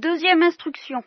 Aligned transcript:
Deuxième 0.00 0.42
instruction. 0.42 1.02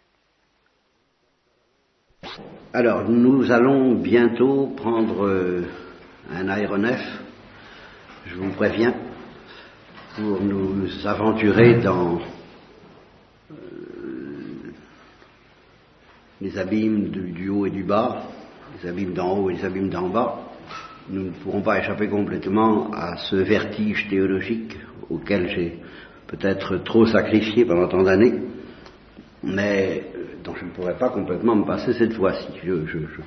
Alors, 2.73 3.09
nous 3.09 3.51
allons 3.51 3.95
bientôt 3.95 4.67
prendre 4.77 5.25
euh, 5.25 5.63
un 6.31 6.47
aéronef, 6.47 7.01
je 8.27 8.35
vous 8.35 8.51
préviens, 8.51 8.93
pour 10.15 10.39
nous 10.41 11.07
aventurer 11.07 11.79
dans 11.81 12.19
euh, 13.49 13.55
les 16.39 16.55
abîmes 16.59 17.09
du, 17.09 17.31
du 17.31 17.49
haut 17.49 17.65
et 17.65 17.71
du 17.71 17.83
bas, 17.83 18.27
les 18.79 18.89
abîmes 18.89 19.15
d'en 19.15 19.39
haut 19.39 19.49
et 19.49 19.55
les 19.55 19.65
abîmes 19.65 19.89
d'en 19.89 20.09
bas. 20.09 20.51
Nous 21.09 21.23
ne 21.23 21.31
pourrons 21.31 21.63
pas 21.63 21.79
échapper 21.79 22.09
complètement 22.09 22.91
à 22.93 23.17
ce 23.17 23.37
vertige 23.37 24.07
théologique 24.07 24.77
auquel 25.09 25.49
j'ai 25.49 25.79
peut-être 26.27 26.77
trop 26.83 27.07
sacrifié 27.07 27.65
pendant 27.65 27.87
tant 27.87 28.03
d'années, 28.03 28.39
mais 29.43 30.03
euh, 30.15 30.37
dont 30.43 30.55
je 30.55 30.65
ne 30.65 30.71
pourrais 30.71 30.97
pas 30.97 31.09
complètement 31.09 31.55
me 31.55 31.65
passer 31.65 31.93
cette 31.93 32.13
fois-ci. 32.13 32.47
Je, 32.63 32.85
je, 32.85 32.99
je, 32.99 33.21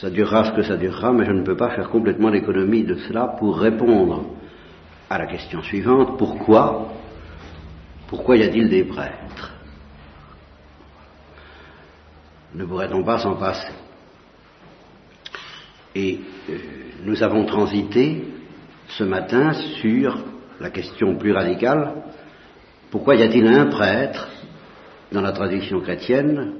ça 0.00 0.10
durera 0.10 0.44
ce 0.44 0.52
que 0.52 0.62
ça 0.62 0.76
durera, 0.76 1.12
mais 1.12 1.26
je 1.26 1.32
ne 1.32 1.42
peux 1.42 1.56
pas 1.56 1.70
faire 1.70 1.90
complètement 1.90 2.30
l'économie 2.30 2.84
de 2.84 2.94
cela 2.94 3.36
pour 3.38 3.58
répondre 3.58 4.24
à 5.10 5.18
la 5.18 5.26
question 5.26 5.62
suivante. 5.62 6.16
Pourquoi 6.18 6.92
Pourquoi 8.06 8.36
y 8.36 8.42
a-t-il 8.42 8.68
des 8.68 8.84
prêtres? 8.84 9.54
Ne 12.54 12.64
pourrait-on 12.64 13.04
pas 13.04 13.18
s'en 13.18 13.34
passer? 13.34 13.72
Et 15.94 16.20
euh, 16.48 16.58
nous 17.04 17.22
avons 17.22 17.44
transité 17.44 18.24
ce 18.88 19.04
matin 19.04 19.52
sur 19.52 20.16
la 20.60 20.70
question 20.70 21.16
plus 21.16 21.32
radicale 21.32 21.94
pourquoi 22.90 23.16
y 23.16 23.22
a-t-il 23.22 23.46
un 23.46 23.66
prêtre 23.66 24.28
dans 25.12 25.20
la 25.20 25.32
tradition 25.32 25.80
chrétienne, 25.80 26.54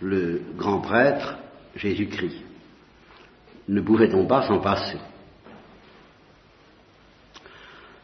le 0.00 0.42
grand 0.56 0.80
prêtre 0.80 1.38
Jésus-Christ 1.76 2.42
Ne 3.68 3.80
pouvait-on 3.80 4.26
pas 4.26 4.46
s'en 4.46 4.58
passer? 4.60 4.98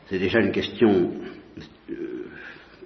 C'est 0.09 0.19
déjà 0.19 0.41
une 0.41 0.53
question 0.53 1.13
euh, 1.91 2.27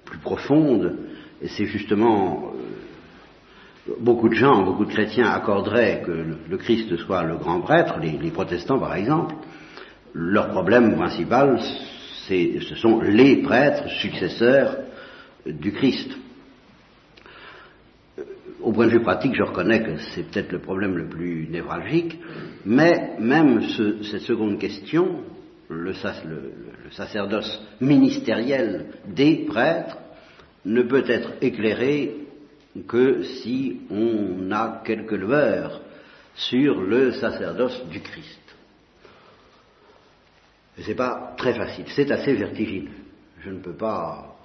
plus 0.05 0.19
profonde, 0.19 0.95
et 1.41 1.47
c'est 1.47 1.65
justement 1.65 2.51
euh, 2.53 3.93
beaucoup 3.99 4.29
de 4.29 4.35
gens, 4.35 4.63
beaucoup 4.63 4.85
de 4.85 4.91
chrétiens 4.91 5.29
accorderaient 5.29 6.03
que 6.05 6.11
le, 6.11 6.57
Christ 6.57 6.95
soit 6.97 7.23
le 7.23 7.37
grand 7.37 7.61
prêtre, 7.61 7.97
les, 7.99 8.31
protestants 8.31 8.79
par 8.79 8.95
exemple. 8.95 9.35
Leur 10.13 10.49
problème 10.49 10.95
principal, 10.95 11.59
ce 12.27 12.75
sont 12.75 13.01
les 13.01 13.37
prêtres 13.37 13.89
successeurs 14.01 14.77
du 15.45 15.71
Christ. 15.71 16.09
Au 18.61 18.71
point 18.71 18.87
de 18.87 18.91
vue 18.91 19.01
pratique, 19.01 19.35
je 19.35 19.43
reconnais 19.43 19.83
que 19.83 19.97
c'est 20.13 20.23
peut-être 20.23 20.51
le 20.51 20.59
problème 20.59 20.97
le 20.97 21.07
plus 21.07 21.47
névralgique, 21.47 22.17
mais 22.65 23.11
même 23.19 23.61
ce, 23.61 24.01
cette 24.03 24.21
seconde 24.21 24.59
question, 24.59 25.21
le, 25.69 25.93
sacerdoce 26.91 27.61
ministériel 27.79 28.87
des 29.07 29.45
prêtres, 29.47 29.97
ne 30.65 30.81
peut 30.81 31.03
être 31.07 31.33
éclairé 31.41 32.15
que 32.87 33.21
si 33.21 33.81
on 33.91 34.51
a 34.51 34.81
quelques 34.83 35.11
lueurs 35.11 35.81
sur 36.33 36.81
le 36.81 37.11
sacerdoce 37.11 37.85
du 37.91 38.01
Christ. 38.01 38.44
Ce 40.77 40.87
n'est 40.87 40.95
pas 40.95 41.33
très 41.37 41.53
facile, 41.53 41.85
c'est 41.95 42.11
assez 42.11 42.33
vertigineux. 42.33 42.91
Je 43.39 43.49
ne 43.49 43.59
peux 43.59 43.73
pas 43.73 44.35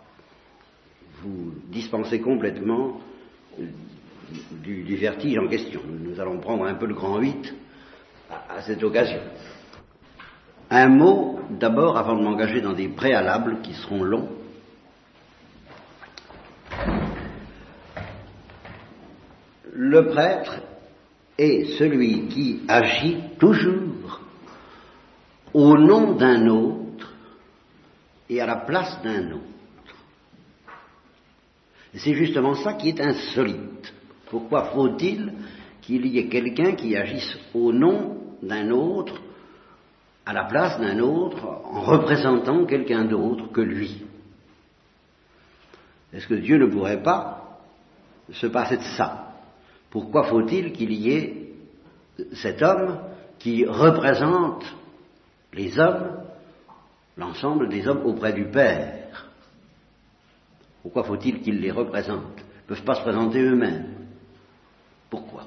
vous 1.23 1.53
dispenser 1.69 2.21
complètement 2.21 3.01
du, 4.63 4.83
du, 4.85 4.97
vertige 4.97 5.39
en 5.39 5.49
question. 5.49 5.81
Nous 5.87 6.21
allons 6.21 6.39
prendre 6.39 6.65
un 6.67 6.75
peu 6.75 6.87
le 6.87 6.95
grand 6.95 7.19
8 7.19 7.55
à, 8.31 8.55
à 8.59 8.63
cette 8.63 8.83
occasion. 8.83 9.21
Un 10.71 10.89
mot 10.89 11.41
d'abord 11.51 11.99
avant 11.99 12.17
de 12.17 12.23
m'engager 12.23 12.61
dans 12.61 12.75
des 12.75 12.89
préalables 12.89 13.61
qui 13.61 13.75
seront 13.75 14.05
longs. 14.05 14.29
Le 19.73 20.07
prêtre 20.07 20.61
est 21.37 21.77
celui 21.79 22.29
qui 22.29 22.61
agit 22.69 23.17
toujours 23.39 24.00
au 25.55 25.77
nom 25.77 26.15
d'un 26.15 26.47
autre 26.47 27.13
et 28.29 28.41
à 28.41 28.47
la 28.47 28.57
place 28.57 29.01
d'un 29.03 29.33
autre. 29.33 29.45
C'est 31.95 32.15
justement 32.15 32.55
ça 32.55 32.75
qui 32.75 32.91
est 32.91 33.01
insolite. 33.01 33.93
Pourquoi 34.31 34.67
faut-il 34.67 35.33
qu'il 35.83 36.07
y 36.07 36.19
ait 36.19 36.29
quelqu'un 36.29 36.73
qui 36.73 36.97
agisse 36.97 37.37
au 37.53 37.73
nom 37.73 38.17
d'un 38.43 38.71
autre, 38.71 39.21
à 40.25 40.33
la 40.33 40.45
place 40.45 40.79
d'un 40.79 41.01
autre, 41.01 41.45
en 41.45 41.81
représentant 41.81 42.65
quelqu'un 42.65 43.05
d'autre 43.07 43.51
que 43.51 43.61
lui? 43.61 44.05
Est-ce 46.13 46.29
que 46.29 46.35
Dieu 46.35 46.59
ne 46.59 46.67
pourrait 46.67 47.03
pas 47.03 47.59
se 48.33 48.47
passer 48.47 48.77
de 48.77 48.83
ça? 48.97 49.35
Pourquoi 49.91 50.25
faut-il 50.25 50.73
qu'il 50.73 50.93
y 50.93 51.11
ait 51.11 51.53
cet 52.35 52.63
homme 52.63 53.01
qui 53.39 53.65
représente 53.65 54.65
les 55.53 55.79
hommes, 55.79 56.23
l'ensemble 57.17 57.69
des 57.69 57.87
hommes 57.87 58.05
auprès 58.05 58.33
du 58.33 58.47
Père. 58.47 59.31
Pourquoi 60.83 61.05
faut-il 61.05 61.41
qu'ils 61.41 61.61
les 61.61 61.71
représentent 61.71 62.39
Ils 62.39 62.73
ne 62.73 62.77
peuvent 62.77 62.85
pas 62.85 62.95
se 62.95 63.03
présenter 63.03 63.41
eux-mêmes? 63.41 63.87
Pourquoi? 65.11 65.47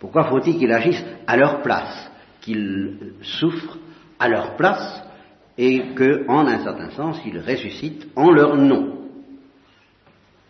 Pourquoi 0.00 0.24
faut-il 0.24 0.58
qu'ils 0.58 0.72
agissent 0.72 1.04
à 1.26 1.36
leur 1.36 1.62
place, 1.62 2.10
qu'ils 2.40 3.14
souffrent 3.22 3.78
à 4.18 4.28
leur 4.28 4.56
place 4.56 5.02
et 5.56 5.94
qu'en 5.94 6.46
un 6.46 6.62
certain 6.62 6.90
sens, 6.90 7.20
ils 7.24 7.38
ressuscitent 7.38 8.08
en 8.16 8.30
leur 8.30 8.56
nom? 8.56 8.86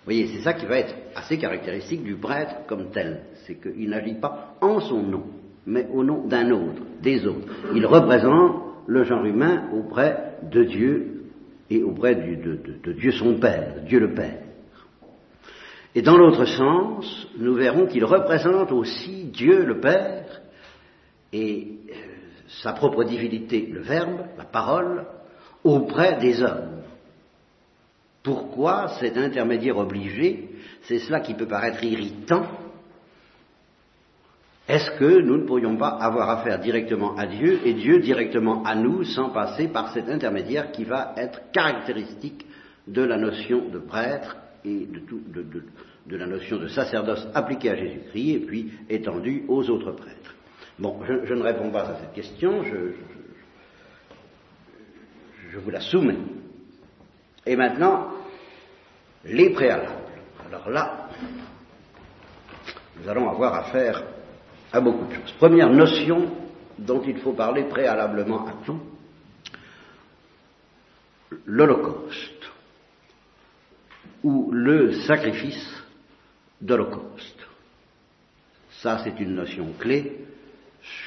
Vous 0.05 0.11
voyez, 0.11 0.27
c'est 0.27 0.41
ça 0.43 0.55
qui 0.55 0.67
va 0.67 0.79
être 0.79 0.95
assez 1.15 1.39
caractéristique 1.39 2.03
du 2.03 2.17
prêtre 2.17 2.67
comme 2.67 2.91
tel, 2.91 3.27
c'est 3.47 3.55
qu'il 3.55 3.89
n'agit 3.89 4.15
pas 4.15 4.57
en 4.61 4.81
son 4.81 5.03
nom, 5.03 5.25
mais 5.67 5.87
au 5.93 6.05
nom 6.05 6.27
d'un 6.27 6.51
autre, 6.51 6.83
des 7.03 7.27
autres. 7.27 7.47
Il 7.75 7.87
représente 7.87 8.63
le 8.87 9.05
genre 9.05 9.25
humain 9.25 9.71
auprès 9.73 10.37
de 10.43 10.65
Dieu 10.65 11.25
et 11.71 11.83
auprès 11.83 12.15
de, 12.15 12.93
Dieu 12.93 13.13
son 13.13 13.39
Père, 13.39 13.77
Dieu 13.87 14.01
le 14.01 14.15
Père. 14.15 14.41
Et 15.95 16.03
dans 16.03 16.17
l'autre 16.17 16.45
sens, 16.45 17.29
nous 17.39 17.55
verrons 17.55 17.87
qu'il 17.87 18.05
représente 18.05 18.73
aussi 18.73 19.25
Dieu 19.27 19.65
le 19.65 19.81
Père 19.81 20.41
et 21.33 21.69
euh, 21.89 21.95
sa 22.63 22.73
propre 22.73 23.05
divinité, 23.05 23.69
le 23.73 23.81
Verbe, 23.81 24.27
la 24.37 24.45
parole, 24.45 25.07
auprès 25.63 26.19
des 26.19 26.43
hommes. 26.43 26.83
Pourquoi 28.23 28.89
cet 29.01 29.17
intermédiaire 29.17 29.79
obligé? 29.79 30.49
C'est 30.83 30.99
cela 30.99 31.21
qui 31.21 31.35
peut 31.35 31.47
paraître 31.47 31.83
irritant 31.85 32.47
est-ce 34.67 34.93
que 34.93 35.21
nous 35.21 35.37
ne 35.37 35.47
pourrions 35.47 35.77
pas 35.77 35.89
avoir 35.89 36.31
affaire 36.31 36.59
directement 36.59 37.15
à 37.17 37.27
Dieu 37.27 37.61
et 37.65 37.75
Dieu 37.75 37.99
directement 38.01 38.65
à 38.65 38.75
nous 38.75 39.05
sans 39.05 39.29
passer 39.29 39.69
par 39.69 39.93
cet 39.93 40.09
intermédiaire 40.09 40.73
qui 40.73 40.85
va 40.85 41.13
être 41.19 41.51
caractéristique 41.53 42.47
de 42.87 43.03
la 43.03 43.19
notion 43.19 43.69
de 43.69 43.79
prêtre 43.79 44.39
et 44.65 44.89
de, 46.07 46.17
la 46.17 46.27
notion 46.27 46.57
de 46.57 46.69
sacerdoce 46.69 47.29
appliquée 47.35 47.71
à 47.71 47.77
Jésus-Christ 47.77 48.31
et 48.31 48.39
puis 48.41 48.73
étendue 48.89 49.45
aux 49.49 49.69
autres 49.69 49.93
prêtres? 49.93 50.35
Bon, 50.79 50.99
je, 51.07 51.35
ne 51.35 51.43
réponds 51.43 51.71
pas 51.71 51.83
à 51.83 51.97
cette 52.01 52.15
question, 52.15 52.63
je, 52.63 52.71
je, 52.71 52.95
je 55.53 55.59
vous 55.59 55.71
la 55.71 55.81
soumets. 55.81 56.17
Et 57.45 57.55
maintenant, 57.55 58.09
les 59.27 59.51
préalables. 59.51 59.93
Alors 60.47 60.71
là, 60.71 61.09
nous 62.97 63.09
allons 63.09 63.29
avoir 63.29 63.55
affaire 63.55 64.03
à 64.75 64.81
beaucoup 64.81 65.07
de 65.07 65.15
choses. 65.15 65.33
Première 65.39 65.71
notion 65.71 66.33
dont 66.77 67.01
il 67.07 67.19
faut 67.19 67.33
parler 67.33 67.63
préalablement 67.65 68.45
à 68.45 68.55
tout, 68.67 68.81
l'Holocauste, 71.47 72.51
ou 74.25 74.51
le 74.51 74.93
sacrifice 75.03 75.85
d'Holocauste. 76.61 77.47
Ça, 78.83 78.99
c'est 79.05 79.21
une 79.21 79.37
notion 79.37 79.73
clé 79.79 80.27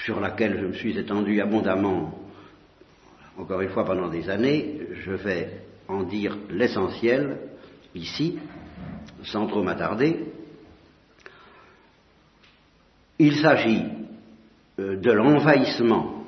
sur 0.05 0.21
laquelle 0.21 0.57
je 0.61 0.67
me 0.67 0.73
suis 0.73 0.97
étendu 0.97 1.41
abondamment, 1.41 2.17
encore 3.37 3.59
une 3.59 3.69
fois, 3.69 3.83
pendant 3.83 4.07
des 4.07 4.29
années. 4.29 4.79
Je 5.03 5.11
vais 5.11 5.61
en 5.89 6.03
dire 6.03 6.37
l'essentiel 6.49 7.37
ici, 7.93 8.39
sans 9.23 9.45
trop 9.47 9.61
m'attarder. 9.61 10.36
Il 13.19 13.35
s'agit 13.37 13.83
de 14.77 15.11
l'envahissement 15.11 16.23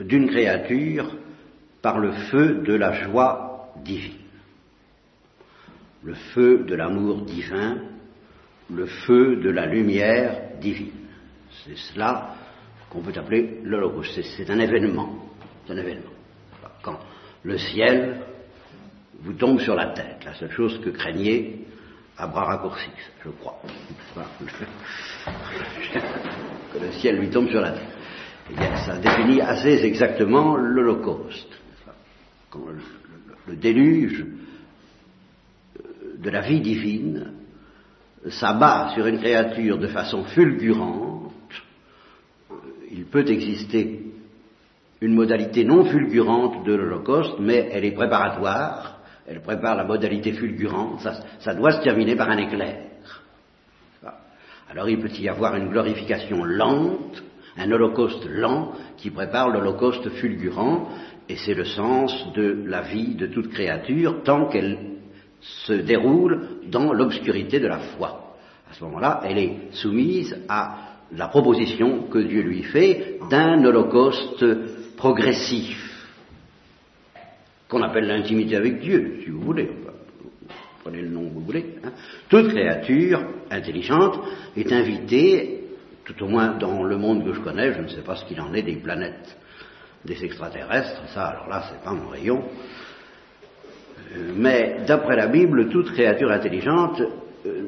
d'une 0.00 0.28
créature 0.28 1.16
par 1.80 1.98
le 1.98 2.12
feu 2.12 2.62
de 2.66 2.74
la 2.74 2.92
joie 3.04 3.72
divine. 3.84 4.18
Le 6.02 6.14
feu 6.14 6.64
de 6.64 6.74
l'amour 6.74 7.22
divin, 7.22 7.78
le 8.70 8.86
feu 8.86 9.36
de 9.36 9.50
la 9.50 9.66
lumière 9.66 10.58
divine. 10.60 10.90
C'est 11.64 11.76
cela 11.76 12.34
qu'on 12.90 13.02
peut 13.02 13.12
appeler 13.16 13.60
l'Holocauste. 13.62 14.20
C'est 14.36 14.50
un 14.50 14.58
événement. 14.58 15.16
C'est 15.64 15.74
un 15.74 15.76
événement. 15.76 16.10
Quand 16.82 16.98
le 17.44 17.58
ciel 17.58 18.20
vous 19.20 19.34
tombe 19.34 19.60
sur 19.60 19.76
la 19.76 19.86
tête, 19.86 20.24
la 20.24 20.34
seule 20.34 20.50
chose 20.50 20.80
que 20.80 20.90
craignez 20.90 21.66
à 22.16 22.26
bras 22.26 22.44
raccourcis, 22.44 22.90
je 23.24 23.30
crois. 23.30 23.60
que 26.72 26.78
le 26.78 26.92
ciel 26.92 27.16
lui 27.18 27.30
tombe 27.30 27.48
sur 27.48 27.60
la 27.60 27.72
tête. 27.72 27.88
Eh 28.50 28.76
ça 28.84 28.98
définit 28.98 29.40
assez 29.40 29.84
exactement 29.84 30.56
l'Holocauste. 30.56 31.48
Quand 32.50 32.64
le, 33.46 33.56
déluge 33.56 34.26
de 36.18 36.30
la 36.30 36.42
vie 36.42 36.60
divine 36.60 37.32
s'abat 38.28 38.90
sur 38.94 39.06
une 39.06 39.18
créature 39.18 39.78
de 39.78 39.88
façon 39.88 40.24
fulgurante, 40.24 41.32
il 42.90 43.06
peut 43.06 43.26
exister 43.28 44.00
une 45.00 45.14
modalité 45.14 45.64
non 45.64 45.84
fulgurante 45.84 46.64
de 46.64 46.74
l'Holocauste, 46.74 47.38
mais 47.40 47.70
elle 47.72 47.84
est 47.84 47.92
préparatoire, 47.92 49.01
elle 49.26 49.40
prépare 49.40 49.76
la 49.76 49.84
modalité 49.84 50.32
fulgurante, 50.32 51.00
ça, 51.00 51.20
ça 51.40 51.54
doit 51.54 51.72
se 51.72 51.82
terminer 51.82 52.16
par 52.16 52.30
un 52.30 52.38
éclair. 52.38 52.76
Alors 54.70 54.88
il 54.88 54.98
peut 54.98 55.10
y 55.18 55.28
avoir 55.28 55.54
une 55.56 55.68
glorification 55.68 56.44
lente, 56.44 57.22
un 57.58 57.70
holocauste 57.70 58.26
lent 58.26 58.72
qui 58.96 59.10
prépare 59.10 59.50
l'holocauste 59.50 60.08
fulgurant, 60.08 60.88
et 61.28 61.36
c'est 61.36 61.54
le 61.54 61.66
sens 61.66 62.32
de 62.34 62.64
la 62.66 62.80
vie 62.80 63.14
de 63.14 63.26
toute 63.26 63.50
créature 63.50 64.22
tant 64.24 64.46
qu'elle 64.48 64.78
se 65.40 65.74
déroule 65.74 66.60
dans 66.70 66.92
l'obscurité 66.92 67.60
de 67.60 67.66
la 67.66 67.78
foi. 67.78 68.36
À 68.70 68.74
ce 68.74 68.84
moment-là, 68.84 69.20
elle 69.24 69.38
est 69.38 69.56
soumise 69.72 70.34
à 70.48 70.78
la 71.14 71.28
proposition 71.28 72.04
que 72.04 72.18
Dieu 72.18 72.40
lui 72.40 72.62
fait 72.62 73.18
d'un 73.30 73.62
holocauste 73.62 74.44
progressif, 74.96 75.91
qu'on 77.72 77.82
appelle 77.82 78.06
l'intimité 78.06 78.54
avec 78.54 78.80
Dieu, 78.80 79.20
si 79.24 79.30
vous 79.30 79.40
voulez. 79.40 79.70
Prenez 80.82 81.00
le 81.00 81.08
nom 81.08 81.26
que 81.26 81.32
vous 81.32 81.40
voulez. 81.40 81.64
Hein. 81.82 81.92
Toute 82.28 82.48
créature 82.48 83.24
intelligente 83.50 84.20
est 84.54 84.70
invitée 84.70 85.64
tout 86.04 86.22
au 86.22 86.28
moins 86.28 86.58
dans 86.58 86.82
le 86.82 86.98
monde 86.98 87.24
que 87.24 87.32
je 87.32 87.40
connais, 87.40 87.72
je 87.72 87.80
ne 87.80 87.88
sais 87.88 88.02
pas 88.02 88.16
ce 88.16 88.26
qu'il 88.26 88.38
en 88.42 88.52
est 88.52 88.62
des 88.62 88.76
planètes, 88.76 89.38
des 90.04 90.22
extraterrestres, 90.22 91.00
ça 91.14 91.24
alors 91.26 91.48
là 91.48 91.62
c'est 91.70 91.82
pas 91.82 91.92
mon 91.92 92.08
rayon. 92.08 92.44
Euh, 94.16 94.32
mais 94.36 94.80
d'après 94.86 95.16
la 95.16 95.28
Bible, 95.28 95.70
toute 95.70 95.92
créature 95.92 96.30
intelligente 96.30 97.00
euh, 97.46 97.62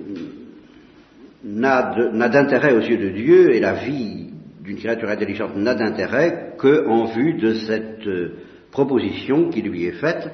n'a 1.45 2.29
d'intérêt 2.29 2.75
aux 2.75 2.81
yeux 2.81 2.99
de 2.99 3.09
Dieu 3.09 3.55
et 3.55 3.61
la 3.61 3.75
vie 3.75 4.33
d'une 4.61 4.77
créature 4.77 5.09
intelligente 5.09 5.57
n'a 5.57 5.75
d'intérêt 5.75 6.57
qu'en 6.59 7.07
vue 7.07 7.35
de 7.35 7.55
cette 7.55 8.07
euh, 8.07 8.33
proposition 8.75 9.51
qui 9.51 9.63
lui 9.63 9.85
est 9.85 10.01
faite 10.01 10.29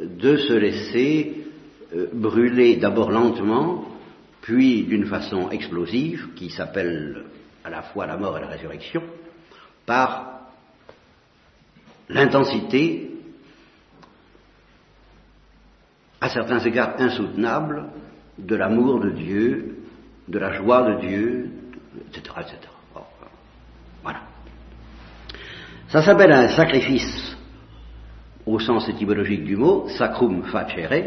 de 0.00 0.36
se 0.38 0.54
laisser 0.54 1.44
brûler 2.14 2.76
d'abord 2.76 3.10
lentement, 3.10 3.84
puis 4.40 4.84
d'une 4.84 5.04
façon 5.04 5.50
explosive, 5.50 6.30
qui 6.34 6.48
s'appelle 6.48 7.24
à 7.62 7.68
la 7.68 7.82
fois 7.82 8.06
la 8.06 8.16
mort 8.16 8.38
et 8.38 8.40
la 8.40 8.46
résurrection, 8.46 9.02
par 9.84 10.40
l'intensité, 12.08 13.10
à 16.22 16.30
certains 16.30 16.60
égards 16.60 16.94
insoutenable, 16.98 17.90
de 18.38 18.56
l'amour 18.56 19.00
de 19.00 19.10
Dieu, 19.10 19.76
de 20.26 20.38
la 20.38 20.52
joie 20.52 20.90
de 20.90 21.00
Dieu, 21.06 21.50
etc. 22.08 22.22
etc. 22.40 22.56
voilà. 24.02 24.22
Ça 25.88 26.02
s'appelle 26.02 26.32
un 26.32 26.48
sacrifice 26.48 27.33
au 28.54 28.60
sens 28.60 28.88
étymologique 28.88 29.44
du 29.44 29.56
mot, 29.56 29.88
sacrum 29.88 30.44
facere, 30.44 31.02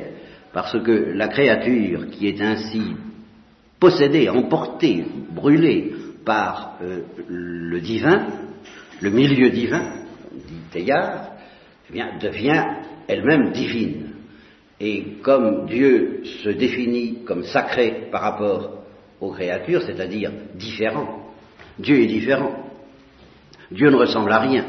parce 0.52 0.78
que 0.84 1.14
la 1.14 1.30
créature 1.30 2.10
qui 2.10 2.28
est 2.28 2.42
ainsi 2.42 2.82
possédée, 3.80 4.28
emportée, 4.28 5.06
brûlée 5.30 5.94
par 6.26 6.78
euh, 6.82 7.04
le 7.30 7.80
divin, 7.80 8.28
le 9.00 9.10
milieu 9.12 9.50
divin, 9.50 9.94
dit 10.34 10.60
Teilhard, 10.72 11.32
eh 11.94 12.02
devient 12.22 12.66
elle-même 13.08 13.52
divine. 13.54 14.10
Et 14.82 15.04
comme 15.22 15.68
Dieu 15.68 16.24
se 16.44 16.50
définit 16.50 17.24
comme 17.26 17.44
sacré 17.44 18.10
par 18.12 18.22
rapport 18.24 18.84
aux 19.22 19.32
créatures, 19.32 19.84
c'est-à-dire 19.84 20.32
différent, 20.56 21.32
Dieu 21.80 22.02
est 22.02 22.08
différent. 22.08 22.66
Dieu 23.72 23.90
ne 23.90 23.96
ressemble 23.96 24.32
à 24.34 24.40
rien. 24.40 24.66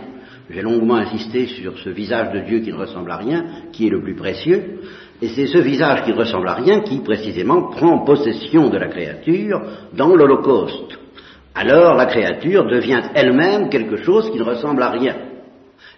J'ai 0.51 0.63
longuement 0.63 0.97
insisté 0.97 1.47
sur 1.47 1.79
ce 1.79 1.91
visage 1.91 2.33
de 2.33 2.41
Dieu 2.41 2.61
qui 2.61 2.73
ne 2.73 2.79
ressemble 2.79 3.11
à 3.11 3.17
rien, 3.17 3.45
qui 3.73 3.87
est 3.87 3.91
le 3.91 4.03
plus 4.03 4.15
précieux, 4.15 4.81
et 5.21 5.29
c'est 5.29 5.47
ce 5.47 5.59
visage 5.59 6.05
qui 6.05 6.11
ne 6.11 6.17
ressemble 6.17 6.49
à 6.49 6.55
rien 6.55 6.81
qui, 6.81 7.01
précisément, 7.01 7.65
prend 7.71 8.05
possession 8.05 8.71
de 8.71 8.79
la 8.79 8.89
créature 8.89 9.61
dans 9.93 10.15
l'Holocauste 10.15 10.99
alors 11.59 11.97
la 11.97 12.07
créature 12.07 12.67
devient 12.67 13.03
elle-même 13.17 13.69
quelque 13.69 13.97
chose 13.97 14.31
qui 14.31 14.39
ne 14.39 14.45
ressemble 14.45 14.81
à 14.81 14.91
rien. 14.91 15.17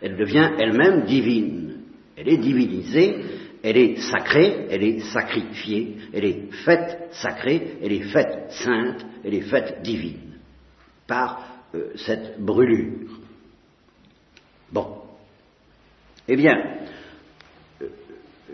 Elle 0.00 0.16
devient 0.16 0.52
elle-même 0.58 1.04
divine. 1.04 1.82
Elle 2.16 2.30
est 2.30 2.38
divinisée, 2.38 3.18
elle 3.62 3.76
est 3.76 4.00
sacrée, 4.00 4.68
elle 4.70 4.82
est 4.82 5.00
sacrifiée, 5.00 5.96
elle 6.14 6.24
est 6.24 6.50
faite 6.64 7.08
sacrée, 7.12 7.76
elle 7.82 7.92
est 7.92 8.10
faite 8.10 8.46
sainte, 8.48 9.04
elle 9.22 9.34
est 9.34 9.42
faite 9.42 9.82
divine 9.82 10.38
par 11.06 11.42
euh, 11.74 11.90
cette 11.96 12.40
brûlure. 12.40 13.19
Bon. 14.72 14.86
Eh 16.28 16.36
bien, 16.36 16.56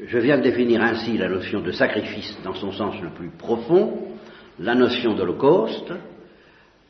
je 0.06 0.18
viens 0.18 0.38
de 0.38 0.42
définir 0.42 0.82
ainsi 0.82 1.18
la 1.18 1.28
notion 1.28 1.60
de 1.60 1.72
sacrifice 1.72 2.38
dans 2.42 2.54
son 2.54 2.72
sens 2.72 3.00
le 3.02 3.10
plus 3.10 3.30
profond, 3.30 3.98
la 4.58 4.74
notion 4.74 5.14
d'holocauste, 5.14 5.92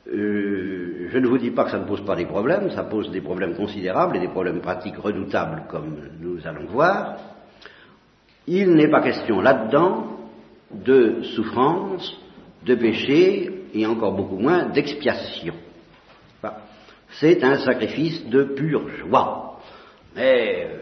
euh, 0.08 1.08
je 1.10 1.18
ne 1.18 1.26
vous 1.26 1.38
dis 1.38 1.50
pas 1.50 1.64
que 1.64 1.72
ça 1.72 1.78
ne 1.80 1.84
pose 1.86 2.04
pas 2.04 2.14
des 2.14 2.26
problèmes, 2.26 2.70
ça 2.70 2.84
pose 2.84 3.10
des 3.10 3.20
problèmes 3.20 3.56
considérables 3.56 4.16
et 4.16 4.20
des 4.20 4.28
problèmes 4.28 4.60
pratiques 4.60 4.98
redoutables 4.98 5.64
comme 5.68 5.96
nous 6.20 6.46
allons 6.46 6.66
voir. 6.66 7.16
Il 8.46 8.74
n'est 8.74 8.90
pas 8.90 9.02
question 9.02 9.40
là-dedans 9.40 10.18
de 10.70 11.22
souffrance, 11.34 12.16
de 12.64 12.74
péché 12.76 13.64
et 13.74 13.86
encore 13.86 14.12
beaucoup 14.12 14.38
moins 14.38 14.66
d'expiation. 14.66 15.54
C'est 17.20 17.42
un 17.42 17.58
sacrifice 17.58 18.26
de 18.26 18.44
pure 18.44 18.88
joie. 18.96 19.60
Mais, 20.14 20.68
euh, 20.70 20.78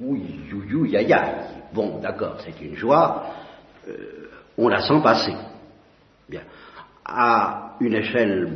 oui, 0.00 0.40
you, 0.50 0.86
ya. 0.86 1.48
Bon, 1.72 1.98
d'accord, 2.00 2.38
c'est 2.44 2.60
une 2.60 2.76
joie, 2.76 3.26
euh, 3.88 4.28
on 4.58 4.68
la 4.68 4.80
sent 4.80 5.00
passer. 5.02 5.34
Bien 6.28 6.42
à 7.12 7.76
une 7.80 7.94
échelle 7.94 8.48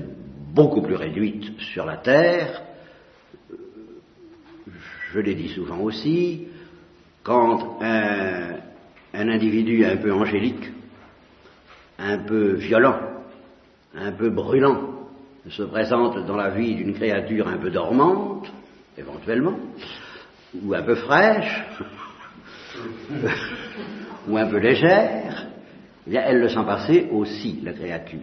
beaucoup 0.55 0.81
plus 0.81 0.95
réduite 0.95 1.59
sur 1.59 1.85
la 1.85 1.97
Terre, 1.97 2.63
je 5.13 5.19
l'ai 5.19 5.35
dit 5.35 5.49
souvent 5.49 5.81
aussi, 5.81 6.47
quand 7.23 7.79
un, 7.81 8.59
individu 9.13 9.85
un 9.85 9.97
peu 9.97 10.13
angélique, 10.13 10.71
un 11.99 12.19
peu 12.19 12.53
violent, 12.55 12.99
un 13.97 14.13
peu 14.13 14.31
brûlant, 14.31 14.94
se 15.51 15.63
présente 15.63 16.25
dans 16.27 16.37
la 16.37 16.51
vie 16.51 16.75
d'une 16.75 16.95
créature 16.95 17.49
un 17.49 17.59
peu 17.59 17.71
dormante, 17.71 18.51
éventuellement, 18.97 19.57
ou 20.63 20.75
un 20.75 20.83
peu 20.83 20.95
fraîche, 20.95 21.65
ou 24.29 24.37
un 24.37 24.47
peu 24.47 24.59
légère, 24.59 25.47
eh 26.11 26.17
elle 26.17 26.41
le 26.41 26.49
sent 26.49 26.65
passer 26.67 27.09
aussi, 27.13 27.61
la 27.63 27.73
créature. 27.73 28.21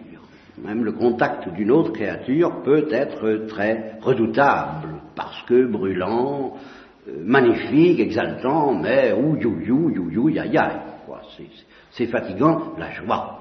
Même 0.58 0.84
le 0.84 0.92
contact 0.92 1.48
d'une 1.48 1.70
autre 1.70 1.92
créature 1.92 2.62
peut 2.62 2.86
être 2.90 3.46
très 3.48 3.94
redoutable, 4.00 5.00
parce 5.16 5.42
que 5.42 5.66
brûlant, 5.66 6.56
euh, 7.08 7.12
magnifique, 7.24 8.00
exaltant, 8.00 8.74
mais 8.74 9.12
ou 9.12 9.36
you 9.36 9.60
you 9.60 9.90
you 9.90 10.10
you 10.10 10.28
ya 10.28 10.46
ya. 10.46 10.84
C'est 11.90 12.06
fatigant 12.06 12.72
la 12.78 12.90
joie. 12.92 13.38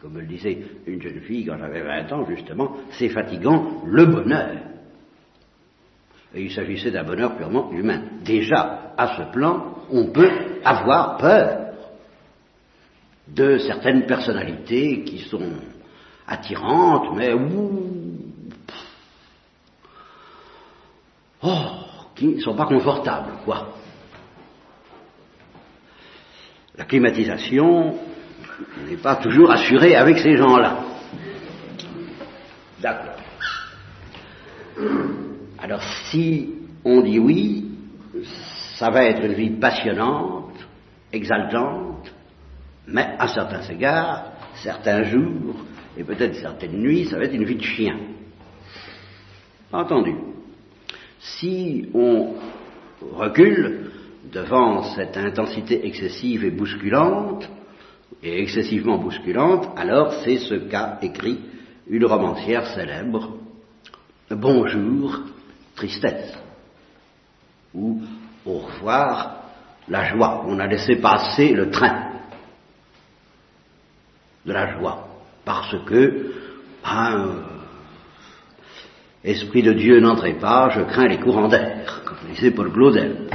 Comme 0.00 0.18
le 0.18 0.26
disait 0.26 0.58
une 0.86 1.02
jeune 1.02 1.20
fille 1.20 1.44
quand 1.44 1.58
j'avais 1.58 1.82
20 1.82 2.12
ans, 2.12 2.26
justement, 2.28 2.76
c'est 2.92 3.08
fatigant 3.08 3.82
le 3.84 4.06
bonheur. 4.06 4.56
Et 6.34 6.44
il 6.44 6.52
s'agissait 6.52 6.90
d'un 6.90 7.04
bonheur 7.04 7.36
purement 7.36 7.70
humain. 7.72 8.02
Déjà, 8.24 8.94
à 8.96 9.16
ce 9.16 9.32
plan, 9.32 9.76
on 9.90 10.06
peut 10.06 10.30
avoir 10.64 11.18
peur 11.18 11.74
de 13.28 13.58
certaines 13.58 14.06
personnalités 14.06 15.04
qui 15.04 15.18
sont 15.20 15.52
attirantes, 16.26 17.14
mais 17.14 17.32
ouh, 17.34 18.18
oh, 21.42 21.66
qui 22.14 22.28
ne 22.28 22.40
sont 22.40 22.56
pas 22.56 22.66
confortables, 22.66 23.32
quoi. 23.44 23.74
La 26.76 26.84
climatisation 26.84 27.98
n'est 28.88 28.96
pas 28.96 29.16
toujours 29.16 29.50
assurée 29.50 29.94
avec 29.96 30.18
ces 30.18 30.36
gens-là. 30.36 30.78
D'accord. 32.80 33.16
Alors 35.58 35.82
si 36.10 36.54
on 36.84 37.02
dit 37.02 37.18
oui, 37.18 37.70
ça 38.76 38.90
va 38.90 39.04
être 39.04 39.24
une 39.24 39.34
vie 39.34 39.50
passionnante, 39.50 40.54
exaltante, 41.12 42.12
mais 42.86 43.14
à 43.18 43.28
certains 43.28 43.62
égards, 43.62 44.32
certains 44.54 45.04
jours, 45.04 45.54
et 45.96 46.04
peut-être 46.04 46.34
certaines 46.36 46.78
nuits, 46.78 47.06
ça 47.06 47.18
va 47.18 47.24
être 47.24 47.34
une 47.34 47.44
vie 47.44 47.56
de 47.56 47.62
chien. 47.62 47.96
Entendu. 49.70 50.14
Si 51.18 51.88
on 51.94 52.34
recule 53.12 53.90
devant 54.32 54.82
cette 54.94 55.16
intensité 55.16 55.86
excessive 55.86 56.44
et 56.44 56.50
bousculante, 56.50 57.48
et 58.22 58.42
excessivement 58.42 58.98
bousculante, 58.98 59.68
alors 59.76 60.14
c'est 60.24 60.38
ce 60.38 60.54
qu'a 60.54 60.98
écrit 61.02 61.40
une 61.88 62.04
romancière 62.04 62.66
célèbre, 62.68 63.38
Bonjour, 64.30 65.20
tristesse, 65.76 66.32
ou 67.74 68.00
Au 68.46 68.58
revoir, 68.58 69.42
la 69.88 70.04
joie. 70.08 70.44
On 70.46 70.58
a 70.58 70.66
laissé 70.66 70.96
passer 70.96 71.52
le 71.52 71.70
train 71.70 72.12
de 74.46 74.52
la 74.52 74.78
joie, 74.78 75.06
parce 75.44 75.76
que, 75.84 76.32
ben, 76.82 77.44
Esprit 79.24 79.62
de 79.62 79.72
Dieu, 79.72 80.00
n'entrez 80.00 80.34
pas, 80.34 80.70
je 80.70 80.80
crains 80.80 81.06
les 81.06 81.20
courants 81.20 81.48
d'air, 81.48 82.02
comme 82.04 82.16
disait 82.32 82.50
Paul 82.50 82.72
Claudel. 82.72 83.28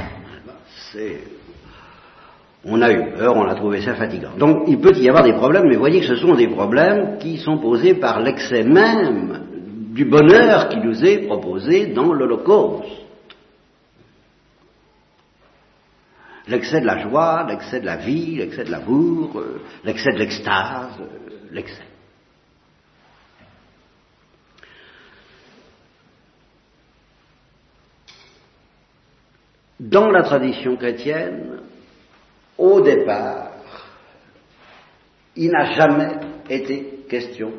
On 2.64 2.82
a 2.82 2.92
eu 2.92 3.12
peur, 3.12 3.36
on 3.36 3.46
a 3.46 3.54
trouvé 3.54 3.80
ça 3.82 3.94
fatigant. 3.94 4.36
Donc 4.36 4.64
il 4.66 4.80
peut 4.80 4.96
y 4.96 5.08
avoir 5.08 5.24
des 5.24 5.34
problèmes, 5.34 5.64
mais 5.68 5.76
voyez 5.76 6.00
que 6.00 6.06
ce 6.06 6.16
sont 6.16 6.34
des 6.34 6.48
problèmes 6.48 7.18
qui 7.18 7.38
sont 7.38 7.58
posés 7.58 7.94
par 7.94 8.20
l'excès 8.20 8.64
même 8.64 9.46
du 9.92 10.04
bonheur 10.04 10.68
qui 10.68 10.78
nous 10.78 11.04
est 11.04 11.26
proposé 11.26 11.86
dans 11.86 12.12
l'Holocauste. 12.12 12.88
L'excès 16.48 16.80
de 16.80 16.86
la 16.86 16.98
joie, 16.98 17.46
l'excès 17.48 17.80
de 17.80 17.86
la 17.86 17.96
vie, 17.96 18.36
l'excès 18.36 18.64
de 18.64 18.70
l'amour, 18.70 19.38
euh, 19.38 19.60
l'excès 19.84 20.12
de 20.12 20.18
l'extase, 20.18 20.98
euh, 21.00 21.48
l'excès. 21.52 21.82
Dans 29.78 30.10
la 30.10 30.22
tradition 30.22 30.76
chrétienne, 30.76 31.60
au 32.58 32.80
départ, 32.80 33.52
il 35.36 35.50
n'a 35.50 35.72
jamais 35.76 36.16
été 36.50 37.04
question 37.08 37.52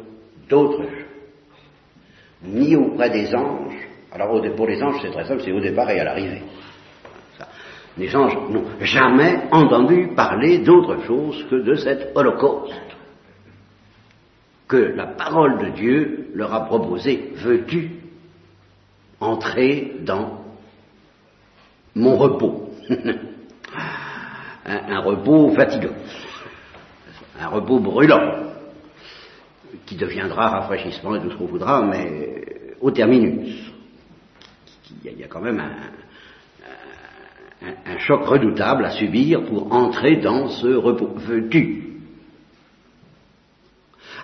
d'autre 0.50 0.84
chose, 0.84 1.06
ni 2.44 2.76
auprès 2.76 3.10
des 3.10 3.34
anges. 3.34 3.88
Alors 4.12 4.42
pour 4.56 4.68
les 4.68 4.84
anges, 4.84 5.00
c'est 5.02 5.12
très 5.12 5.26
simple, 5.26 5.42
c'est 5.44 5.52
au 5.52 5.62
départ 5.62 5.90
et 5.90 6.00
à 6.00 6.04
l'arrivée. 6.04 6.44
Les 7.98 8.16
anges 8.16 8.38
n'ont 8.50 8.66
jamais 8.82 9.48
entendu 9.52 10.10
parler 10.16 10.60
d'autre 10.60 11.04
chose 11.06 11.46
que 11.50 11.56
de 11.56 11.76
cet 11.76 12.16
holocauste 12.16 12.74
que 14.68 14.78
la 14.78 15.08
parole 15.08 15.58
de 15.66 15.70
Dieu 15.72 16.30
leur 16.34 16.54
a 16.54 16.66
proposé. 16.66 17.32
Veux-tu 17.36 17.92
entrer 19.20 19.96
dans 20.02 20.44
mon 21.96 22.16
repos? 22.18 22.70
un, 24.70 25.00
repos 25.00 25.54
fatigant, 25.56 25.96
un 27.40 27.48
repos 27.48 27.80
brûlant, 27.80 28.52
qui 29.86 29.96
deviendra 29.96 30.50
rafraîchissement 30.50 31.16
et 31.16 31.22
tout 31.22 31.32
ce 31.32 31.36
qu'on 31.36 31.46
voudra, 31.46 31.82
mais 31.82 32.76
au 32.80 32.92
terminus. 32.92 33.72
Il 35.04 35.20
y, 35.20 35.24
a 35.24 35.28
quand 35.28 35.42
même 35.42 35.62
un, 37.62 37.98
choc 38.00 38.26
redoutable 38.26 38.86
à 38.86 38.92
subir 38.92 39.46
pour 39.46 39.72
entrer 39.72 40.18
dans 40.18 40.48
ce 40.48 40.68
repos. 40.68 41.12
Veux-tu 41.16 42.00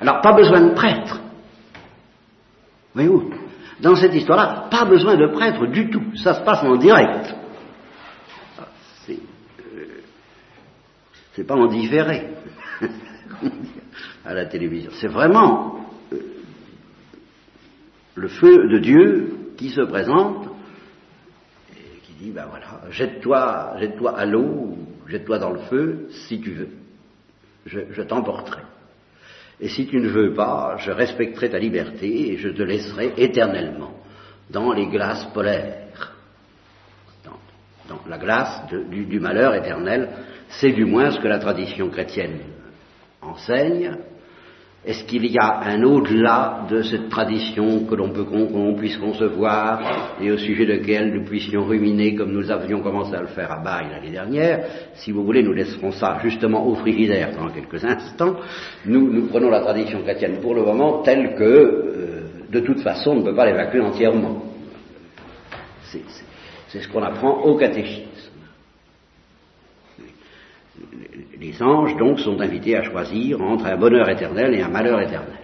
Alors, 0.01 0.21
pas 0.21 0.33
besoin 0.33 0.61
de 0.61 0.73
prêtre. 0.73 1.19
Voyez-vous 2.93 3.31
Dans 3.81 3.95
cette 3.95 4.15
histoire-là, 4.15 4.67
pas 4.71 4.85
besoin 4.85 5.17
de 5.17 5.27
prêtre 5.27 5.67
du 5.67 5.89
tout. 5.89 6.15
Ça 6.15 6.33
se 6.33 6.41
passe 6.41 6.63
en 6.63 6.77
direct. 6.77 7.35
C'est 11.35 11.43
pas 11.43 11.55
en 11.55 11.67
différé 11.67 12.29
à 14.25 14.33
la 14.33 14.45
télévision. 14.45 14.91
C'est 15.01 15.09
vraiment 15.09 15.85
euh, 16.13 16.17
le 18.15 18.27
feu 18.29 18.69
de 18.69 18.79
Dieu 18.79 19.37
qui 19.57 19.69
se 19.69 19.81
présente 19.81 20.47
et 21.73 21.99
qui 22.03 22.13
dit, 22.13 22.31
ben 22.31 22.45
voilà, 22.49 22.89
jette-toi, 22.89 23.75
jette-toi 23.79 24.17
à 24.17 24.25
l'eau, 24.25 24.77
jette-toi 25.07 25.39
dans 25.39 25.51
le 25.51 25.59
feu 25.59 26.07
si 26.27 26.39
tu 26.39 26.51
veux. 26.51 26.69
Je, 27.65 27.81
je 27.91 28.01
t'emporterai. 28.01 28.61
Et 29.59 29.67
si 29.67 29.87
tu 29.87 29.97
ne 29.97 30.07
veux 30.07 30.33
pas, 30.33 30.77
je 30.79 30.91
respecterai 30.91 31.49
ta 31.49 31.59
liberté 31.59 32.31
et 32.31 32.37
je 32.37 32.49
te 32.49 32.61
laisserai 32.61 33.13
éternellement 33.17 33.95
dans 34.49 34.71
les 34.71 34.87
glaces 34.87 35.25
polaires, 35.33 36.13
dans, 37.89 37.99
la 38.07 38.17
glace 38.17 38.63
du 38.89 39.19
malheur 39.19 39.53
éternel 39.55 40.09
c'est 40.59 40.71
du 40.71 40.85
moins 40.85 41.11
ce 41.11 41.19
que 41.19 41.27
la 41.27 41.39
tradition 41.39 41.89
chrétienne 41.89 42.39
enseigne. 43.21 43.91
Est-ce 44.85 45.03
qu'il 45.05 45.25
y 45.25 45.37
a 45.39 45.61
un 45.65 45.81
au-delà 45.81 46.67
de 46.69 46.83
cette 46.83 47.09
tradition 47.09 47.85
que 47.85 47.95
l'on 47.95 48.09
peut 48.09 48.25
puisse 48.77 48.97
concevoir 48.97 50.15
et 50.21 50.31
au 50.31 50.37
sujet 50.37 50.63
de 50.67 50.73
laquelle 50.73 51.11
nous 51.11 51.25
puissions 51.25 51.65
ruminer 51.65 52.13
comme 52.13 52.31
nous 52.31 52.51
avions 52.51 52.81
commencé 52.81 53.15
à 53.15 53.21
le 53.21 53.27
faire 53.27 53.51
à 53.51 53.63
Baille 53.63 53.87
l'année 53.89 54.11
dernière? 54.11 54.63
Si 54.93 55.11
vous 55.11 55.23
voulez, 55.23 55.41
nous 55.41 55.53
laisserons 55.53 55.91
ça 55.91 56.19
justement 56.21 56.67
au 56.67 56.75
frigidaire 56.75 57.31
dans 57.35 57.49
quelques 57.49 57.83
instants. 57.83 58.35
Nous, 58.85 59.11
nous 59.11 59.25
prenons 59.25 59.49
la 59.49 59.61
tradition 59.61 60.03
chrétienne 60.03 60.37
pour 60.39 60.53
le 60.53 60.61
moment 60.61 61.01
telle 61.01 61.33
que, 61.33 61.43
euh, 61.43 62.21
de 62.51 62.59
toute 62.59 62.81
façon, 62.81 63.11
on 63.11 63.15
ne 63.21 63.23
peut 63.23 63.35
pas 63.35 63.47
l'évacuer 63.47 63.81
entièrement. 63.81 64.43
C'est 66.67 66.81
ce 66.81 66.87
qu'on 66.89 67.01
apprend 67.01 67.41
au 67.41 67.55
catéchisme 67.55 68.14
les 71.39 71.61
anges, 71.61 71.95
donc, 71.97 72.19
sont 72.19 72.39
invités 72.39 72.75
à 72.77 72.83
choisir 72.83 73.41
entre 73.41 73.65
un 73.65 73.77
bonheur 73.77 74.09
éternel 74.09 74.53
et 74.53 74.61
un 74.61 74.69
malheur 74.69 75.01
éternel. 75.01 75.39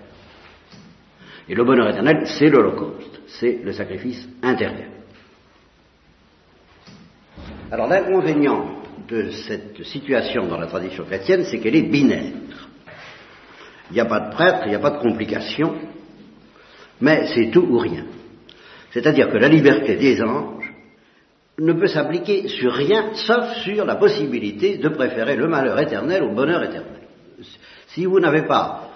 Et 1.49 1.55
le 1.55 1.63
bonheur 1.63 1.89
éternel, 1.89 2.23
c'est 2.25 2.49
l'Holocauste, 2.49 3.21
c'est 3.27 3.59
le 3.63 3.73
sacrifice 3.73 4.27
intérieur. 4.41 4.89
Alors 7.71 7.87
l'inconvénient 7.87 8.81
de 9.07 9.31
cette 9.31 9.81
situation 9.83 10.47
dans 10.47 10.57
la 10.57 10.67
tradition 10.67 11.05
chrétienne, 11.05 11.45
c'est 11.45 11.59
qu'elle 11.59 11.75
est 11.75 11.89
binaire. 11.89 12.33
Il 13.89 13.93
n'y 13.93 13.99
a 13.99 14.05
pas 14.05 14.19
de 14.19 14.31
prêtre, 14.31 14.61
il 14.65 14.69
n'y 14.69 14.75
a 14.75 14.79
pas 14.79 14.91
de 14.91 15.01
complications, 15.01 15.75
mais 16.99 17.27
c'est 17.33 17.49
tout 17.49 17.65
ou 17.69 17.77
rien. 17.77 18.05
C'est-à-dire 18.91 19.29
que 19.29 19.37
la 19.37 19.47
liberté 19.47 19.95
des 19.95 20.21
anges 20.21 20.60
ne 21.61 21.73
peut 21.73 21.87
s'appliquer 21.87 22.47
sur 22.47 22.73
rien, 22.73 23.13
sauf 23.13 23.53
sur 23.63 23.85
la 23.85 23.95
possibilité 23.95 24.77
de 24.77 24.89
préférer 24.89 25.35
le 25.35 25.47
malheur 25.47 25.79
éternel 25.79 26.23
au 26.23 26.33
bonheur 26.33 26.63
éternel. 26.63 27.01
Si 27.87 28.05
vous 28.05 28.19
n'avez 28.19 28.43
pas 28.43 28.89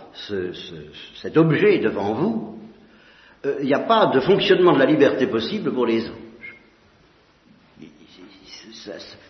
cet 1.21 1.37
objet 1.37 1.79
devant 1.79 2.13
vous, 2.13 2.57
euh, 3.45 3.57
il 3.59 3.67
n'y 3.67 3.73
a 3.73 3.79
pas 3.79 4.07
de 4.07 4.19
fonctionnement 4.19 4.73
de 4.73 4.79
la 4.79 4.85
liberté 4.85 5.27
possible 5.27 5.73
pour 5.73 5.85
les 5.85 6.05
anges. 6.05 6.55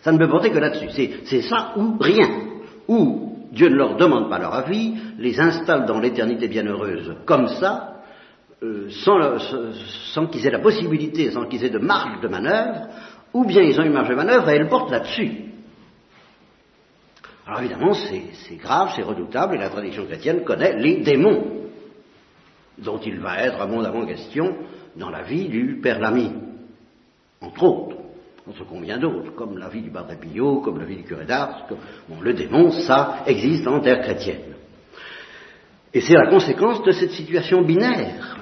Ça, 0.02 0.12
ne 0.12 0.18
peut 0.18 0.28
porter 0.28 0.50
que 0.50 0.58
là-dessus. 0.58 0.88
C'est 1.24 1.42
ça 1.42 1.72
ou 1.76 1.96
rien. 1.98 2.28
Ou 2.88 3.48
Dieu 3.52 3.68
ne 3.68 3.74
leur 3.74 3.96
demande 3.96 4.30
pas 4.30 4.38
leur 4.38 4.54
avis, 4.54 4.94
les 5.18 5.40
installe 5.40 5.86
dans 5.86 5.98
l'éternité 5.98 6.46
bienheureuse 6.46 7.16
comme 7.24 7.48
ça, 7.48 8.02
euh, 8.62 8.88
sans, 8.90 9.38
sans 10.14 10.26
qu'ils 10.28 10.46
aient 10.46 10.50
la 10.50 10.60
possibilité, 10.60 11.30
sans 11.30 11.46
qu'ils 11.46 11.64
aient 11.64 11.70
de 11.70 11.78
marge 11.78 12.20
de 12.20 12.28
manœuvre, 12.28 12.88
ou 13.36 13.44
bien 13.44 13.62
ils 13.62 13.78
ont 13.78 13.84
une 13.84 13.92
marge 13.92 14.08
de 14.08 14.14
manœuvre 14.14 14.48
et 14.48 14.56
elle 14.56 14.68
porte 14.68 14.90
là-dessus. 14.90 15.30
Alors 17.46 17.60
évidemment, 17.60 17.92
c'est 17.92 18.56
grave, 18.56 18.92
c'est 18.96 19.02
redoutable, 19.02 19.56
et 19.56 19.58
la 19.58 19.68
tradition 19.68 20.06
chrétienne 20.06 20.42
connaît 20.42 20.74
les 20.78 21.02
démons, 21.02 21.44
dont 22.78 22.98
il 22.98 23.20
va 23.20 23.42
être 23.42 23.60
abondamment 23.60 24.06
question 24.06 24.56
dans 24.96 25.10
la 25.10 25.22
vie 25.22 25.48
du 25.48 25.80
Père 25.82 26.00
Lamy, 26.00 26.32
entre 27.42 27.62
autres, 27.62 27.96
entre 28.48 28.64
combien 28.64 28.96
d'autres, 28.96 29.34
comme 29.34 29.58
la 29.58 29.68
vie 29.68 29.82
du 29.82 29.90
Padre 29.90 30.14
Pio, 30.18 30.62
comme 30.62 30.78
la 30.78 30.86
vie 30.86 30.96
du 30.96 31.02
curé 31.02 31.26
d'Ars. 31.26 31.66
Bon, 32.08 32.22
le 32.22 32.32
démon, 32.32 32.70
ça 32.70 33.22
existe 33.26 33.68
en 33.68 33.80
terre 33.80 34.00
chrétienne. 34.00 34.54
Et 35.92 36.00
c'est 36.00 36.14
la 36.14 36.30
conséquence 36.30 36.82
de 36.82 36.92
cette 36.92 37.12
situation 37.12 37.62
binaire, 37.62 38.38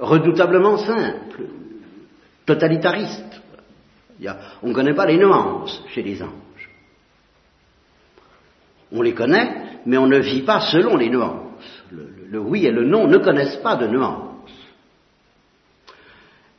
euh, 0.00 0.04
redoutablement 0.04 0.78
simple, 0.78 1.59
totalitariste. 2.54 3.40
on 4.62 4.68
ne 4.68 4.74
connaît 4.74 4.94
pas 4.94 5.06
les 5.06 5.16
nuances 5.16 5.82
chez 5.88 6.02
les 6.02 6.20
anges. 6.22 6.70
On 8.92 9.02
les 9.02 9.14
connaît, 9.14 9.80
mais 9.86 9.98
on 9.98 10.06
ne 10.06 10.18
vit 10.18 10.42
pas 10.42 10.60
selon 10.60 10.96
les 10.96 11.08
nuances. 11.08 11.84
Le, 11.92 12.38
oui 12.38 12.66
et 12.66 12.70
le 12.70 12.84
non 12.84 13.06
ne 13.06 13.18
connaissent 13.18 13.56
pas 13.56 13.76
de 13.76 13.86
nuances. 13.86 14.28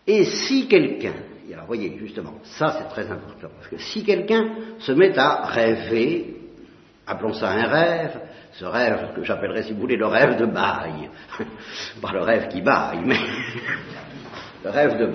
Et 0.07 0.25
si 0.25 0.67
quelqu'un, 0.67 1.13
alors 1.53 1.65
voyez 1.65 1.97
justement, 1.99 2.35
ça 2.43 2.77
c'est 2.77 2.89
très 2.89 3.11
important, 3.11 3.49
parce 3.55 3.67
que 3.67 3.77
si 3.77 4.03
quelqu'un 4.03 4.49
se 4.79 4.91
met 4.93 5.17
à 5.17 5.45
rêver, 5.45 6.35
appelons 7.05 7.33
ça 7.33 7.49
un 7.49 7.67
rêve, 7.67 8.19
ce 8.53 8.65
rêve 8.65 9.13
que 9.15 9.23
j'appellerais 9.23 9.63
si 9.63 9.73
vous 9.73 9.79
voulez 9.79 9.97
le 9.97 10.07
rêve 10.07 10.37
de 10.37 10.45
bail, 10.45 11.09
pas 12.01 12.11
le 12.13 12.21
rêve 12.21 12.47
qui 12.49 12.61
baille, 12.61 13.01
mais 13.05 13.19
le 14.63 14.69
rêve 14.69 14.97
de 14.99 15.09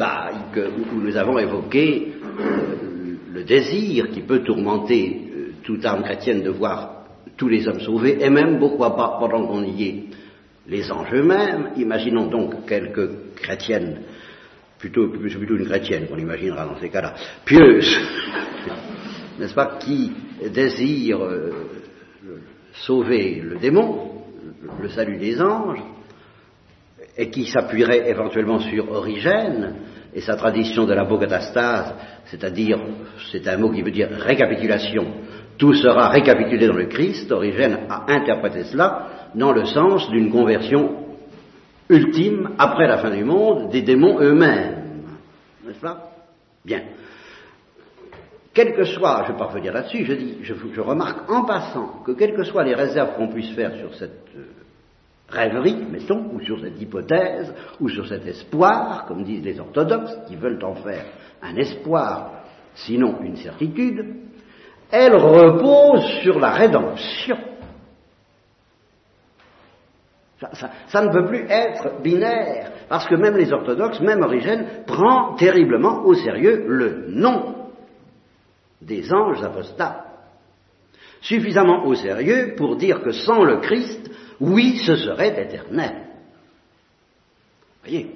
que, 0.52 0.68
où 0.92 1.00
nous 1.00 1.16
avons 1.16 1.38
évoqué 1.38 2.12
euh, 2.40 3.16
le 3.32 3.44
désir 3.44 4.10
qui 4.10 4.20
peut 4.20 4.40
tourmenter 4.40 5.30
euh, 5.34 5.52
toute 5.62 5.84
âme 5.84 6.02
chrétienne 6.02 6.42
de 6.42 6.50
voir 6.50 7.04
tous 7.36 7.48
les 7.48 7.68
hommes 7.68 7.80
sauvés, 7.80 8.18
et 8.20 8.30
même 8.30 8.58
pourquoi 8.58 8.96
pas 8.96 9.18
pendant 9.20 9.46
qu'on 9.46 9.62
y 9.62 9.84
est 9.84 10.04
les 10.68 10.90
anges 10.90 11.12
eux-mêmes. 11.12 11.70
Imaginons 11.76 12.26
donc 12.26 12.66
quelques 12.66 13.36
chrétiennes, 13.36 14.00
plutôt, 14.78 15.08
plutôt 15.08 15.56
une 15.56 15.66
chrétienne 15.66 16.06
qu'on 16.08 16.18
imaginera 16.18 16.64
dans 16.64 16.80
ces 16.80 16.88
cas-là, 16.88 17.14
pieuses, 17.44 17.96
n'est-ce 19.38 19.54
pas, 19.54 19.78
qui 19.78 20.12
désirent 20.52 21.24
euh, 21.24 21.52
sauver 22.72 23.42
le 23.44 23.56
démon, 23.56 24.22
le 24.80 24.88
salut 24.88 25.18
des 25.18 25.40
anges, 25.40 25.82
et 27.16 27.30
qui 27.30 27.46
s'appuierait 27.46 28.08
éventuellement 28.10 28.60
sur 28.60 28.90
Origène 28.90 29.74
et 30.14 30.20
sa 30.20 30.36
tradition 30.36 30.84
de 30.84 30.94
l'apocatastase, 30.94 31.94
c'est-à-dire, 32.26 32.78
c'est 33.32 33.46
un 33.48 33.58
mot 33.58 33.70
qui 33.70 33.82
veut 33.82 33.90
dire 33.90 34.08
récapitulation, 34.10 35.04
tout 35.58 35.74
sera 35.74 36.08
récapitulé 36.08 36.66
dans 36.66 36.76
le 36.76 36.86
Christ, 36.86 37.30
Origène 37.32 37.86
a 37.88 38.04
interprété 38.08 38.64
cela 38.64 39.30
dans 39.34 39.52
le 39.52 39.64
sens 39.64 40.08
d'une 40.10 40.30
conversion 40.30 41.04
ultime, 41.88 42.50
après 42.58 42.86
la 42.86 42.98
fin 42.98 43.10
du 43.10 43.24
monde, 43.24 43.70
des 43.70 43.82
démons 43.82 44.18
eux-mêmes. 44.20 45.02
N'est-ce 45.64 45.80
pas? 45.80 46.10
Bien. 46.64 46.82
Quel 48.52 48.74
que 48.74 48.84
soit, 48.84 49.24
je 49.26 49.32
ne 49.32 49.38
vais 49.38 49.44
pas 49.44 49.72
là-dessus, 49.72 50.04
je, 50.04 50.14
dis, 50.14 50.38
je, 50.42 50.80
remarque 50.80 51.30
en 51.30 51.44
passant 51.44 52.02
que 52.04 52.12
quelles 52.12 52.34
que 52.34 52.42
soient 52.42 52.64
les 52.64 52.74
réserves 52.74 53.14
qu'on 53.16 53.28
puisse 53.28 53.54
faire 53.54 53.74
sur 53.76 53.94
cette 53.94 54.28
euh, 54.34 54.44
rêverie, 55.28 55.84
mettons, 55.90 56.30
ou 56.32 56.40
sur 56.40 56.60
cette 56.60 56.80
hypothèse, 56.80 57.52
ou 57.80 57.88
sur 57.88 58.06
cet 58.06 58.26
espoir, 58.26 59.06
comme 59.06 59.24
disent 59.24 59.44
les 59.44 59.58
orthodoxes, 59.58 60.16
qui 60.28 60.36
veulent 60.36 60.62
en 60.64 60.74
faire 60.76 61.04
un 61.42 61.56
espoir, 61.56 62.44
sinon 62.74 63.20
une 63.22 63.36
certitude, 63.36 64.16
elle 64.90 65.16
repose 65.16 66.04
sur 66.22 66.38
la 66.38 66.50
rédemption. 66.50 67.36
Ça, 70.88 71.02
ne 71.02 71.10
peut 71.10 71.26
plus 71.26 71.46
être 71.48 72.02
binaire, 72.02 72.70
parce 72.88 73.06
que 73.06 73.14
même 73.14 73.36
les 73.36 73.52
orthodoxes, 73.52 74.00
même 74.00 74.22
Origène, 74.22 74.84
prend 74.86 75.34
terriblement 75.34 76.04
au 76.04 76.14
sérieux 76.14 76.64
le 76.68 77.06
nom 77.08 77.70
des 78.82 79.12
anges 79.12 79.42
apostats. 79.42 80.04
Suffisamment 81.22 81.86
au 81.86 81.94
sérieux 81.94 82.54
pour 82.56 82.76
dire 82.76 83.02
que 83.02 83.12
sans 83.12 83.42
le 83.42 83.58
Christ, 83.60 84.10
oui, 84.40 84.78
ce 84.84 84.96
serait 84.96 85.42
éternel. 85.42 86.06
Voyez 87.82 88.10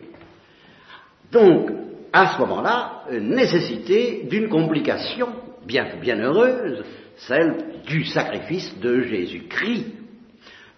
Donc, 1.33 1.71
à 2.13 2.35
ce 2.35 2.41
moment-là, 2.41 3.05
nécessité 3.11 4.27
d'une 4.29 4.49
complication 4.49 5.29
bien, 5.65 5.87
bien 6.01 6.19
heureuse, 6.19 6.85
celle 7.17 7.83
du 7.87 8.05
sacrifice 8.05 8.79
de 8.81 9.03
Jésus-Christ, 9.03 9.87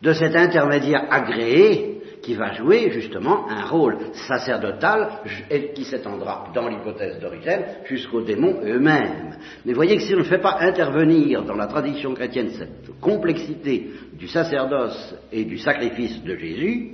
de 0.03 0.13
cet 0.13 0.35
intermédiaire 0.37 1.07
agréé 1.11 1.92
qui 2.23 2.35
va 2.35 2.53
jouer 2.53 2.91
justement 2.91 3.49
un 3.49 3.67
rôle 3.67 3.99
sacerdotal 4.29 5.09
et 5.51 5.73
qui 5.73 5.85
s'étendra, 5.85 6.51
dans 6.55 6.69
l'hypothèse 6.69 7.19
d'origine, 7.19 7.65
jusqu'aux 7.85 8.23
démons 8.23 8.61
eux-mêmes. 8.65 9.37
Mais 9.67 9.73
voyez 9.73 9.97
que 9.97 10.03
si 10.03 10.15
on 10.15 10.19
ne 10.19 10.23
fait 10.23 10.39
pas 10.39 10.59
intervenir 10.61 11.43
dans 11.43 11.57
la 11.57 11.67
tradition 11.67 12.15
chrétienne 12.15 12.51
cette 12.51 12.99
complexité 13.01 13.91
du 14.13 14.29
sacerdoce 14.29 15.17
et 15.33 15.45
du 15.45 15.59
sacrifice 15.59 16.23
de 16.23 16.37
Jésus, 16.37 16.93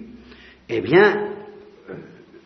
eh 0.68 0.80
bien, 0.80 1.34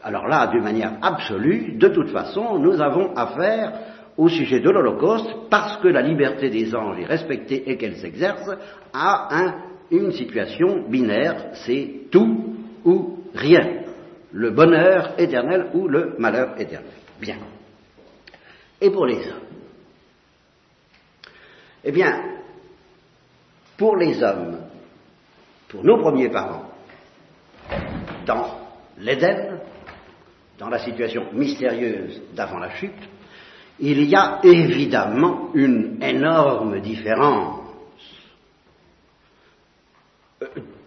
alors 0.03 0.27
là, 0.27 0.49
d'une 0.49 0.65
manière 0.65 0.99
absolue, 1.03 1.77
de 1.79 1.89
toute 1.89 2.11
façon, 2.11 2.59
nous 2.59 2.81
avons 2.81 3.15
affaire 3.15 3.73
au 4.17 4.29
sujet 4.29 4.61
de 4.61 4.69
l'Holocauste, 4.69 5.49
parce 5.49 5.77
que 5.79 5.89
la 5.89 6.03
liberté 6.03 6.51
des 6.51 6.75
anges 6.75 6.99
est 6.99 7.07
respectée 7.07 7.71
et 7.71 7.77
qu'elle 7.77 7.97
s'exerce, 7.97 8.51
à 8.93 9.55
une 9.91 10.13
situation 10.13 10.89
binaire, 10.89 11.51
c'est 11.65 12.11
tout 12.11 12.57
ou 12.85 13.25
rien, 13.35 13.83
le 14.33 14.51
bonheur 14.51 15.15
éternel 15.19 15.69
ou 15.75 15.89
le 15.89 16.15
malheur 16.19 16.61
éternel. 16.61 16.93
Bien. 17.21 17.39
Et 18.81 18.91
pour 18.91 19.07
les 19.07 19.19
hommes? 19.29 19.53
Eh 21.85 21.93
bien, 21.93 22.23
pour 23.77 23.97
les 23.97 24.23
hommes, 24.23 24.59
pour 25.69 25.85
nos 25.85 25.99
premiers 25.99 26.31
parents, 26.31 26.71
dans 28.25 28.59
l'Éden, 28.99 29.59
dans 30.59 30.69
la 30.69 30.79
situation 30.79 31.33
mystérieuse 31.33 32.23
d'avant 32.35 32.59
la 32.59 32.71
chute, 32.71 32.93
il 33.81 34.05
y 34.05 34.15
a 34.15 34.41
évidemment 34.45 35.51
une 35.55 36.01
énorme 36.03 36.81
différence, 36.81 37.69
euh, 40.43 40.47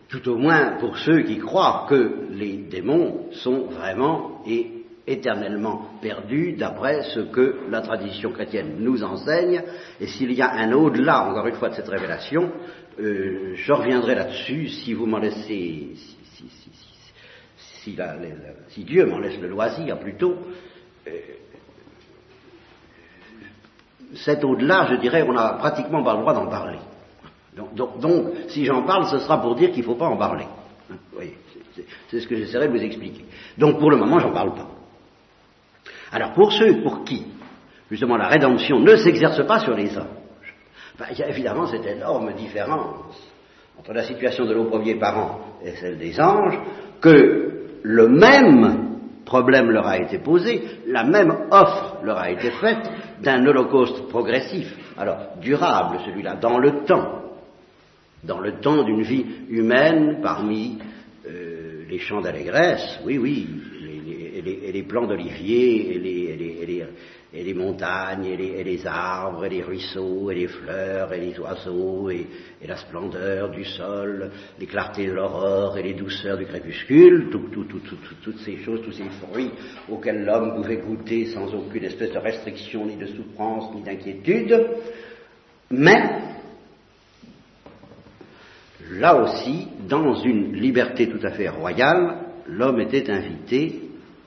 tout 0.10 0.30
au 0.30 0.38
moins 0.38 0.78
pour 0.80 0.98
ceux 0.98 1.24
qui 1.24 1.38
croient 1.40 1.86
que 1.90 2.28
les 2.32 2.58
démons 2.58 3.32
sont 3.32 3.66
vraiment 3.66 4.44
et 4.46 4.76
éternellement 5.08 5.90
perdus 6.02 6.54
d'après 6.54 7.04
ce 7.14 7.20
que 7.20 7.60
la 7.70 7.82
tradition 7.82 8.32
chrétienne 8.32 8.76
nous 8.80 9.04
enseigne. 9.04 9.64
Et 10.00 10.08
s'il 10.08 10.32
y 10.34 10.42
a 10.42 10.52
un 10.52 10.72
au-delà, 10.74 11.30
encore 11.30 11.48
une 11.48 11.56
fois, 11.56 11.70
de 11.70 11.76
cette 11.76 11.88
révélation, 11.88 12.52
euh, 13.00 13.54
je 13.56 13.74
reviendrai 13.74 14.16
là-dessus 14.16 14.70
si 14.70 14.94
vous 14.94 15.06
m'en 15.06 15.20
laissez, 15.20 15.92
si, 17.84 18.84
Dieu 18.84 19.06
m'en 19.06 19.20
laisse 19.20 19.40
le 19.40 19.48
loisir 19.48 20.00
plutôt. 20.00 20.36
Euh, 21.08 21.12
cet 24.16 24.44
au-delà, 24.44 24.88
je 24.90 24.96
dirais, 24.96 25.24
on 25.24 25.34
n'a 25.34 25.54
pratiquement 25.54 26.04
pas 26.04 26.14
le 26.14 26.22
droit 26.22 26.34
d'en 26.34 26.48
parler. 26.48 26.80
Donc, 27.56 28.34
si 28.50 28.66
j'en 28.66 28.84
parle, 28.84 29.06
ce 29.06 29.20
sera 29.20 29.42
pour 29.42 29.56
dire 29.56 29.72
qu'il 29.72 29.80
ne 29.80 29.86
faut 29.86 29.96
pas 29.96 30.08
en 30.08 30.18
parler. 30.18 30.46
Hein, 30.92 30.96
c'est 32.10 32.20
ce 32.20 32.28
que 32.28 32.36
j'essaierai 32.36 32.68
de 32.68 32.78
vous 32.78 32.84
expliquer. 32.84 33.26
Donc, 33.58 33.80
pour 33.80 33.90
le 33.90 33.98
moment, 33.98 34.20
j'en 34.20 34.32
parle 34.32 34.54
pas. 34.54 34.68
Alors, 36.12 36.34
pour 36.34 36.52
ceux 36.52 36.82
pour 36.82 37.04
qui, 37.04 37.26
justement, 37.90 38.18
la 38.18 38.28
rédemption 38.28 38.80
ne 38.80 38.96
s'exerce 38.96 39.46
pas 39.46 39.60
sur 39.60 39.76
les 39.76 39.98
anges, 39.98 40.06
ben, 40.98 41.06
il 41.12 41.20
y 41.20 41.24
a 41.24 41.30
évidemment 41.30 41.68
cette 41.68 41.86
énorme 41.86 42.34
différence 42.34 43.16
entre 43.78 43.94
la 43.94 44.04
situation 44.04 44.46
de 44.46 44.54
nos 44.54 44.66
premiers 44.66 44.96
parents 44.96 45.40
et 45.64 45.72
celle 45.72 45.98
des 45.98 46.20
anges, 46.20 46.58
que 47.02 47.66
le 47.84 48.08
même 48.08 49.00
problème 49.26 49.72
leur 49.72 49.88
a 49.88 49.98
été 49.98 50.20
posé, 50.20 50.64
la 50.88 51.04
même 51.04 51.48
offre 51.52 51.98
leur 52.04 52.18
a 52.18 52.30
été 52.30 52.52
faite 52.52 52.90
d'un 53.22 53.46
holocauste 53.46 54.08
progressif, 54.08 54.74
alors 54.98 55.18
durable 55.42 56.00
celui-là, 56.06 56.36
dans 56.36 56.60
le 56.60 56.86
temps, 56.86 57.25
dans 58.26 58.40
le 58.40 58.60
temps 58.60 58.84
d'une 58.84 59.04
vie 59.04 59.26
humaine 59.50 60.20
parmi 60.22 60.78
euh, 61.28 61.84
les 61.90 62.00
champs 62.00 62.22
d'allégresse, 62.22 63.00
oui, 63.06 63.18
oui, 63.18 63.48
et 64.36 64.72
les, 64.72 64.84
plants 64.84 65.08
d'olivier, 65.08 65.96
et 65.96 66.00
les, 66.00 66.86
et 67.36 67.44
les 67.44 67.54
montagnes, 67.54 68.26
et 68.26 68.64
les, 68.64 68.88
arbres, 68.88 69.46
et 69.46 69.50
les 69.50 69.62
ruisseaux, 69.62 70.32
et 70.32 70.36
les 70.36 70.48
fleurs, 70.48 71.12
et 71.14 71.20
les 71.20 71.40
oiseaux, 71.40 72.10
et, 72.10 72.28
la 72.66 72.78
splendeur 72.78 73.52
du 73.52 73.64
sol, 73.66 74.32
les 74.60 74.66
clartés 74.66 75.08
de 75.08 75.12
l'aurore, 75.12 75.78
et 75.78 75.84
les 75.84 75.94
douceurs 75.94 76.38
du 76.38 76.46
crépuscule, 76.46 77.30
toutes 77.30 78.40
ces 78.40 78.58
choses, 78.58 78.82
tous 78.84 78.94
ces 78.94 79.10
fruits 79.22 79.52
auxquels 79.90 80.24
l'homme 80.24 80.56
pouvait 80.56 80.78
goûter 80.78 81.26
sans 81.28 81.54
aucune 81.54 81.84
espèce 81.84 82.12
de 82.12 82.20
restriction, 82.20 82.86
ni 82.86 82.96
de 82.96 83.08
souffrance, 83.08 83.76
ni 83.76 83.84
d'inquiétude. 83.84 84.68
Mais, 85.70 86.35
là 88.92 89.22
aussi, 89.22 89.68
dans 89.88 90.16
une 90.16 90.54
liberté 90.54 91.10
tout 91.10 91.26
à 91.26 91.32
fait 91.32 91.50
royale, 91.50 92.18
l'homme 92.48 92.80
était 92.80 93.10
invité 93.10 93.82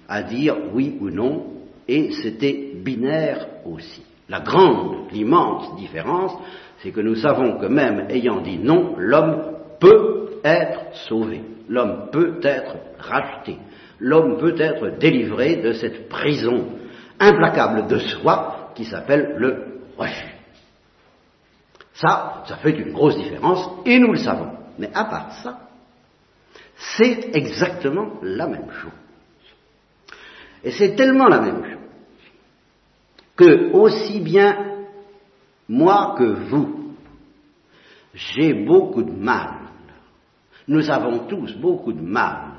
à 0.08 0.22
dire 0.22 0.56
oui 0.72 0.96
ou 1.00 1.10
non 1.10 1.44
et 1.86 2.10
c'était 2.12 2.72
binaire 2.74 3.46
aussi. 3.64 4.02
La 4.28 4.40
grande, 4.40 5.10
l'immense 5.12 5.76
différence, 5.76 6.32
c'est 6.78 6.90
que 6.90 7.00
nous 7.00 7.16
savons 7.16 7.58
que 7.58 7.66
même 7.66 8.06
ayant 8.10 8.40
dit 8.40 8.58
non, 8.58 8.94
l'homme 8.98 9.54
peut 9.80 10.40
être 10.44 10.94
sauvé, 11.08 11.40
l'homme 11.68 12.10
peut 12.12 12.38
être 12.42 12.76
racheté, 12.98 13.56
l'homme 13.98 14.38
peut 14.38 14.54
être 14.58 14.98
délivré 14.98 15.56
de 15.56 15.72
cette 15.72 16.08
prison 16.08 16.66
implacable 17.18 17.86
de 17.88 17.98
soi 17.98 18.72
qui 18.74 18.84
s'appelle 18.84 19.34
le 19.38 19.80
refus. 19.96 20.27
Ça, 22.00 22.44
ça 22.46 22.56
fait 22.58 22.78
une 22.78 22.92
grosse 22.92 23.16
différence, 23.16 23.68
et 23.84 23.98
nous 23.98 24.12
le 24.12 24.18
savons. 24.18 24.52
Mais 24.78 24.90
à 24.94 25.04
part 25.04 25.32
ça, 25.42 25.58
c'est 26.76 27.34
exactement 27.34 28.20
la 28.22 28.46
même 28.46 28.70
chose. 28.70 28.92
Et 30.62 30.70
c'est 30.70 30.94
tellement 30.94 31.26
la 31.26 31.40
même 31.40 31.64
chose 31.64 31.78
que 33.36 33.72
aussi 33.72 34.20
bien 34.20 34.86
moi 35.68 36.14
que 36.18 36.24
vous, 36.24 36.94
j'ai 38.14 38.52
beaucoup 38.52 39.02
de 39.02 39.12
mal, 39.12 39.54
nous 40.66 40.90
avons 40.90 41.26
tous 41.26 41.54
beaucoup 41.56 41.92
de 41.92 42.02
mal 42.02 42.52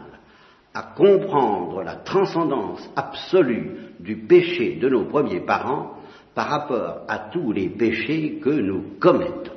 à 0.74 0.84
comprendre 0.84 1.82
la 1.84 1.96
transcendance 1.96 2.90
absolue 2.96 3.94
du 4.00 4.18
péché 4.18 4.76
de 4.76 4.90
nos 4.90 5.06
premiers 5.06 5.42
parents 5.42 5.99
par 6.34 6.48
rapport 6.48 7.02
à 7.08 7.30
tous 7.32 7.52
les 7.52 7.70
péchés 7.70 8.40
que 8.42 8.50
nous 8.50 8.98
commettons. 9.00 9.54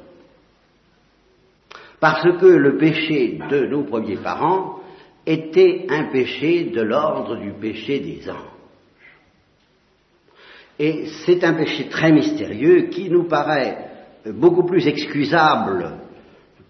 Parce 2.00 2.36
que 2.40 2.46
le 2.46 2.78
péché 2.78 3.38
de 3.48 3.66
nos 3.66 3.84
premiers 3.84 4.16
parents 4.16 4.80
était 5.24 5.86
un 5.88 6.10
péché 6.10 6.64
de 6.64 6.82
l'ordre 6.82 7.36
du 7.36 7.52
péché 7.52 8.00
des 8.00 8.28
anges. 8.28 8.36
Et 10.78 11.06
c'est 11.24 11.44
un 11.44 11.54
péché 11.54 11.88
très 11.88 12.10
mystérieux 12.10 12.88
qui 12.88 13.08
nous 13.08 13.28
paraît 13.28 13.90
beaucoup 14.26 14.64
plus 14.64 14.86
excusable 14.88 16.01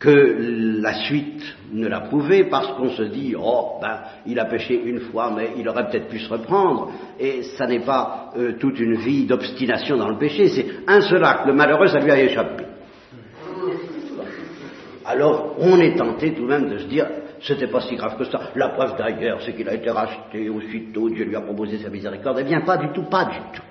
que 0.02 0.80
la 0.82 0.94
suite 1.04 1.44
ne 1.72 1.86
l'a 1.86 2.00
prouvé 2.00 2.44
parce 2.50 2.72
qu'on 2.72 2.90
se 2.90 3.04
dit 3.04 3.36
oh 3.38 3.78
ben 3.80 4.00
il 4.26 4.36
a 4.40 4.46
péché 4.46 4.74
une 4.74 4.98
fois 4.98 5.30
mais 5.30 5.50
il 5.56 5.68
aurait 5.68 5.88
peut-être 5.88 6.08
pu 6.08 6.18
se 6.18 6.28
reprendre. 6.28 6.90
Et 7.20 7.44
ça 7.56 7.68
n'est 7.68 7.84
pas 7.84 8.32
euh, 8.36 8.54
toute 8.58 8.80
une 8.80 8.96
vie 8.96 9.26
d'obstination 9.26 9.96
dans 9.96 10.08
le 10.08 10.18
péché. 10.18 10.48
C'est 10.48 10.66
un 10.88 11.02
seul 11.02 11.22
acte. 11.22 11.46
Le 11.46 11.52
malheureux 11.52 11.86
ça 11.86 12.00
lui 12.00 12.10
a 12.10 12.20
échappé. 12.20 12.64
Alors 15.04 15.54
on 15.60 15.78
est 15.78 15.96
tenté 15.96 16.34
tout 16.34 16.42
de 16.42 16.48
même 16.48 16.68
de 16.68 16.78
se 16.78 16.86
dire 16.86 17.06
c'était 17.40 17.68
pas 17.68 17.82
si 17.82 17.94
grave 17.94 18.18
que 18.18 18.24
ça. 18.24 18.40
La 18.56 18.70
preuve 18.70 18.96
d'ailleurs 18.98 19.40
c'est 19.42 19.52
qu'il 19.52 19.68
a 19.68 19.74
été 19.74 19.88
racheté 19.88 20.48
aussitôt. 20.48 21.10
Dieu 21.10 21.26
lui 21.26 21.36
a 21.36 21.42
proposé 21.42 21.78
sa 21.78 21.90
miséricorde. 21.90 22.38
Eh 22.40 22.44
bien 22.44 22.62
pas 22.62 22.76
du 22.76 22.88
tout 22.88 23.04
pas 23.04 23.26
du 23.26 23.38
tout. 23.54 23.62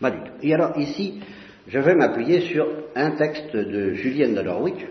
Pas 0.00 0.10
du 0.12 0.18
tout. 0.18 0.32
Et 0.42 0.54
alors 0.54 0.78
ici 0.78 1.20
je 1.68 1.78
vais 1.78 1.94
m'appuyer 1.94 2.42
sur 2.52 2.66
un 2.94 3.12
texte 3.12 3.54
de 3.56 3.94
Julienne 3.94 4.34
de 4.34 4.42
Norwich 4.42 4.86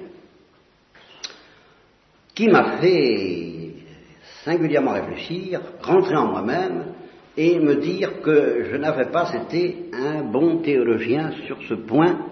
qui 2.34 2.50
m'a 2.50 2.78
fait 2.78 3.72
singulièrement 4.44 4.92
réfléchir, 4.92 5.62
rentrer 5.82 6.16
en 6.16 6.28
moi-même 6.28 6.94
et 7.38 7.60
me 7.60 7.76
dire 7.76 8.22
que 8.22 8.66
je 8.72 8.78
n'avais 8.78 9.10
pas 9.10 9.34
été 9.34 9.90
un 9.94 10.24
bon 10.24 10.58
théologien 10.60 11.32
sur 11.48 11.58
ce 11.68 11.74
point, 11.74 12.28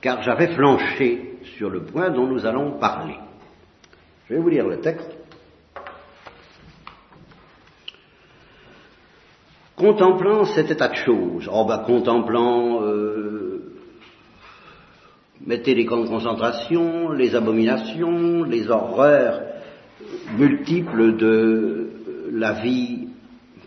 car 0.00 0.22
j'avais 0.22 0.48
flanché 0.48 1.38
sur 1.56 1.70
le 1.70 1.84
point 1.84 2.10
dont 2.10 2.26
nous 2.26 2.44
allons 2.46 2.78
parler. 2.78 3.16
Je 4.28 4.34
vais 4.34 4.40
vous 4.40 4.48
lire 4.48 4.66
le 4.66 4.80
texte. 4.80 5.10
Contemplant 9.76 10.44
cet 10.44 10.70
état 10.72 10.88
de 10.88 10.96
choses, 10.96 11.48
oh 11.50 11.64
ben 11.64 11.78
contemplant 11.78 12.82
euh, 12.82 13.57
Mettez 15.46 15.74
les 15.74 15.86
camps 15.86 16.02
de 16.02 16.08
concentration, 16.08 17.12
les 17.12 17.34
abominations, 17.34 18.42
les 18.44 18.68
horreurs 18.68 19.40
multiples 20.36 21.16
de 21.16 21.90
la 22.32 22.52
vie 22.52 23.08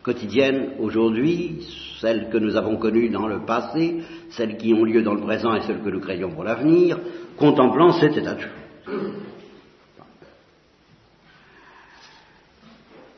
quotidienne 0.04 0.72
aujourd'hui, 0.80 1.66
celles 2.00 2.30
que 2.30 2.38
nous 2.38 2.56
avons 2.56 2.78
connues 2.78 3.10
dans 3.10 3.28
le 3.28 3.46
passé, 3.46 4.02
celles 4.32 4.58
qui 4.58 4.74
ont 4.74 4.84
lieu 4.84 5.02
dans 5.04 5.14
le 5.14 5.22
présent 5.22 5.54
et 5.56 5.62
celles 5.62 5.82
que 5.82 5.90
nous 5.90 6.00
craignons 6.00 6.32
pour 6.32 6.44
l'avenir, 6.44 7.00
contemplant 7.38 7.92
cet 7.94 8.18
état 8.18 8.36
de 8.36 8.42
choses. 8.42 9.14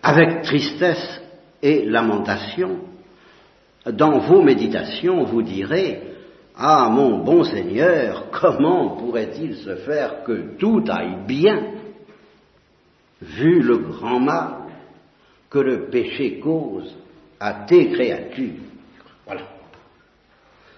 Avec 0.01 0.43
tristesse 0.43 1.21
et 1.61 1.85
lamentation, 1.85 2.79
dans 3.89 4.19
vos 4.19 4.41
méditations, 4.41 5.23
vous 5.23 5.41
direz, 5.41 6.12
ah 6.55 6.89
mon 6.89 7.23
bon 7.23 7.43
Seigneur, 7.43 8.29
comment 8.31 8.97
pourrait-il 8.97 9.55
se 9.55 9.75
faire 9.77 10.23
que 10.23 10.55
tout 10.57 10.83
aille 10.87 11.25
bien, 11.25 11.71
vu 13.21 13.61
le 13.61 13.77
grand 13.77 14.19
mal 14.19 14.53
que 15.49 15.59
le 15.59 15.89
péché 15.89 16.39
cause 16.39 16.95
à 17.39 17.65
tes 17.65 17.89
créatures? 17.89 18.61
Voilà. 19.25 19.41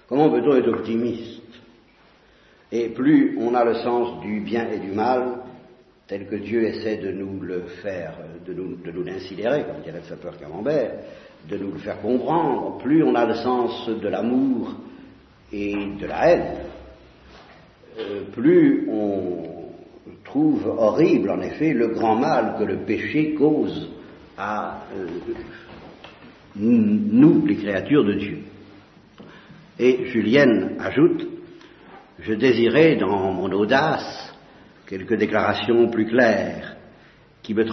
Comment 0.08 0.30
peut-on 0.30 0.56
être 0.56 0.70
optimiste? 0.70 1.42
Et 2.72 2.90
plus 2.90 3.38
on 3.40 3.54
a 3.54 3.66
le 3.66 3.76
sens 3.76 4.22
du 4.22 4.40
bien 4.40 4.70
et 4.70 4.80
du 4.80 4.92
mal, 4.92 5.40
tel 6.08 6.28
que 6.28 6.36
Dieu 6.36 6.64
essaie 6.64 6.98
de 6.98 7.12
nous 7.12 7.42
le 7.42 7.64
faire, 7.82 8.18
de 8.46 8.54
nous, 8.54 8.78
de 8.78 8.92
nous 8.92 9.04
comme 9.04 9.82
dirait 9.84 10.00
le 10.00 10.04
sapeur 10.08 10.38
Camembert, 10.38 10.94
de 11.50 11.58
nous 11.58 11.72
le 11.72 11.80
faire 11.80 12.00
comprendre, 12.00 12.78
plus 12.78 13.04
on 13.04 13.16
a 13.16 13.26
le 13.26 13.36
sens 13.36 13.90
de 13.90 14.08
l'amour 14.08 14.74
et 15.52 15.76
de 16.00 16.06
la 16.06 16.30
haine, 16.30 16.58
euh, 17.98 18.24
plus 18.34 18.88
on 18.90 19.44
trouve 20.24 20.68
horrible, 20.68 21.30
en 21.30 21.42
effet, 21.42 21.74
le 21.74 21.88
grand 21.90 22.16
mal 22.16 22.56
que 22.60 22.64
le 22.64 22.80
péché 22.80 23.36
cause 23.36 23.90
à 24.38 24.82
euh, 24.94 25.08
nous, 26.58 27.46
les 27.46 27.56
créatures 27.56 28.04
de 28.04 28.14
Dieu. 28.14 28.40
Et 29.80 30.06
Julienne 30.06 30.78
ajoute, 30.80 31.28
je 32.20 32.34
désirais 32.34 32.96
dans 32.96 33.32
mon 33.32 33.52
audace 33.52 34.34
quelques 34.88 35.16
déclarations 35.16 35.90
plus 35.90 36.06
claires 36.06 36.78
qui 37.44 37.54
me 37.54 37.66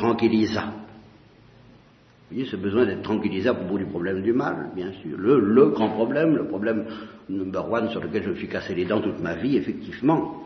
ce 2.50 2.56
besoin 2.56 2.86
d'être 2.86 3.02
tranquillisé 3.02 3.48
à 3.48 3.54
propos 3.54 3.78
du 3.78 3.86
problème 3.86 4.22
du 4.22 4.32
mal, 4.32 4.70
bien 4.74 4.92
sûr. 5.02 5.16
Le, 5.18 5.68
grand 5.68 5.90
problème, 5.90 6.36
le 6.36 6.46
problème 6.46 6.86
number 7.28 7.70
one 7.70 7.90
sur 7.90 8.02
lequel 8.02 8.24
je 8.24 8.30
me 8.30 8.34
suis 8.36 8.48
cassé 8.48 8.74
les 8.74 8.84
dents 8.84 9.00
toute 9.00 9.20
ma 9.20 9.34
vie, 9.34 9.56
effectivement, 9.56 10.44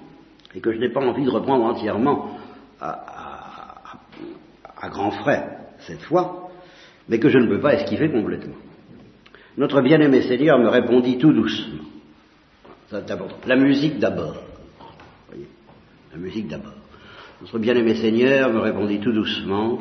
et 0.54 0.60
que 0.60 0.72
je 0.72 0.78
n'ai 0.78 0.90
pas 0.90 1.00
envie 1.00 1.24
de 1.24 1.30
reprendre 1.30 1.64
entièrement 1.64 2.38
à, 2.80 3.76
à 4.80 4.88
grands 4.88 5.10
frais 5.10 5.58
cette 5.86 6.02
fois, 6.02 6.50
mais 7.08 7.18
que 7.18 7.28
je 7.28 7.38
ne 7.38 7.46
peux 7.46 7.60
pas 7.60 7.74
esquiver 7.74 8.10
complètement. 8.10 8.56
Notre 9.56 9.80
bien-aimé 9.80 10.22
Seigneur 10.22 10.58
me 10.58 10.68
répondit 10.68 11.18
tout 11.18 11.32
doucement. 11.32 11.84
La 13.46 13.56
musique 13.56 13.98
d'abord. 13.98 14.36
La 16.12 16.18
musique 16.18 16.48
d'abord. 16.48 16.74
Notre 17.40 17.58
bien-aimé 17.58 17.94
Seigneur 17.96 18.50
me 18.52 18.60
répondit 18.60 19.00
tout 19.00 19.12
doucement, 19.12 19.80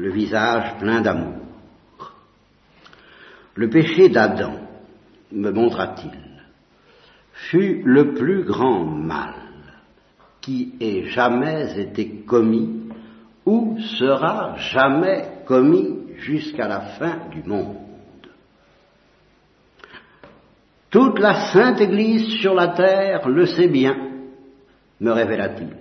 le 0.00 0.10
visage 0.10 0.78
plein 0.78 1.02
d'amour. 1.02 1.34
Le 3.54 3.68
péché 3.68 4.08
d'Adam, 4.08 4.54
me 5.30 5.50
montra-t-il, 5.50 6.18
fut 7.50 7.82
le 7.84 8.14
plus 8.14 8.44
grand 8.44 8.84
mal 8.84 9.34
qui 10.40 10.72
ait 10.80 11.04
jamais 11.10 11.78
été 11.78 12.22
commis 12.26 12.88
ou 13.44 13.78
sera 13.98 14.56
jamais 14.56 15.42
commis 15.44 15.98
jusqu'à 16.16 16.66
la 16.66 16.80
fin 16.80 17.28
du 17.30 17.42
monde. 17.42 17.76
Toute 20.88 21.18
la 21.18 21.52
sainte 21.52 21.80
Église 21.80 22.40
sur 22.40 22.54
la 22.54 22.68
terre 22.68 23.28
le 23.28 23.46
sait 23.46 23.68
bien, 23.68 23.96
me 24.98 25.12
révéla-t-il. 25.12 25.79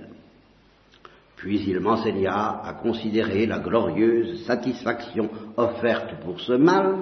Puis 1.39 1.63
il 1.67 1.79
m'enseigna 1.79 2.61
à 2.65 2.73
considérer 2.81 3.45
la 3.45 3.59
glorieuse 3.59 4.45
satisfaction 4.45 5.29
offerte 5.55 6.15
pour 6.21 6.39
ce 6.41 6.51
mal, 6.51 6.97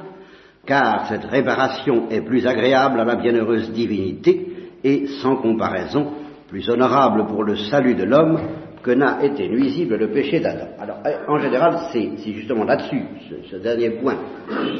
car 0.64 1.08
cette 1.08 1.26
réparation 1.26 2.08
est 2.10 2.22
plus 2.22 2.46
agréable 2.46 3.00
à 3.00 3.06
la 3.06 3.16
bienheureuse 3.16 3.72
divinité 3.72 4.70
et 4.84 5.08
sans 5.22 5.38
comparaison 5.38 6.14
plus 6.50 6.70
honorable 6.70 7.26
pour 7.26 7.44
le 7.44 7.56
salut 7.56 7.96
de 7.96 8.04
l'homme 8.04 8.40
que 8.84 8.92
n'a 8.92 9.24
été 9.24 9.50
nuisible 9.50 9.98
le 9.98 10.12
péché 10.12 10.40
d'Adam. 10.40 10.68
Alors, 10.80 11.00
euh, 11.06 11.18
en 11.28 11.40
général, 11.40 11.90
c'est 11.92 12.32
justement 12.32 12.64
là-dessus, 12.64 13.06
ce, 13.50 13.56
dernier 13.56 13.90
point 13.90 14.18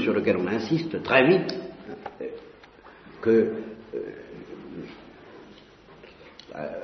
sur 0.04 0.14
lequel 0.14 0.38
on 0.38 0.48
insiste 0.48 1.02
très 1.02 1.28
vite, 1.28 1.60
euh, 2.22 2.26
que 3.22 3.54
euh, 3.96 4.00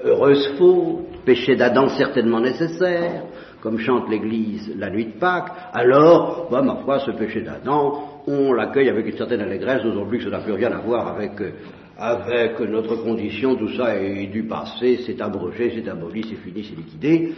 heureuse 0.04 0.56
faute, 0.58 1.13
péché 1.26 1.56
d'Adam 1.56 1.88
certainement 1.90 2.40
nécessaire, 2.40 3.24
comme 3.62 3.80
chante 3.80 4.10
l'Église 4.10 4.76
la 4.78 4.90
nuit 4.90 5.06
de 5.06 5.20
Pâques, 5.20 5.52
alors, 5.74 6.48
bah, 6.52 6.62
ma 6.62 6.76
foi, 6.78 7.00
ce 7.00 7.12
péché 7.12 7.42
d'Adam, 7.42 8.22
on 8.28 8.54
l'accueille 8.54 8.90
avec 8.90 9.06
une 9.08 9.18
certaine 9.18 9.42
allégresse, 9.42 9.84
d'autant 9.84 10.06
plus 10.06 10.20
que 10.20 10.26
ça 10.26 10.30
n'a 10.30 10.40
plus 10.40 10.54
rien 10.54 10.72
à 10.72 10.80
voir 10.80 11.08
avec, 11.08 11.40
euh, 11.42 11.52
avec 11.98 12.60
notre 12.60 12.98
condition, 12.98 13.56
tout 13.56 13.74
ça 13.76 13.96
est 13.96 14.28
du 14.28 14.44
passé, 14.44 15.00
c'est 15.06 15.22
abrogé, 15.22 15.72
c'est 15.76 15.90
aboli, 15.90 16.26
c'est 16.30 16.36
fini, 16.36 16.64
c'est 16.64 16.76
liquidé. 16.76 17.34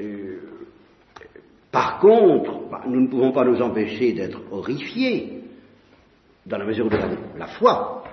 Euh, 0.00 0.38
par 1.70 1.98
contre, 1.98 2.68
bah, 2.70 2.82
nous 2.86 3.00
ne 3.00 3.08
pouvons 3.08 3.32
pas 3.32 3.44
nous 3.44 3.60
empêcher 3.62 4.12
d'être 4.12 4.40
horrifiés, 4.50 5.44
dans 6.46 6.58
la 6.58 6.64
mesure 6.64 6.88
de 6.88 6.98
la 7.38 7.46
foi, 7.46 8.04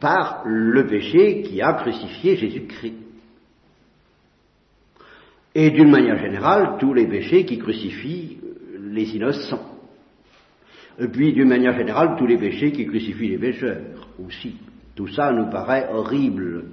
par 0.00 0.42
le 0.44 0.86
péché 0.86 1.42
qui 1.42 1.60
a 1.60 1.72
crucifié 1.74 2.36
Jésus-Christ. 2.36 3.03
Et 5.54 5.70
d'une 5.70 5.90
manière 5.90 6.18
générale, 6.18 6.76
tous 6.80 6.92
les 6.92 7.06
péchés 7.06 7.44
qui 7.44 7.58
crucifient 7.58 8.38
les 8.80 9.16
innocents. 9.16 9.70
Et 10.98 11.08
puis, 11.08 11.32
d'une 11.32 11.48
manière 11.48 11.76
générale, 11.76 12.16
tous 12.18 12.26
les 12.26 12.38
péchés 12.38 12.72
qui 12.72 12.86
crucifient 12.86 13.28
les 13.28 13.38
pécheurs 13.38 14.08
aussi. 14.24 14.56
Tout 14.94 15.08
ça 15.08 15.32
nous 15.32 15.50
paraît 15.50 15.88
horrible. 15.92 16.66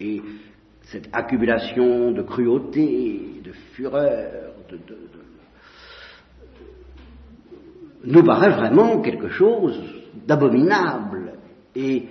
Et 0.00 0.20
cette 0.82 1.08
accumulation 1.12 2.12
de 2.12 2.22
cruauté, 2.22 3.40
de 3.44 3.52
fureur, 3.72 4.52
de, 4.70 4.78
nous 8.04 8.22
paraît 8.22 8.50
vraiment 8.50 9.00
quelque 9.00 9.28
chose 9.28 9.78
d'abominable. 10.26 11.34
Et 11.74 12.04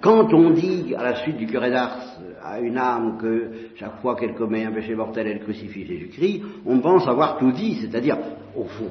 quand 0.00 0.32
on 0.32 0.50
dit 0.50 0.94
à 0.96 1.02
la 1.02 1.16
suite 1.16 1.36
du 1.36 1.46
curé 1.46 1.70
d'Ars 1.70 2.07
à 2.48 2.60
une 2.60 2.78
âme 2.78 3.18
que 3.20 3.50
chaque 3.76 4.00
fois 4.00 4.16
qu'elle 4.16 4.34
commet 4.34 4.64
un 4.64 4.72
péché 4.72 4.94
mortel, 4.94 5.26
elle 5.26 5.40
crucifie 5.40 5.84
Jésus-Christ, 5.84 6.42
on 6.66 6.80
pense 6.80 7.06
avoir 7.06 7.38
tout 7.38 7.52
dit, 7.52 7.78
c'est-à-dire, 7.80 8.16
au 8.56 8.64
fond, 8.64 8.90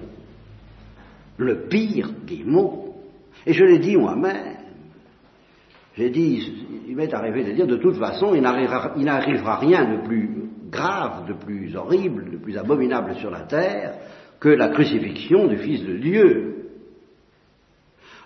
le 1.38 1.68
pire 1.68 2.12
des 2.26 2.44
mots. 2.44 2.96
Et 3.46 3.54
je 3.54 3.64
l'ai 3.64 3.80
dit 3.80 3.96
moi-même. 3.96 4.58
J'ai 5.96 6.10
dit, 6.10 6.66
il 6.88 6.96
m'est 6.96 7.14
arrivé 7.14 7.44
de 7.44 7.52
dire, 7.54 7.68
de 7.68 7.78
toute 7.78 7.98
façon, 7.98 8.36
il 8.36 8.42
n'arrivera 8.42 9.58
rien 9.58 9.96
de 9.96 10.06
plus 10.06 10.30
grave, 10.70 11.28
de 11.28 11.34
plus 11.34 11.76
horrible, 11.76 12.30
de 12.32 12.38
plus 12.38 12.58
abominable 12.58 13.16
sur 13.16 13.32
la 13.32 13.42
terre 13.42 13.96
que 14.40 14.50
la 14.50 14.70
crucifixion 14.70 15.48
du 15.48 15.58
Fils 15.58 15.84
de 15.84 15.98
Dieu. 15.98 16.57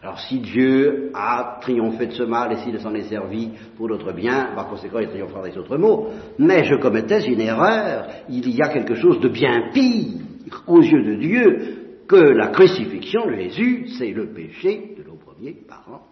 Alors 0.01 0.19
si 0.19 0.39
Dieu 0.39 1.11
a 1.13 1.59
triomphé 1.61 2.07
de 2.07 2.13
ce 2.13 2.23
mal 2.23 2.51
et 2.51 2.57
s'il 2.57 2.79
s'en 2.79 2.93
est 2.95 3.03
servi 3.03 3.51
pour 3.77 3.87
notre 3.87 4.11
bien, 4.13 4.49
par 4.55 4.67
conséquent 4.67 4.97
il 4.99 5.09
triomphera 5.09 5.47
des 5.47 5.57
autres 5.57 5.77
mots, 5.77 6.09
mais 6.39 6.63
je 6.63 6.75
commettais 6.75 7.23
une 7.27 7.41
erreur, 7.41 8.07
il 8.27 8.49
y 8.49 8.61
a 8.63 8.69
quelque 8.69 8.95
chose 8.95 9.19
de 9.19 9.29
bien 9.29 9.69
pire 9.71 10.21
aux 10.65 10.81
yeux 10.81 11.03
de 11.03 11.15
Dieu 11.15 12.03
que 12.07 12.15
la 12.15 12.47
crucifixion 12.47 13.27
de 13.27 13.35
Jésus, 13.35 13.87
c'est 13.99 14.11
le 14.11 14.33
péché 14.33 14.95
de 14.97 15.03
nos 15.03 15.17
premiers 15.17 15.53
parents. 15.53 16.07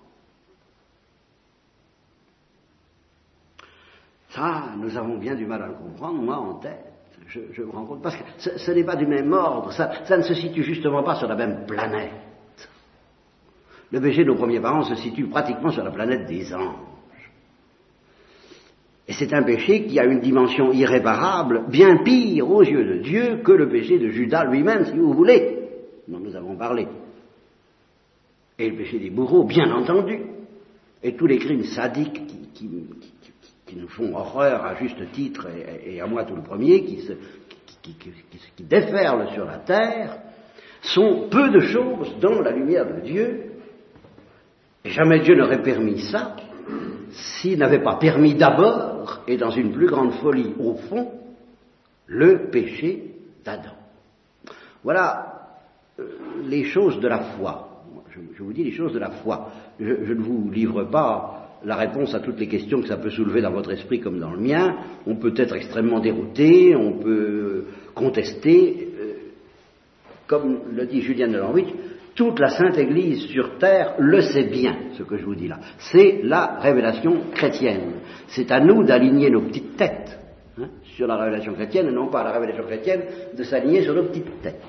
Ça, 4.29 4.75
nous 4.77 4.95
avons 4.95 5.17
bien 5.17 5.33
du 5.33 5.47
mal 5.47 5.63
à 5.63 5.67
le 5.67 5.73
comprendre, 5.73 6.21
moi 6.21 6.37
en 6.37 6.59
tête. 6.59 6.85
Je, 7.27 7.61
me 7.61 7.71
rends 7.71 7.85
compte, 7.85 8.01
parce 8.01 8.15
que 8.15 8.23
ce, 8.37 8.71
n'est 8.71 8.83
pas 8.83 8.95
du 8.95 9.05
même 9.05 9.31
ordre, 9.33 9.71
ça, 9.71 10.05
ça 10.05 10.17
ne 10.17 10.23
se 10.23 10.33
situe 10.35 10.63
justement 10.63 11.03
pas 11.03 11.15
sur 11.15 11.27
la 11.27 11.35
même 11.35 11.65
planète. 11.65 12.28
Le 13.91 14.01
péché 14.01 14.23
de 14.23 14.29
nos 14.29 14.35
premiers 14.35 14.59
parents 14.59 14.83
se 14.83 14.95
situe 14.95 15.25
pratiquement 15.25 15.71
sur 15.71 15.83
la 15.83 15.91
planète 15.91 16.27
des 16.27 16.53
anges. 16.53 16.89
Et 19.07 19.13
c'est 19.13 19.33
un 19.33 19.41
péché 19.41 19.85
qui 19.85 19.99
a 19.99 20.05
une 20.05 20.19
dimension 20.19 20.71
irréparable, 20.71 21.65
bien 21.67 22.03
pire 22.03 22.47
aux 22.47 22.61
yeux 22.61 22.85
de 22.85 23.01
Dieu 23.01 23.37
que 23.43 23.51
le 23.51 23.67
péché 23.67 23.97
de 23.97 24.09
Judas 24.09 24.45
lui-même, 24.45 24.85
si 24.85 24.95
vous 24.95 25.13
voulez, 25.13 25.57
dont 26.07 26.19
nous 26.19 26.35
avons 26.35 26.55
parlé. 26.55 26.87
Et 28.59 28.69
le 28.69 28.77
péché 28.77 28.99
des 28.99 29.09
bourreaux, 29.09 29.45
bien 29.45 29.71
entendu. 29.71 30.19
Et 31.01 31.15
tous 31.15 31.25
les 31.25 31.39
crimes 31.39 31.63
sadiques 31.63 32.21
qui, 32.53 32.69
nous 33.75 33.87
font 33.87 34.15
horreur 34.15 34.63
à 34.63 34.75
juste 34.75 35.11
titre, 35.11 35.47
et, 35.85 35.99
à 36.01 36.05
moi 36.05 36.25
tout 36.25 36.35
le 36.35 36.43
premier, 36.43 36.83
qui, 36.83 37.03
qui 37.81 38.63
déferlent 38.63 39.29
sur 39.33 39.45
la 39.45 39.57
terre, 39.57 40.17
sont 40.81 41.29
peu 41.31 41.49
de 41.49 41.59
choses 41.61 42.15
dans 42.19 42.41
la 42.41 42.51
lumière 42.51 42.85
de 42.85 43.01
Dieu, 43.01 43.48
jamais 44.85 45.19
Dieu 45.19 45.35
n'aurait 45.35 45.61
permis 45.61 45.99
ça 46.11 46.35
s'il 47.11 47.57
n'avait 47.59 47.83
pas 47.83 47.95
permis 47.95 48.35
d'abord, 48.35 49.21
et 49.27 49.37
dans 49.37 49.49
une 49.49 49.71
plus 49.71 49.87
grande 49.87 50.13
folie 50.13 50.53
au 50.59 50.75
fond, 50.75 51.11
le 52.05 52.49
péché 52.49 53.15
d'Adam. 53.43 53.73
Voilà 54.83 55.49
euh, 55.99 56.07
les 56.45 56.63
choses 56.63 56.99
de 56.99 57.07
la 57.07 57.19
foi. 57.19 57.65
Je, 58.11 58.43
vous 58.43 58.53
dis 58.53 58.63
les 58.63 58.71
choses 58.71 58.93
de 58.93 58.99
la 58.99 59.11
foi. 59.11 59.49
Je, 59.79 60.13
ne 60.13 60.21
vous 60.21 60.49
livre 60.51 60.83
pas 60.85 61.57
la 61.63 61.75
réponse 61.75 62.13
à 62.15 62.19
toutes 62.19 62.39
les 62.39 62.47
questions 62.47 62.81
que 62.81 62.87
ça 62.87 62.97
peut 62.97 63.09
soulever 63.09 63.41
dans 63.41 63.51
votre 63.51 63.71
esprit 63.71 63.99
comme 63.99 64.19
dans 64.19 64.31
le 64.31 64.39
mien. 64.39 64.77
On 65.05 65.15
peut 65.15 65.33
être 65.35 65.55
extrêmement 65.55 65.99
dérouté, 65.99 66.75
on 66.75 66.93
peut 66.93 67.65
contester. 67.93 68.89
Euh, 68.99 69.13
comme 70.27 70.59
le 70.75 70.85
dit 70.85 71.01
Julien 71.01 71.27
de 71.27 71.37
Lanwich, 71.37 71.69
toute 72.19 72.37
la 72.37 72.49
Sainte 72.49 72.77
Église 72.77 73.27
sur 73.27 73.57
terre 73.59 73.93
le 73.97 74.19
sait 74.19 74.43
bien, 74.43 74.75
ce 74.97 75.03
que 75.03 75.15
je 75.15 75.23
vous 75.23 75.35
dis 75.35 75.47
là. 75.47 75.57
C'est 75.77 76.19
la 76.21 76.59
révélation 76.59 77.31
chrétienne. 77.33 78.01
C'est 78.27 78.51
à 78.51 78.59
nous 78.59 78.83
d'aligner 78.83 79.29
nos 79.29 79.43
petites 79.43 79.77
têtes 79.77 80.19
hein, 80.59 80.67
sur 80.97 81.07
la 81.07 81.15
révélation 81.15 81.53
chrétienne 81.53 81.87
et 81.87 81.93
non 81.93 82.07
pas 82.07 82.19
à 82.19 82.23
la 82.25 82.31
révélation 82.33 82.65
chrétienne 82.65 83.03
de 83.37 83.43
s'aligner 83.43 83.83
sur 83.83 83.95
nos 83.95 84.03
petites 84.03 84.41
têtes. 84.41 84.61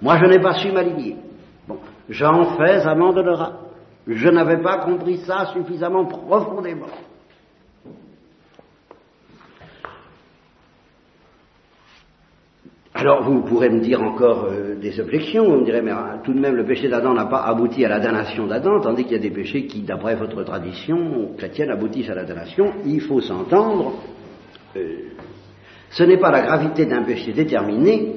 Moi, 0.00 0.16
je 0.16 0.24
n'ai 0.24 0.38
pas 0.38 0.54
su 0.54 0.72
m'aligner. 0.72 1.16
Bon, 1.68 1.76
j'en 2.08 2.56
fais 2.56 2.86
amende 2.86 3.22
de. 3.22 4.14
Je 4.14 4.30
n'avais 4.30 4.62
pas 4.62 4.78
compris 4.78 5.18
ça 5.18 5.52
suffisamment 5.52 6.06
profondément. 6.06 6.86
Alors 12.94 13.22
vous 13.22 13.42
pourrez 13.42 13.68
me 13.68 13.80
dire 13.80 14.02
encore 14.02 14.46
euh, 14.50 14.74
des 14.80 14.98
objections, 14.98 15.44
vous 15.44 15.60
me 15.60 15.64
direz, 15.64 15.82
mais 15.82 15.90
ah, 15.90 16.20
tout 16.24 16.32
de 16.32 16.40
même 16.40 16.56
le 16.56 16.64
péché 16.64 16.88
d'Adam 16.88 17.12
n'a 17.12 17.26
pas 17.26 17.42
abouti 17.42 17.84
à 17.84 17.88
la 17.88 18.00
damnation 18.00 18.46
d'Adam, 18.46 18.80
tandis 18.80 19.04
qu'il 19.04 19.12
y 19.12 19.16
a 19.16 19.22
des 19.22 19.30
péchés 19.30 19.66
qui, 19.66 19.82
d'après 19.82 20.14
votre 20.14 20.42
tradition 20.42 21.32
chrétienne, 21.36 21.70
aboutissent 21.70 22.10
à 22.10 22.14
la 22.14 22.24
damnation. 22.24 22.72
Il 22.86 23.00
faut 23.02 23.20
s'entendre, 23.20 23.92
euh, 24.76 24.80
ce 25.90 26.02
n'est 26.02 26.16
pas 26.16 26.30
la 26.30 26.42
gravité 26.42 26.86
d'un 26.86 27.02
péché 27.02 27.32
déterminé 27.32 28.14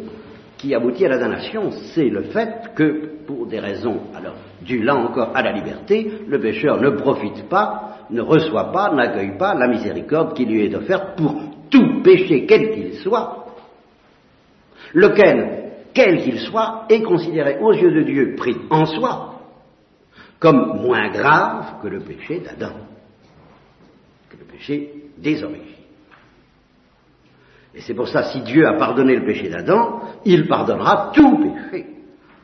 qui 0.58 0.74
aboutit 0.74 1.06
à 1.06 1.10
la 1.10 1.18
damnation, 1.18 1.72
c'est 1.94 2.08
le 2.08 2.24
fait 2.24 2.72
que, 2.76 3.26
pour 3.28 3.48
des 3.48 3.60
raisons, 3.60 4.00
alors, 4.16 4.36
dues 4.62 4.84
là 4.84 4.96
encore 4.96 5.32
à 5.36 5.42
la 5.42 5.52
liberté, 5.52 6.12
le 6.28 6.40
pécheur 6.40 6.80
ne 6.80 6.92
profite 6.92 7.50
pas, 7.50 7.98
ne 8.10 8.22
reçoit 8.22 8.72
pas, 8.72 8.94
n'accueille 8.94 9.38
pas 9.38 9.54
la 9.54 9.68
miséricorde 9.68 10.34
qui 10.34 10.46
lui 10.46 10.66
est 10.66 10.76
offerte 10.76 11.18
pour 11.18 11.36
tout 11.70 12.02
péché, 12.04 12.46
quel 12.46 12.72
qu'il 12.72 12.94
soit, 12.96 13.41
lequel, 14.94 15.72
quel 15.94 16.22
qu'il 16.24 16.40
soit, 16.40 16.86
est 16.90 17.02
considéré 17.02 17.58
aux 17.60 17.74
yeux 17.74 17.92
de 17.92 18.04
Dieu 18.04 18.36
pris 18.36 18.56
en 18.70 18.86
soi 18.86 19.32
comme 20.42 20.82
moins 20.82 21.10
grave 21.12 21.76
que 21.84 21.88
le 21.88 22.00
péché 22.00 22.40
d'Adam, 22.40 22.74
que 24.28 24.38
le 24.38 24.46
péché 24.46 24.92
des 25.18 25.44
origines. 25.44 25.62
Et 27.76 27.82
c'est 27.82 27.94
pour 27.94 28.08
ça, 28.08 28.24
si 28.32 28.42
Dieu 28.42 28.68
a 28.68 28.74
pardonné 28.74 29.16
le 29.16 29.26
péché 29.26 29.50
d'Adam, 29.50 30.02
il 30.26 30.48
pardonnera 30.48 31.12
tout 31.14 31.38
péché, 31.38 31.86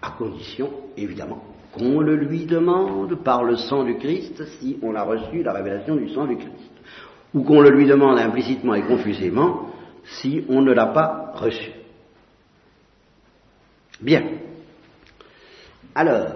à 0.02 0.12
condition, 0.12 0.70
évidemment, 0.96 1.44
qu'on 1.74 2.00
le 2.00 2.16
lui 2.16 2.46
demande 2.46 3.16
par 3.24 3.44
le 3.44 3.56
sang 3.56 3.84
du 3.84 3.98
Christ, 3.98 4.44
si 4.60 4.78
on 4.84 4.94
a 4.96 5.02
reçu 5.02 5.42
la 5.42 5.54
révélation 5.54 5.96
du 5.96 6.10
sang 6.10 6.28
du 6.28 6.38
Christ, 6.38 6.72
ou 7.34 7.44
qu'on 7.44 7.62
le 7.62 7.72
lui 7.72 7.88
demande 7.88 8.20
implicitement 8.20 8.76
et 8.76 8.84
confusément, 8.84 9.72
si 10.04 10.46
on 10.50 10.62
ne 10.62 10.72
l'a 10.72 10.88
pas 10.88 11.34
reçu. 11.36 11.72
Bien. 14.00 14.24
Alors, 15.96 16.28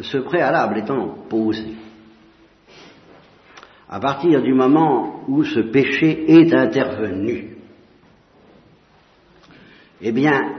ce 0.00 0.18
préalable 0.18 0.78
étant 0.78 1.08
posé, 1.28 1.74
à 3.88 4.00
partir 4.00 4.42
du 4.42 4.54
moment 4.54 5.24
où 5.28 5.44
ce 5.44 5.60
péché 5.60 6.24
est 6.30 6.52
intervenu, 6.52 7.56
eh 10.00 10.12
bien, 10.12 10.56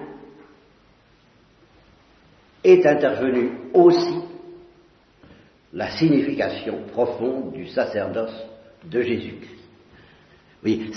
est 2.63 2.85
intervenue 2.85 3.51
aussi 3.73 4.19
la 5.73 5.91
signification 5.91 6.83
profonde 6.91 7.53
du 7.53 7.67
sacerdoce 7.67 8.35
de 8.83 9.01
Jésus-Christ. 9.01 9.55
Oui, 10.63 10.91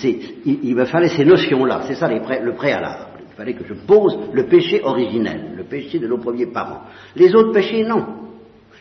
il, 0.44 0.64
il, 0.64 0.74
me 0.74 0.86
fallait 0.86 1.08
ces 1.10 1.24
notions-là, 1.24 1.84
c'est 1.86 1.94
ça 1.94 2.08
le 2.08 2.54
préalable. 2.54 3.11
Il 3.32 3.36
fallait 3.36 3.54
que 3.54 3.64
je 3.64 3.74
pose 3.74 4.18
le 4.32 4.46
péché 4.46 4.82
originel, 4.82 5.54
le 5.56 5.64
péché 5.64 5.98
de 5.98 6.06
nos 6.06 6.18
premiers 6.18 6.46
parents. 6.46 6.82
Les 7.16 7.34
autres 7.34 7.52
péchés, 7.52 7.82
non. 7.84 8.04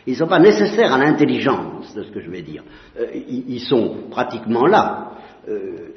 Ils 0.06 0.12
ne 0.12 0.18
sont 0.18 0.26
pas 0.26 0.40
nécessaires 0.40 0.92
à 0.92 0.98
l'intelligence 0.98 1.94
de 1.94 2.02
ce 2.02 2.10
que 2.10 2.20
je 2.20 2.30
vais 2.30 2.42
dire. 2.42 2.62
Euh, 2.98 3.06
ils, 3.14 3.60
sont 3.60 4.08
pratiquement 4.10 4.66
là. 4.66 5.12
Euh, 5.48 5.92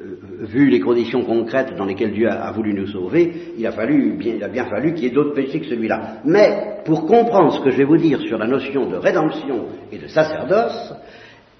euh, 0.00 0.16
vu 0.40 0.68
les 0.68 0.80
conditions 0.80 1.22
concrètes 1.22 1.74
dans 1.76 1.84
lesquelles 1.84 2.12
Dieu 2.12 2.28
a, 2.28 2.50
voulu 2.52 2.74
nous 2.74 2.86
sauver, 2.88 3.52
il 3.56 3.66
a, 3.66 3.70
bien, 3.70 4.34
il 4.36 4.42
a 4.42 4.48
bien 4.48 4.64
fallu 4.66 4.94
qu'il 4.94 5.04
y 5.04 5.06
ait 5.06 5.14
d'autres 5.14 5.34
péchés 5.34 5.60
que 5.60 5.66
celui-là. 5.66 6.20
Mais 6.24 6.80
pour 6.84 7.06
comprendre 7.06 7.52
ce 7.54 7.60
que 7.60 7.70
je 7.70 7.78
vais 7.78 7.84
vous 7.84 7.96
dire 7.96 8.20
sur 8.20 8.38
la 8.38 8.46
notion 8.46 8.88
de 8.88 8.96
rédemption 8.96 9.66
et 9.92 9.98
de 9.98 10.06
sacerdoce, 10.06 10.94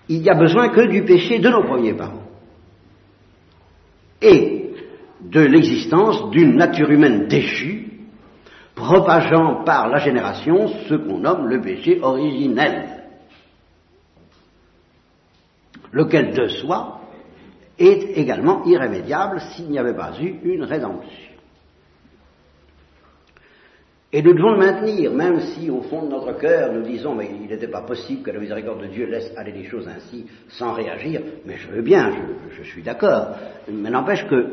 il 0.08 0.22
n'y 0.22 0.30
a 0.30 0.34
besoin 0.34 0.70
que 0.70 0.86
du 0.88 1.04
péché 1.04 1.38
de 1.38 1.48
nos 1.48 1.62
premiers 1.62 1.94
parents. 1.94 2.24
Et 4.20 4.57
de 5.30 5.40
l'existence 5.40 6.30
d'une 6.30 6.56
nature 6.56 6.90
humaine 6.90 7.28
déchue 7.28 7.88
propageant 8.74 9.64
par 9.64 9.88
la 9.88 9.98
génération 9.98 10.68
ce 10.88 10.94
qu'on 10.94 11.18
nomme 11.18 11.48
le 11.48 11.60
péché 11.60 11.98
originel, 12.00 13.04
lequel 15.92 16.32
de 16.32 16.46
soi 16.48 17.00
est 17.78 18.16
également 18.16 18.64
irrémédiable 18.64 19.40
s'il 19.40 19.68
n'y 19.68 19.78
avait 19.78 19.96
pas 19.96 20.12
eu 20.20 20.38
une 20.44 20.64
rédemption. 20.64 21.28
Et 24.10 24.22
nous 24.22 24.32
devons 24.32 24.52
le 24.52 24.58
maintenir, 24.58 25.12
même 25.12 25.40
si 25.40 25.68
au 25.68 25.82
fond 25.82 26.06
de 26.06 26.08
notre 26.08 26.32
cœur 26.38 26.72
nous 26.72 26.82
disons 26.82 27.14
mais 27.14 27.28
il 27.42 27.48
n'était 27.48 27.68
pas 27.68 27.82
possible 27.82 28.22
que 28.22 28.30
la 28.30 28.40
miséricorde 28.40 28.80
de 28.80 28.86
Dieu 28.86 29.06
laisse 29.06 29.30
aller 29.36 29.52
les 29.52 29.64
choses 29.64 29.86
ainsi 29.86 30.24
sans 30.48 30.72
réagir, 30.72 31.20
mais 31.44 31.56
je 31.58 31.68
veux 31.68 31.82
bien, 31.82 32.10
je, 32.50 32.62
je 32.62 32.70
suis 32.70 32.82
d'accord. 32.82 33.36
Mais 33.70 33.90
n'empêche 33.90 34.26
que 34.26 34.46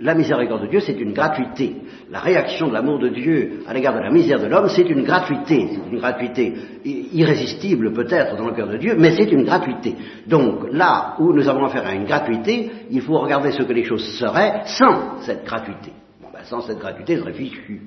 la 0.00 0.14
miséricorde 0.14 0.62
de 0.62 0.68
Dieu, 0.68 0.80
c'est 0.80 0.98
une 0.98 1.12
gratuité. 1.12 1.76
La 2.08 2.20
réaction 2.20 2.68
de 2.68 2.72
l'amour 2.72 2.98
de 2.98 3.10
Dieu 3.10 3.62
à 3.66 3.74
l'égard 3.74 3.94
de 3.94 4.00
la 4.00 4.10
misère 4.10 4.40
de 4.40 4.46
l'homme, 4.46 4.70
c'est 4.70 4.88
une 4.88 5.04
gratuité. 5.04 5.68
C'est 5.70 5.90
une 5.92 5.98
gratuité 5.98 6.54
irrésistible 6.84 7.92
peut-être 7.92 8.34
dans 8.36 8.46
le 8.46 8.54
cœur 8.54 8.68
de 8.68 8.78
Dieu, 8.78 8.94
mais 8.96 9.14
c'est 9.14 9.30
une 9.30 9.44
gratuité. 9.44 9.94
Donc 10.26 10.72
là 10.72 11.16
où 11.18 11.34
nous 11.34 11.46
avons 11.46 11.66
affaire 11.66 11.86
à 11.86 11.94
une 11.94 12.06
gratuité, 12.06 12.70
il 12.90 13.02
faut 13.02 13.18
regarder 13.18 13.52
ce 13.52 13.62
que 13.62 13.72
les 13.74 13.84
choses 13.84 14.18
seraient 14.18 14.62
sans 14.64 15.20
cette 15.20 15.44
gratuité. 15.44 15.92
Bon, 16.22 16.28
ben, 16.32 16.44
sans 16.44 16.62
cette 16.62 16.78
gratuité, 16.78 17.16
ce 17.16 17.20
serait 17.20 17.34
fichu. 17.34 17.82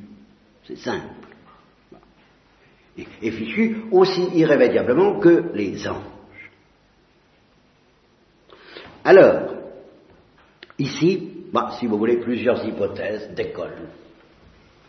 C'est 0.67 0.78
simple. 0.78 1.08
Et, 2.95 3.08
et 3.23 3.32
fichu 3.32 3.86
aussi 3.91 4.30
irrémédiablement 4.36 5.19
que 5.19 5.45
les 5.56 5.88
anges. 5.88 5.97
Alors, 9.04 9.56
ici, 10.78 11.33
bah, 11.54 11.70
si 11.80 11.86
vous 11.86 12.00
voulez, 12.00 12.18
plusieurs 12.18 12.66
hypothèses 12.66 13.30
d'école. 13.36 13.89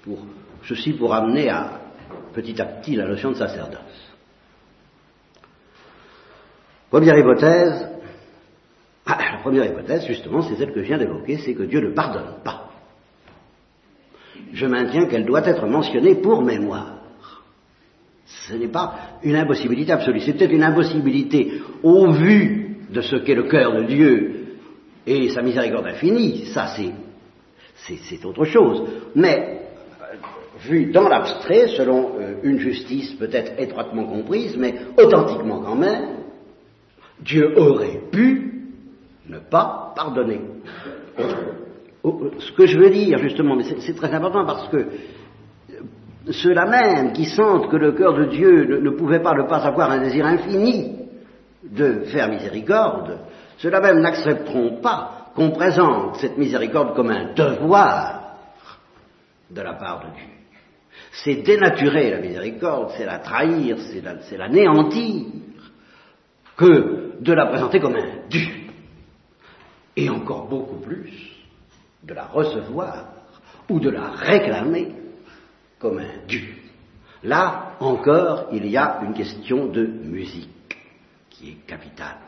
Pour, 0.03 0.19
ceci 0.67 0.95
pour 0.95 1.15
amener 1.15 1.51
à, 1.51 1.81
petit 2.33 2.61
à 2.61 2.65
petit 2.65 2.97
la 2.97 3.07
notion 3.07 3.33
de 3.33 3.37
sacerdoce. 3.37 4.15
Première 6.89 7.19
hypothèse, 7.19 7.87
la 9.07 9.39
première 9.43 9.67
hypothèse, 9.67 10.07
justement, 10.07 10.41
c'est 10.41 10.57
celle 10.57 10.73
que 10.73 10.81
je 10.81 10.87
viens 10.87 10.99
d'évoquer, 10.99 11.37
c'est 11.39 11.55
que 11.55 11.65
Dieu 11.65 11.81
ne 11.81 11.95
pardonne 11.95 12.37
pas. 12.43 12.71
Je 14.55 14.67
maintiens 14.67 15.07
qu'elle 15.07 15.27
doit 15.27 15.47
être 15.47 15.67
mentionnée 15.67 16.15
pour 16.15 16.43
mémoire. 16.43 16.95
Ce 18.25 18.55
n'est 18.55 18.69
pas 18.69 19.19
une 19.23 19.37
impossibilité 19.37 19.93
absolue, 19.93 20.21
c'est 20.21 20.33
peut-être 20.33 20.53
une 20.53 20.63
impossibilité 20.63 21.61
au 21.83 22.11
vu 22.13 22.79
de 22.91 23.01
ce 23.03 23.17
qu'est 23.17 23.35
le 23.35 23.45
cœur 23.45 23.73
de 23.75 23.83
Dieu 23.83 24.34
et 25.07 25.29
sa 25.31 25.43
miséricorde 25.43 25.87
infinie, 25.87 26.47
ça 26.47 26.75
c'est, 26.77 28.25
autre 28.25 28.45
chose. 28.45 28.83
Mais, 29.15 29.61
vu 30.67 30.91
dans 30.93 31.09
l'abstrait, 31.09 31.69
selon 31.69 32.13
euh, 32.19 32.37
une 32.43 32.59
justice 32.59 33.13
peut-être 33.15 33.53
étroitement 33.59 34.05
comprise, 34.05 34.57
mais 34.57 34.75
authentiquement 34.97 35.61
quand 35.61 35.75
même, 35.75 36.21
Dieu 37.21 37.59
aurait 37.59 38.01
pu 38.11 38.63
ne 39.29 39.39
pas 39.39 39.93
pardonner. 39.95 40.41
Ce 42.03 42.53
que 42.53 42.67
je 42.67 42.79
veux 42.79 42.91
dire, 42.91 43.19
justement, 43.19 43.57
mais 43.57 43.65
c'est 43.65 43.97
très 43.97 44.13
important 44.13 44.45
parce 44.45 44.69
que 44.69 44.87
ceux-là 46.31 46.67
même 46.67 47.13
qui 47.13 47.27
sentent 47.27 47.71
que 47.71 47.77
le 47.77 47.93
cœur 47.93 48.15
de 48.15 48.25
Dieu 48.27 48.65
ne, 48.65 48.77
ne 48.79 48.91
pouvait 48.91 49.21
pas 49.21 49.35
ne 49.35 49.49
pas 49.49 49.59
avoir 49.59 49.91
un 49.91 50.03
désir 50.03 50.27
infini 50.27 50.97
de 51.63 52.01
faire 52.05 52.29
miséricorde, 52.29 53.19
ceux-là 53.65 53.81
même 53.81 54.01
n'accepteront 54.01 54.83
pas 54.83 55.31
qu'on 55.35 55.51
présente 55.53 56.17
cette 56.17 56.37
miséricorde 56.37 56.95
comme 56.95 57.09
un 57.09 57.33
devoir 57.33 58.37
de 59.51 59.63
la 59.63 59.73
part 59.73 60.01
de 60.01 60.15
Dieu. 60.15 60.29
C'est 61.13 61.37
dénaturer 61.37 62.11
la 62.11 62.19
miséricorde, 62.19 62.93
c'est 62.95 63.07
la 63.07 63.21
trahir, 63.21 63.79
c'est 63.81 64.37
la, 64.37 64.49
néantir, 64.51 65.25
que 66.59 67.15
de 67.19 67.33
la 67.33 67.47
présenter 67.47 67.81
comme 67.81 67.97
un 67.97 68.29
dû. 68.29 68.67
Et 69.97 70.11
encore 70.11 70.47
beaucoup 70.47 70.81
plus 70.81 71.11
de 72.03 72.13
la 72.13 72.27
recevoir 72.27 73.07
ou 73.71 73.81
de 73.81 73.89
la 73.89 74.11
réclamer 74.11 74.93
comme 75.79 76.01
un 76.01 76.27
dû. 76.29 76.55
Là 77.23 77.77
encore, 77.81 78.49
il 78.53 78.67
y 78.67 78.77
a 78.77 79.01
une 79.07 79.15
question 79.15 79.69
de 79.69 79.87
musique 79.87 80.51
qui 81.31 81.49
est 81.49 81.67
capitale. 81.67 82.19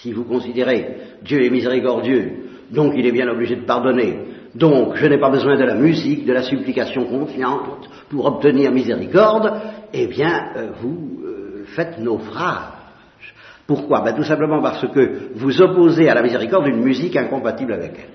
Si 0.00 0.12
vous 0.12 0.24
considérez 0.24 0.96
Dieu 1.22 1.44
est 1.44 1.50
miséricordieux, 1.50 2.32
donc 2.70 2.94
il 2.96 3.06
est 3.06 3.12
bien 3.12 3.28
obligé 3.28 3.56
de 3.56 3.64
pardonner, 3.64 4.18
donc 4.54 4.96
je 4.96 5.06
n'ai 5.06 5.18
pas 5.18 5.30
besoin 5.30 5.56
de 5.56 5.64
la 5.64 5.74
musique, 5.74 6.24
de 6.24 6.32
la 6.32 6.42
supplication 6.42 7.04
confiante 7.06 7.88
pour 8.08 8.26
obtenir 8.26 8.72
miséricorde, 8.72 9.60
eh 9.92 10.06
bien 10.06 10.52
euh, 10.56 10.70
vous 10.80 11.20
euh, 11.24 11.64
faites 11.74 11.98
naufrage. 11.98 13.34
Pourquoi? 13.66 14.00
Ben, 14.00 14.14
Tout 14.14 14.24
simplement 14.24 14.62
parce 14.62 14.86
que 14.88 15.30
vous 15.34 15.60
opposez 15.60 16.08
à 16.08 16.14
la 16.14 16.22
miséricorde 16.22 16.66
une 16.68 16.82
musique 16.82 17.16
incompatible 17.16 17.72
avec 17.72 17.92
elle. 17.98 18.10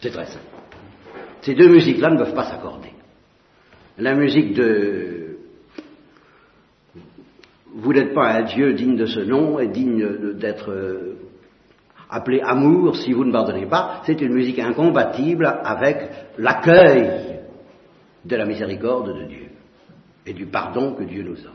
C'est 0.00 0.10
très 0.10 0.26
simple. 0.26 0.44
Ces 1.40 1.54
deux 1.54 1.68
musiques-là 1.68 2.10
ne 2.10 2.18
peuvent 2.18 2.34
pas 2.34 2.44
s'accorder. 2.44 2.90
La 3.98 4.14
musique 4.14 4.52
de 4.52 5.15
vous 7.76 7.92
n'êtes 7.92 8.14
pas 8.14 8.32
un 8.32 8.42
Dieu 8.42 8.72
digne 8.72 8.96
de 8.96 9.04
ce 9.04 9.20
nom 9.20 9.58
et 9.58 9.68
digne 9.68 10.34
d'être 10.34 10.70
euh, 10.70 11.18
appelé 12.08 12.40
amour 12.40 12.96
si 12.96 13.12
vous 13.12 13.24
ne 13.24 13.32
pardonnez 13.32 13.66
pas. 13.66 14.02
C'est 14.06 14.20
une 14.22 14.32
musique 14.32 14.58
incompatible 14.58 15.46
avec 15.62 16.08
l'accueil 16.38 17.40
de 18.24 18.36
la 18.36 18.46
miséricorde 18.46 19.18
de 19.18 19.24
Dieu 19.26 19.48
et 20.24 20.32
du 20.32 20.46
pardon 20.46 20.94
que 20.94 21.04
Dieu 21.04 21.22
nous 21.22 21.38
offre. 21.38 21.52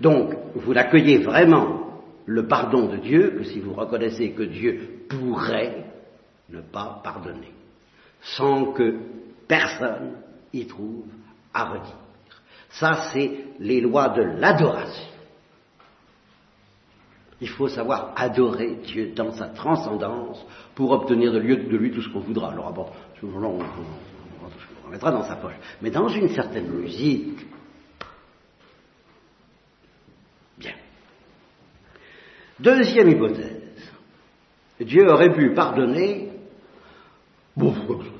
Donc, 0.00 0.34
vous 0.54 0.72
n'accueillez 0.72 1.18
vraiment 1.18 2.02
le 2.24 2.46
pardon 2.46 2.88
de 2.88 2.96
Dieu 2.96 3.34
que 3.36 3.44
si 3.44 3.60
vous 3.60 3.74
reconnaissez 3.74 4.30
que 4.30 4.42
Dieu 4.42 5.04
pourrait 5.08 5.84
ne 6.48 6.62
pas 6.62 7.00
pardonner, 7.04 7.52
sans 8.22 8.72
que 8.72 8.96
personne 9.46 10.12
y 10.52 10.66
trouve 10.66 11.04
à 11.52 11.64
redire. 11.64 12.03
Ça, 12.74 13.10
c'est 13.12 13.30
les 13.60 13.80
lois 13.80 14.08
de 14.08 14.22
l'adoration. 14.22 15.06
Il 17.40 17.48
faut 17.48 17.68
savoir 17.68 18.12
adorer 18.16 18.76
Dieu 18.84 19.12
dans 19.14 19.32
sa 19.32 19.48
transcendance 19.48 20.44
pour 20.74 20.90
obtenir 20.90 21.32
de 21.32 21.38
lui, 21.38 21.56
de 21.56 21.76
lui 21.76 21.92
tout 21.92 22.02
ce 22.02 22.08
qu'on 22.08 22.20
voudra. 22.20 22.52
Alors, 22.52 22.72
bon, 22.72 22.86
on, 23.22 23.58
on, 24.86 24.90
mettra 24.90 25.12
dans 25.12 25.22
sa 25.24 25.36
poche. 25.36 25.54
Mais 25.82 25.90
dans 25.90 26.08
une 26.08 26.28
certaine 26.28 26.68
musique, 26.68 27.46
bien. 30.58 30.74
Deuxième 32.58 33.08
hypothèse. 33.08 33.62
Dieu 34.80 35.08
aurait 35.08 35.32
pu 35.32 35.54
pardonner, 35.54 36.30
bon, 37.56 37.74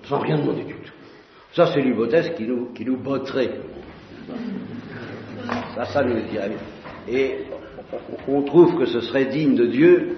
sans 0.04 0.20
rien 0.20 0.38
demander 0.38 0.64
du 0.64 0.74
tout. 0.74 0.92
Ça, 1.54 1.72
c'est 1.72 1.80
l'hypothèse 1.80 2.34
qui 2.36 2.44
nous, 2.44 2.72
qui 2.72 2.84
nous 2.84 2.98
botterait. 2.98 3.60
Ça, 5.74 5.84
ça 5.86 6.02
nous 6.02 6.20
dirait. 6.30 6.52
Et 7.08 7.36
on 8.28 8.42
trouve 8.42 8.78
que 8.78 8.86
ce 8.86 9.00
serait 9.00 9.26
digne 9.26 9.54
de 9.54 9.66
Dieu, 9.66 10.16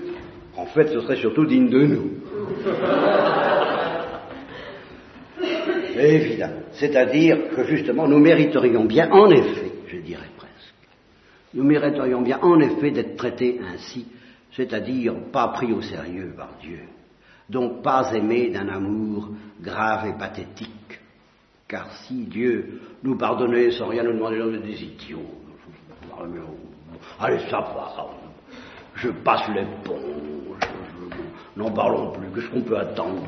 en 0.56 0.66
fait, 0.66 0.88
ce 0.88 1.00
serait 1.00 1.16
surtout 1.16 1.44
digne 1.44 1.68
de 1.68 1.82
nous. 1.82 2.10
Évidemment. 5.98 6.60
C'est-à-dire 6.72 7.50
que 7.54 7.64
justement, 7.64 8.06
nous 8.06 8.18
mériterions 8.18 8.84
bien, 8.84 9.10
en 9.10 9.30
effet, 9.30 9.72
je 9.88 9.96
dirais 9.98 10.28
presque, 10.36 10.74
nous 11.54 11.64
mériterions 11.64 12.22
bien, 12.22 12.38
en 12.42 12.60
effet, 12.60 12.90
d'être 12.90 13.16
traités 13.16 13.60
ainsi, 13.72 14.06
c'est-à-dire 14.52 15.14
pas 15.32 15.48
pris 15.48 15.72
au 15.72 15.80
sérieux 15.80 16.34
par 16.36 16.50
Dieu, 16.60 16.80
donc 17.48 17.82
pas 17.82 18.12
aimés 18.14 18.50
d'un 18.50 18.68
amour 18.68 19.30
grave 19.60 20.08
et 20.08 20.18
pathétique, 20.18 20.70
car 21.68 21.90
si 22.04 22.26
Dieu 22.26 22.80
nous 23.02 23.16
pardonnait 23.16 23.72
sans 23.72 23.88
rien 23.88 24.04
nous 24.04 24.12
demander, 24.12 24.40
on 24.40 24.54
est 24.54 24.58
des 24.58 24.84
idiots. 24.84 25.22
Allez, 27.18 27.40
ça 27.50 27.60
va. 27.60 28.08
Je 28.94 29.10
passe 29.10 29.48
les 29.48 29.66
ponts. 29.84 30.00
N'en 31.56 31.70
parlons 31.72 32.12
plus. 32.12 32.28
Qu'est-ce 32.34 32.50
qu'on 32.50 32.62
peut 32.62 32.78
attendre 32.78 33.22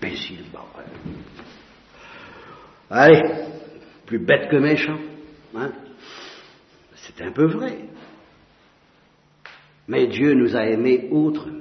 d'imbéciles 0.00 0.44
Allez, 2.90 3.22
plus 4.06 4.18
bête 4.18 4.50
que 4.50 4.56
méchant. 4.56 4.98
Hein 5.56 5.70
C'est 6.94 7.22
un 7.22 7.32
peu 7.32 7.46
vrai. 7.46 7.78
Mais 9.88 10.06
Dieu 10.06 10.34
nous 10.34 10.56
a 10.56 10.64
aimés 10.66 11.08
autrement. 11.10 11.56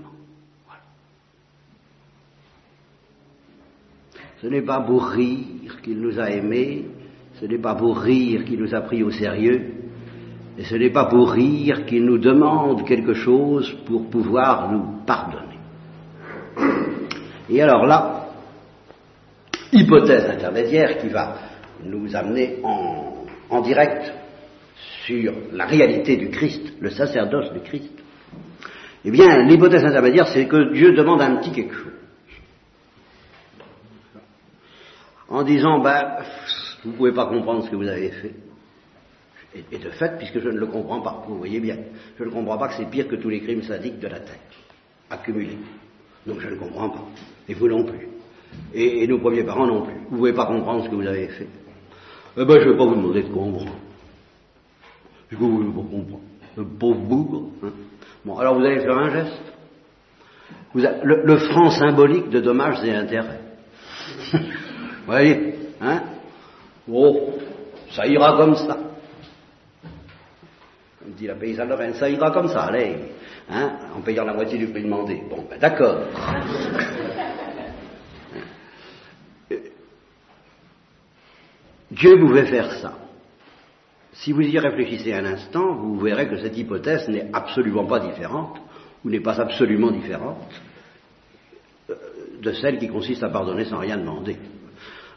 Ce 4.42 4.48
n'est 4.48 4.62
pas 4.62 4.82
pour 4.82 5.06
rire 5.08 5.59
qu'il 5.78 6.00
nous 6.00 6.20
a 6.20 6.30
aimés, 6.30 6.86
ce 7.40 7.46
n'est 7.46 7.60
pas 7.60 7.76
pour 7.76 8.00
rire 8.00 8.44
qu'il 8.46 8.60
nous 8.60 8.74
a 8.76 8.82
pris 8.82 9.04
au 9.04 9.12
sérieux, 9.12 9.74
et 10.58 10.64
ce 10.64 10.76
n'est 10.76 10.90
pas 10.90 11.06
pour 11.06 11.32
rire 11.32 11.86
qu'il 11.86 12.06
nous 12.06 12.18
demande 12.18 12.86
quelque 12.86 13.14
chose 13.14 13.72
pour 13.86 14.10
pouvoir 14.10 14.72
nous 14.72 15.06
pardonner. 15.06 15.46
Et 17.50 17.62
alors 17.62 17.86
là, 17.86 18.28
hypothèse 19.72 20.30
intermédiaire 20.30 20.98
qui 20.98 21.08
va 21.08 21.36
nous 21.86 22.16
amener 22.16 22.58
en, 22.64 23.26
en 23.50 23.62
direct 23.62 24.14
sur 25.06 25.34
la 25.54 25.66
réalité 25.66 26.18
du 26.18 26.30
Christ, 26.30 26.74
le 26.80 26.90
sacerdoce 26.90 27.52
du 27.54 27.62
Christ. 27.62 27.94
Eh 29.06 29.12
bien, 29.12 29.44
l'hypothèse 29.44 29.86
intermédiaire, 29.86 30.28
c'est 30.28 30.46
que 30.46 30.74
Dieu 30.74 30.94
demande 30.94 31.22
un 31.22 31.38
petit 31.38 31.52
quelque 31.52 31.74
chose. 31.74 31.94
En 35.30 35.44
disant, 35.44 35.80
ben, 35.80 36.24
vous 36.84 36.92
ne 36.92 36.96
pouvez 36.96 37.12
pas 37.12 37.28
comprendre 37.28 37.64
ce 37.64 37.70
que 37.70 37.76
vous 37.76 37.88
avez 37.88 38.10
fait. 38.10 38.34
Et, 39.56 39.78
de 39.78 39.90
fait, 39.90 40.18
puisque 40.18 40.40
je 40.40 40.50
ne 40.50 40.60
le 40.60 40.68
comprends 40.68 41.02
pas, 41.02 41.24
vous 41.28 41.38
voyez 41.38 41.60
bien, 41.60 41.78
je 42.18 42.24
ne 42.24 42.30
comprends 42.30 42.58
pas 42.58 42.68
que 42.68 42.76
c'est 42.76 42.90
pire 42.90 43.08
que 43.08 43.16
tous 43.16 43.30
les 43.30 43.42
crimes 43.42 43.64
sadiques 43.64 44.00
de 44.00 44.08
la 44.08 44.20
terre, 44.20 44.40
accumulés. 45.10 45.58
Donc 46.26 46.40
je 46.40 46.50
ne 46.50 46.56
comprends 46.56 46.90
pas. 46.90 47.04
Et 47.48 47.56
vous 47.56 47.68
non 47.68 47.84
plus. 47.84 48.08
Et, 48.74 49.08
nos 49.08 49.20
premiers 49.20 49.44
parents 49.44 49.66
non 49.66 49.84
plus. 49.84 49.96
Vous 50.10 50.14
ne 50.14 50.18
pouvez 50.18 50.34
pas 50.34 50.46
comprendre 50.46 50.84
ce 50.84 50.90
que 50.90 50.96
vous 50.96 51.08
avez 51.08 51.28
fait. 51.28 51.48
Eh 52.38 52.46
ben, 52.46 52.60
je 52.60 52.68
ne 52.68 52.72
vais 52.72 52.78
pas 52.78 52.86
vous 52.86 52.96
demander 52.96 53.24
de 53.24 53.30
comprendre. 53.30 53.72
Je 55.32 55.36
ne 55.36 55.40
vous 55.40 55.72
pas 55.72 55.90
comprendre? 55.90 56.20
Le 56.56 56.66
pauvre 56.66 57.00
bougre. 57.00 57.50
Hein. 57.64 57.72
Bon, 58.26 58.38
alors 58.38 58.56
vous 58.56 58.66
allez 58.66 58.82
faire 58.82 58.98
un 58.98 59.10
geste. 59.10 59.42
Vous 60.74 60.82
le, 61.04 61.38
franc 61.38 61.72
symbolique 61.72 62.30
de 62.30 62.42
dommages 62.42 62.84
et 62.84 62.94
intérêts. 62.94 63.42
voyez, 65.12 65.56
hein? 65.82 66.04
Oh, 66.92 67.34
ça 67.92 68.06
ira 68.08 68.38
comme 68.38 68.56
ça. 68.56 68.78
Comme 71.00 71.12
dit 71.14 71.28
la 71.28 71.36
paysanne 71.36 71.70
Lorraine, 71.70 71.94
ça 71.94 72.10
ira 72.10 72.32
comme 72.32 72.48
ça, 72.48 72.64
allez, 72.64 72.98
hein, 73.50 73.78
en 73.96 74.02
payant 74.02 74.26
la 74.26 74.34
moitié 74.34 74.58
du 74.58 74.68
prix 74.68 74.84
demandé. 74.84 75.22
Bon, 75.30 75.46
ben 75.50 75.60
d'accord. 75.60 76.00
Dieu 81.92 82.20
pouvait 82.20 82.46
faire 82.46 82.72
ça. 82.74 82.94
Si 84.14 84.32
vous 84.32 84.42
y 84.42 84.60
réfléchissez 84.60 85.14
un 85.14 85.26
instant, 85.26 85.76
vous 85.76 86.00
verrez 86.00 86.28
que 86.28 86.38
cette 86.38 86.58
hypothèse 86.58 87.08
n'est 87.08 87.30
absolument 87.34 87.86
pas 87.86 88.00
différente, 88.00 88.60
ou 89.04 89.10
n'est 89.10 89.22
pas 89.22 89.40
absolument 89.40 89.92
différente, 89.92 90.38
euh, 91.90 91.96
de 92.42 92.52
celle 92.54 92.78
qui 92.78 92.90
consiste 92.90 93.24
à 93.24 93.30
pardonner 93.30 93.66
sans 93.66 93.80
rien 93.80 93.98
demander. 93.98 94.38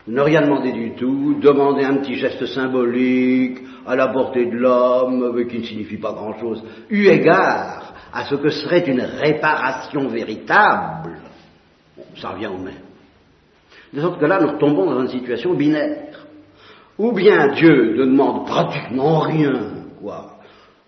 Ne 0.09 0.21
rien 0.21 0.43
demander 0.43 0.73
du 0.73 0.95
tout, 0.95 1.37
demander 1.41 1.85
un 1.85 1.99
petit 1.99 2.17
geste 2.17 2.47
symbolique 2.47 3.59
à 3.87 3.95
la 3.95 4.09
portée 4.09 4.47
de 4.47 4.57
l'homme, 4.57 5.33
mais 5.35 5.47
qui 5.47 5.59
ne 5.59 5.65
signifie 5.65 5.99
pas 5.99 6.13
grand-chose, 6.13 6.63
eu 6.91 7.07
égard 7.07 7.95
à 8.13 8.25
ce 8.25 8.35
que 8.35 8.51
serait 8.51 8.85
une 8.87 9.01
réparation 9.01 10.09
véritable, 10.09 11.21
ça 12.17 12.31
revient 12.31 12.49
au 12.49 12.59
même. 12.59 12.75
De 13.93 14.01
sorte 14.01 14.19
que 14.19 14.27
là, 14.27 14.41
nous 14.41 14.59
tombons 14.59 14.87
dans 14.87 15.03
une 15.03 15.09
situation 15.09 15.55
binaire. 15.55 16.27
Ou 16.99 17.13
bien 17.13 17.49
Dieu 17.55 17.95
ne 17.97 18.05
demande 18.05 18.47
pratiquement 18.47 19.21
rien, 19.21 19.71
quoi, 20.01 20.39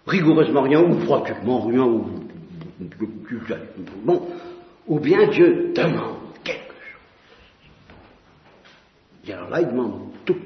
rigoureusement 0.06 0.62
rien, 0.62 0.80
ou 0.80 0.96
pratiquement 1.06 1.60
rien, 1.66 1.82
ou, 1.82 2.04
bon, 4.04 4.28
ou 4.86 5.00
bien 5.00 5.26
Dieu 5.28 5.72
demande 5.74 6.16
quelque 6.42 6.74
chose. 6.74 7.00
Et 9.26 9.32
alors 9.32 9.50
là, 9.50 9.60
il 9.60 9.68
demande 9.68 10.10
tout. 10.24 10.36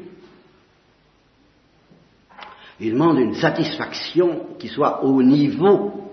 Il 2.81 2.93
demande 2.93 3.19
une 3.19 3.35
satisfaction 3.35 4.57
qui 4.59 4.69
soit 4.69 5.05
au 5.05 5.23
niveau 5.23 6.13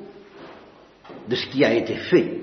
de 1.27 1.35
ce 1.35 1.47
qui 1.47 1.63
a 1.63 1.73
été 1.73 1.95
fait, 1.95 2.39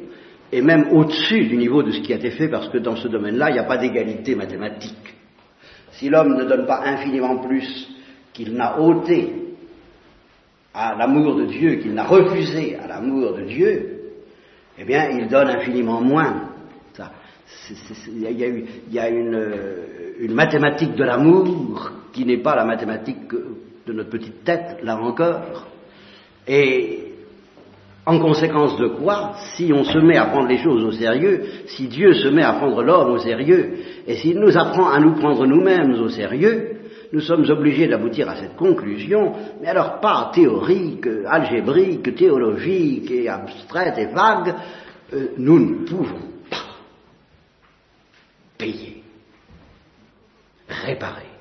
et 0.52 0.62
même 0.62 0.92
au-dessus 0.92 1.46
du 1.46 1.56
niveau 1.56 1.82
de 1.82 1.90
ce 1.92 2.00
qui 2.00 2.12
a 2.12 2.16
été 2.16 2.30
fait, 2.30 2.48
parce 2.48 2.68
que 2.68 2.78
dans 2.78 2.96
ce 2.96 3.08
domaine-là, 3.08 3.50
il 3.50 3.54
n'y 3.54 3.58
a 3.58 3.64
pas 3.64 3.78
d'égalité 3.78 4.34
mathématique. 4.34 5.14
Si 5.92 6.08
l'homme 6.08 6.36
ne 6.36 6.44
donne 6.44 6.66
pas 6.66 6.82
infiniment 6.84 7.38
plus 7.38 7.88
qu'il 8.32 8.54
n'a 8.54 8.80
ôté 8.80 9.32
à 10.74 10.94
l'amour 10.94 11.36
de 11.36 11.46
Dieu, 11.46 11.76
qu'il 11.76 11.94
n'a 11.94 12.04
refusé 12.04 12.76
à 12.76 12.86
l'amour 12.86 13.34
de 13.34 13.42
Dieu, 13.42 14.02
eh 14.78 14.84
bien, 14.84 15.10
il 15.10 15.28
donne 15.28 15.48
infiniment 15.48 16.00
moins. 16.00 16.48
Il 18.08 18.90
y 18.90 18.98
a, 18.98 19.08
une, 19.08 19.72
mathématique 20.28 20.94
de 20.94 21.04
l'amour 21.04 21.90
qui 22.12 22.24
n'est 22.24 22.42
pas 22.42 22.56
la 22.56 22.64
mathématique 22.64 23.32
de 23.86 23.92
notre 23.92 24.10
petite 24.10 24.44
tête, 24.44 24.78
là 24.82 24.96
encore. 25.00 25.66
Et 26.46 27.12
en 28.04 28.18
conséquence 28.18 28.76
de 28.78 28.88
quoi, 28.88 29.34
si 29.54 29.72
on 29.72 29.84
se 29.84 29.98
met 29.98 30.16
à 30.16 30.26
prendre 30.26 30.48
les 30.48 30.58
choses 30.58 30.84
au 30.84 30.92
sérieux, 30.92 31.44
si 31.66 31.86
Dieu 31.86 32.12
se 32.14 32.28
met 32.28 32.42
à 32.42 32.54
prendre 32.54 32.82
l'homme 32.82 33.12
au 33.12 33.18
sérieux, 33.18 33.74
et 34.06 34.16
s'il 34.16 34.38
nous 34.40 34.56
apprend 34.56 34.90
à 34.90 34.98
nous 34.98 35.14
prendre 35.14 35.46
nous-mêmes 35.46 35.92
au 35.92 36.08
sérieux, 36.08 36.82
nous 37.12 37.20
sommes 37.20 37.48
obligés 37.48 37.86
d'aboutir 37.86 38.28
à 38.28 38.36
cette 38.36 38.56
conclusion, 38.56 39.32
mais 39.60 39.68
alors 39.68 40.00
pas 40.00 40.32
théorique, 40.34 41.06
algébrique, 41.26 42.14
théologique 42.16 43.10
et 43.10 43.28
abstraite 43.28 43.98
et 43.98 44.06
vague, 44.06 44.54
euh, 45.12 45.28
nous 45.36 45.58
ne 45.58 45.84
pouvons 45.84 46.22
pas 46.50 46.64
payer, 48.58 49.01
réparer 50.68 51.32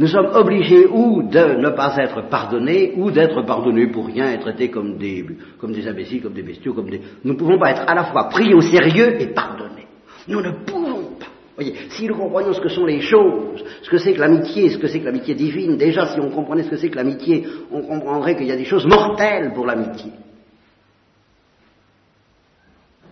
nous 0.00 0.06
sommes 0.06 0.30
obligés 0.32 0.86
ou 0.86 1.22
de 1.24 1.60
ne 1.60 1.68
pas 1.76 1.94
être 1.98 2.22
pardonnés, 2.30 2.94
ou 2.96 3.10
d'être 3.10 3.42
pardonnés 3.42 3.88
pour 3.88 4.06
rien 4.06 4.32
et 4.32 4.38
traités 4.38 4.70
comme 4.70 4.96
des, 4.96 5.26
comme 5.58 5.72
des 5.72 5.86
imbéciles, 5.86 6.22
comme 6.22 6.32
des 6.32 6.42
bestiaux, 6.42 6.72
comme 6.72 6.88
des... 6.88 7.02
Nous 7.22 7.34
ne 7.34 7.38
pouvons 7.38 7.58
pas 7.58 7.72
être 7.72 7.84
à 7.86 7.94
la 7.94 8.04
fois 8.04 8.30
pris 8.30 8.54
au 8.54 8.62
sérieux 8.62 9.20
et 9.20 9.26
pardonnés. 9.26 9.86
Nous 10.26 10.40
ne 10.40 10.52
pouvons 10.64 11.16
pas. 11.18 11.26
Voyez, 11.54 11.74
si 11.90 12.06
nous 12.06 12.14
comprenions 12.14 12.54
ce 12.54 12.62
que 12.62 12.70
sont 12.70 12.86
les 12.86 13.02
choses, 13.02 13.62
ce 13.82 13.90
que 13.90 13.98
c'est 13.98 14.14
que 14.14 14.20
l'amitié, 14.20 14.70
ce 14.70 14.78
que 14.78 14.86
c'est 14.86 15.00
que 15.00 15.04
l'amitié 15.04 15.34
divine, 15.34 15.76
déjà 15.76 16.06
si 16.06 16.18
on 16.18 16.30
comprenait 16.30 16.62
ce 16.62 16.70
que 16.70 16.76
c'est 16.78 16.88
que 16.88 16.96
l'amitié, 16.96 17.46
on 17.70 17.82
comprendrait 17.82 18.36
qu'il 18.36 18.46
y 18.46 18.52
a 18.52 18.56
des 18.56 18.64
choses 18.64 18.86
mortelles 18.86 19.52
pour 19.52 19.66
l'amitié. 19.66 20.12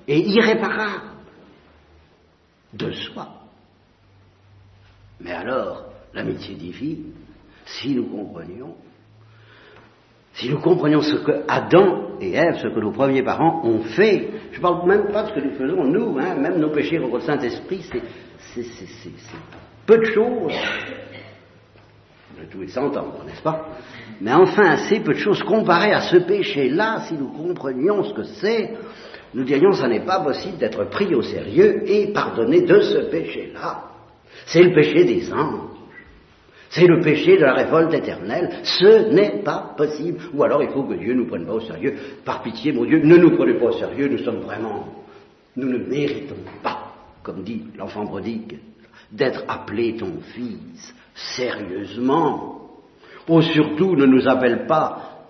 Et 0.07 0.20
irréparables 0.20 1.03
de 2.72 2.93
soi. 2.93 3.38
Mais 5.21 5.33
alors, 5.33 5.85
l'amitié 6.14 6.55
divine, 6.55 7.12
si 7.64 7.95
nous 7.95 8.07
comprenions, 8.07 8.75
si 10.35 10.49
nous 10.51 10.61
comprenions 10.61 11.01
ce 11.01 11.16
que 11.16 11.43
Adam 11.49 12.19
et 12.21 12.33
Ève, 12.33 12.59
ce 12.62 12.69
que 12.69 12.81
nos 12.81 12.93
premiers 12.93 13.23
parents 13.23 13.61
ont 13.64 13.81
fait, 13.81 14.29
je 14.53 14.59
ne 14.59 14.62
parle 14.62 14.87
même 14.87 15.09
pas 15.12 15.25
de 15.25 15.29
ce 15.31 15.35
que 15.35 15.41
nous 15.41 15.53
faisons 15.53 15.85
nous, 15.85 16.19
hein, 16.19 16.37
même 16.37 16.59
nos 16.59 16.71
péchés 16.71 16.99
contre 16.99 17.16
le 17.16 17.23
Saint-Esprit, 17.23 17.85
c'est 18.55 18.62
peu 19.85 19.99
de 19.99 20.05
choses. 20.05 20.53
De 22.39 22.45
tout 22.45 22.62
et 22.62 22.69
s'entendre, 22.69 23.25
n'est-ce 23.27 23.43
pas? 23.43 23.66
Mais 24.21 24.33
enfin, 24.33 24.77
c'est 24.89 25.01
peu 25.01 25.14
de 25.14 25.19
choses 25.19 25.43
comparées 25.43 25.93
à 25.93 26.03
ce 26.03 26.19
péché-là, 26.19 27.01
si 27.09 27.14
nous 27.14 27.33
comprenions 27.33 28.05
ce 28.05 28.14
que 28.14 28.23
c'est, 28.23 28.77
nous 29.35 29.43
dirions 29.43 29.73
ça 29.73 29.89
n'est 29.89 30.05
pas 30.05 30.21
possible 30.21 30.57
d'être 30.57 30.85
pris 30.85 31.12
au 31.14 31.23
sérieux 31.23 31.83
et 31.85 32.12
pardonné 32.12 32.62
de 32.62 32.81
ce 32.81 33.11
péché-là. 33.11 33.83
C'est 34.47 34.62
le 34.62 34.74
péché 34.74 35.05
des 35.05 35.32
anges. 35.32 35.78
C'est 36.70 36.86
le 36.86 37.01
péché 37.01 37.36
de 37.36 37.43
la 37.43 37.55
révolte 37.55 37.95
éternelle. 37.95 38.51
Ce 38.62 39.11
n'est 39.12 39.43
pas 39.43 39.74
possible. 39.76 40.18
Ou 40.34 40.43
alors 40.43 40.62
il 40.62 40.68
faut 40.68 40.82
que 40.82 40.95
Dieu 40.95 41.14
nous 41.14 41.26
prenne 41.26 41.47
pas 41.47 41.55
au 41.55 41.61
sérieux. 41.61 41.95
Par 42.24 42.43
pitié, 42.43 42.72
mon 42.72 42.84
Dieu, 42.84 43.01
ne 43.03 43.16
nous 43.16 43.36
prenez 43.36 43.55
pas 43.55 43.66
au 43.66 43.72
sérieux. 43.72 44.09
Nous 44.09 44.18
sommes 44.18 44.41
vraiment, 44.41 44.86
nous 45.57 45.68
ne 45.68 45.78
méritons 45.78 46.36
pas, 46.62 46.93
comme 47.22 47.43
dit 47.43 47.64
l'enfant 47.76 48.07
prodigue, 48.07 48.59
d'être 49.11 49.45
appelé 49.49 49.97
ton 49.97 50.20
fils 50.34 50.95
sérieusement. 51.14 52.70
Oh, 53.28 53.41
surtout, 53.41 53.97
ne 53.97 54.07
nous 54.07 54.28
appelle 54.28 54.66
pas 54.66 55.20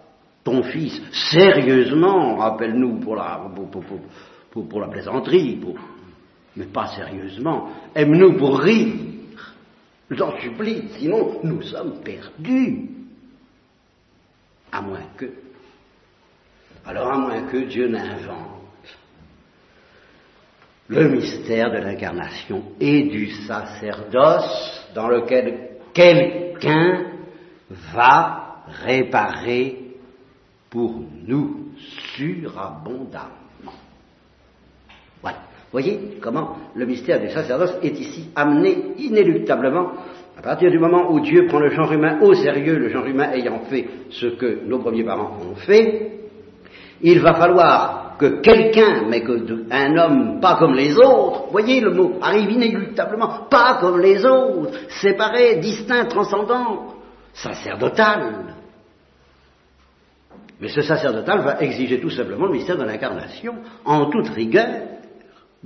ton 0.42 0.62
fils 0.64 1.00
sérieusement. 1.30 2.36
Rappelle-nous 2.36 2.98
pour 2.98 3.14
la, 3.14 3.40
pour, 4.50 4.68
pour 4.68 4.80
la 4.80 4.88
plaisanterie, 4.88 5.60
mais 6.56 6.66
pas 6.66 6.88
sérieusement. 6.88 7.70
Aime-nous 7.94 8.36
pour 8.36 8.58
rire. 8.60 8.94
J'en 10.10 10.38
supplie, 10.40 10.88
sinon 10.98 11.40
nous 11.44 11.62
sommes 11.62 12.00
perdus. 12.02 12.88
À 14.72 14.80
moins 14.80 15.04
que. 15.16 15.26
Alors 16.86 17.12
à 17.12 17.18
moins 17.18 17.42
que 17.42 17.58
Dieu 17.58 17.88
n'invente 17.88 18.58
le 20.88 21.08
mystère 21.08 21.70
de 21.70 21.78
l'incarnation 21.78 22.72
et 22.80 23.04
du 23.04 23.30
sacerdoce 23.46 24.88
dans 24.94 25.08
lequel 25.08 25.76
quelqu'un 25.92 27.12
va 27.92 28.64
réparer 28.84 29.76
pour 30.70 30.98
nous 31.26 31.72
surabondamment. 32.16 33.28
Voilà. 35.20 35.47
Voyez 35.70 36.18
comment 36.22 36.56
le 36.74 36.86
mystère 36.86 37.20
du 37.20 37.28
sacerdoce 37.30 37.74
est 37.82 37.98
ici 37.98 38.30
amené 38.34 38.94
inéluctablement 38.98 39.92
à 40.38 40.40
partir 40.40 40.70
du 40.70 40.78
moment 40.78 41.10
où 41.10 41.20
Dieu 41.20 41.46
prend 41.46 41.58
le 41.58 41.70
genre 41.70 41.92
humain 41.92 42.20
au 42.22 42.32
sérieux, 42.32 42.78
le 42.78 42.90
genre 42.90 43.06
humain 43.06 43.32
ayant 43.32 43.60
fait 43.68 43.88
ce 44.10 44.26
que 44.26 44.60
nos 44.66 44.78
premiers 44.78 45.04
parents 45.04 45.36
ont 45.42 45.56
fait, 45.56 46.12
il 47.02 47.20
va 47.20 47.34
falloir 47.34 48.16
que 48.18 48.40
quelqu'un, 48.40 49.06
mais 49.08 49.22
que 49.22 49.66
un 49.70 49.96
homme 49.96 50.40
pas 50.40 50.56
comme 50.56 50.74
les 50.74 50.96
autres, 50.96 51.48
voyez 51.50 51.80
le 51.80 51.92
mot 51.92 52.18
arrive 52.22 52.50
inéluctablement, 52.50 53.48
pas 53.50 53.78
comme 53.80 54.00
les 54.00 54.24
autres, 54.24 54.72
séparé, 55.00 55.56
distinct, 55.56 56.06
transcendant, 56.06 56.94
sacerdotal. 57.32 58.54
Mais 60.60 60.68
ce 60.68 60.82
sacerdotal 60.82 61.40
va 61.40 61.60
exiger 61.60 62.00
tout 62.00 62.10
simplement 62.10 62.46
le 62.46 62.52
mystère 62.52 62.78
de 62.78 62.84
l'incarnation 62.84 63.56
en 63.84 64.06
toute 64.06 64.28
rigueur 64.28 64.97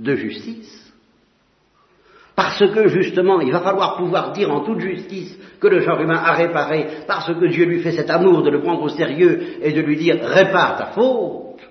de 0.03 0.15
justice. 0.15 0.93
Parce 2.35 2.59
que 2.59 2.87
justement, 2.87 3.41
il 3.41 3.51
va 3.51 3.59
falloir 3.59 3.95
pouvoir 3.95 4.31
dire 4.31 4.51
en 4.51 4.61
toute 4.61 4.79
justice 4.79 5.37
que 5.59 5.67
le 5.67 5.81
genre 5.81 6.01
humain 6.01 6.21
a 6.23 6.33
réparé, 6.33 6.87
parce 7.07 7.31
que 7.31 7.45
Dieu 7.45 7.65
lui 7.65 7.81
fait 7.81 7.91
cet 7.91 8.09
amour 8.09 8.41
de 8.41 8.49
le 8.49 8.61
prendre 8.61 8.81
au 8.81 8.89
sérieux 8.89 9.57
et 9.61 9.71
de 9.71 9.81
lui 9.81 9.97
dire 9.97 10.17
répare 10.21 10.77
ta 10.77 10.85
faute. 10.87 11.61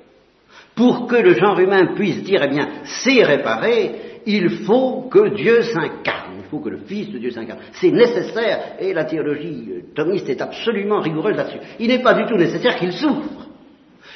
Pour 0.74 1.06
que 1.06 1.16
le 1.16 1.34
genre 1.34 1.58
humain 1.58 1.94
puisse 1.94 2.22
dire, 2.22 2.40
eh 2.44 2.48
bien, 2.48 2.68
c'est 2.84 3.24
réparé, 3.24 4.20
il 4.24 4.50
faut 4.64 5.08
que 5.10 5.34
Dieu 5.34 5.62
s'incarne, 5.62 6.36
il 6.38 6.48
faut 6.48 6.60
que 6.60 6.70
le 6.70 6.78
Fils 6.86 7.10
de 7.10 7.18
Dieu 7.18 7.30
s'incarne. 7.30 7.60
C'est 7.72 7.90
nécessaire, 7.90 8.76
et 8.78 8.94
la 8.94 9.04
théologie 9.04 9.68
thomiste 9.94 10.28
est 10.30 10.40
absolument 10.40 11.00
rigoureuse 11.00 11.36
là-dessus. 11.36 11.58
Il 11.80 11.88
n'est 11.88 12.02
pas 12.02 12.14
du 12.14 12.24
tout 12.24 12.36
nécessaire 12.36 12.76
qu'il 12.76 12.92
souffre. 12.92 13.48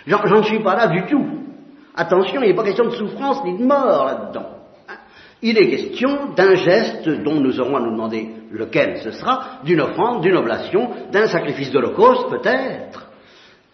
J'en 0.06 0.42
suis 0.44 0.62
pas 0.62 0.76
là 0.76 0.86
du 0.86 1.04
tout. 1.06 1.45
Attention, 1.97 2.42
il 2.42 2.49
n'est 2.49 2.55
pas 2.55 2.64
question 2.64 2.84
de 2.86 2.94
souffrance 2.94 3.42
ni 3.44 3.59
de 3.59 3.64
mort 3.64 4.05
là-dedans. 4.05 4.51
Il 5.42 5.59
est 5.59 5.68
question 5.68 6.34
d'un 6.34 6.55
geste 6.55 7.09
dont 7.09 7.40
nous 7.40 7.61
aurons 7.61 7.76
à 7.76 7.80
nous 7.80 7.92
demander 7.92 8.28
lequel 8.51 8.99
ce 8.99 9.11
sera, 9.12 9.61
d'une 9.64 9.80
offrande, 9.80 10.22
d'une 10.22 10.36
oblation, 10.36 10.90
d'un 11.12 11.26
sacrifice 11.26 11.70
d'Holocauste 11.70 12.28
peut-être. 12.30 13.11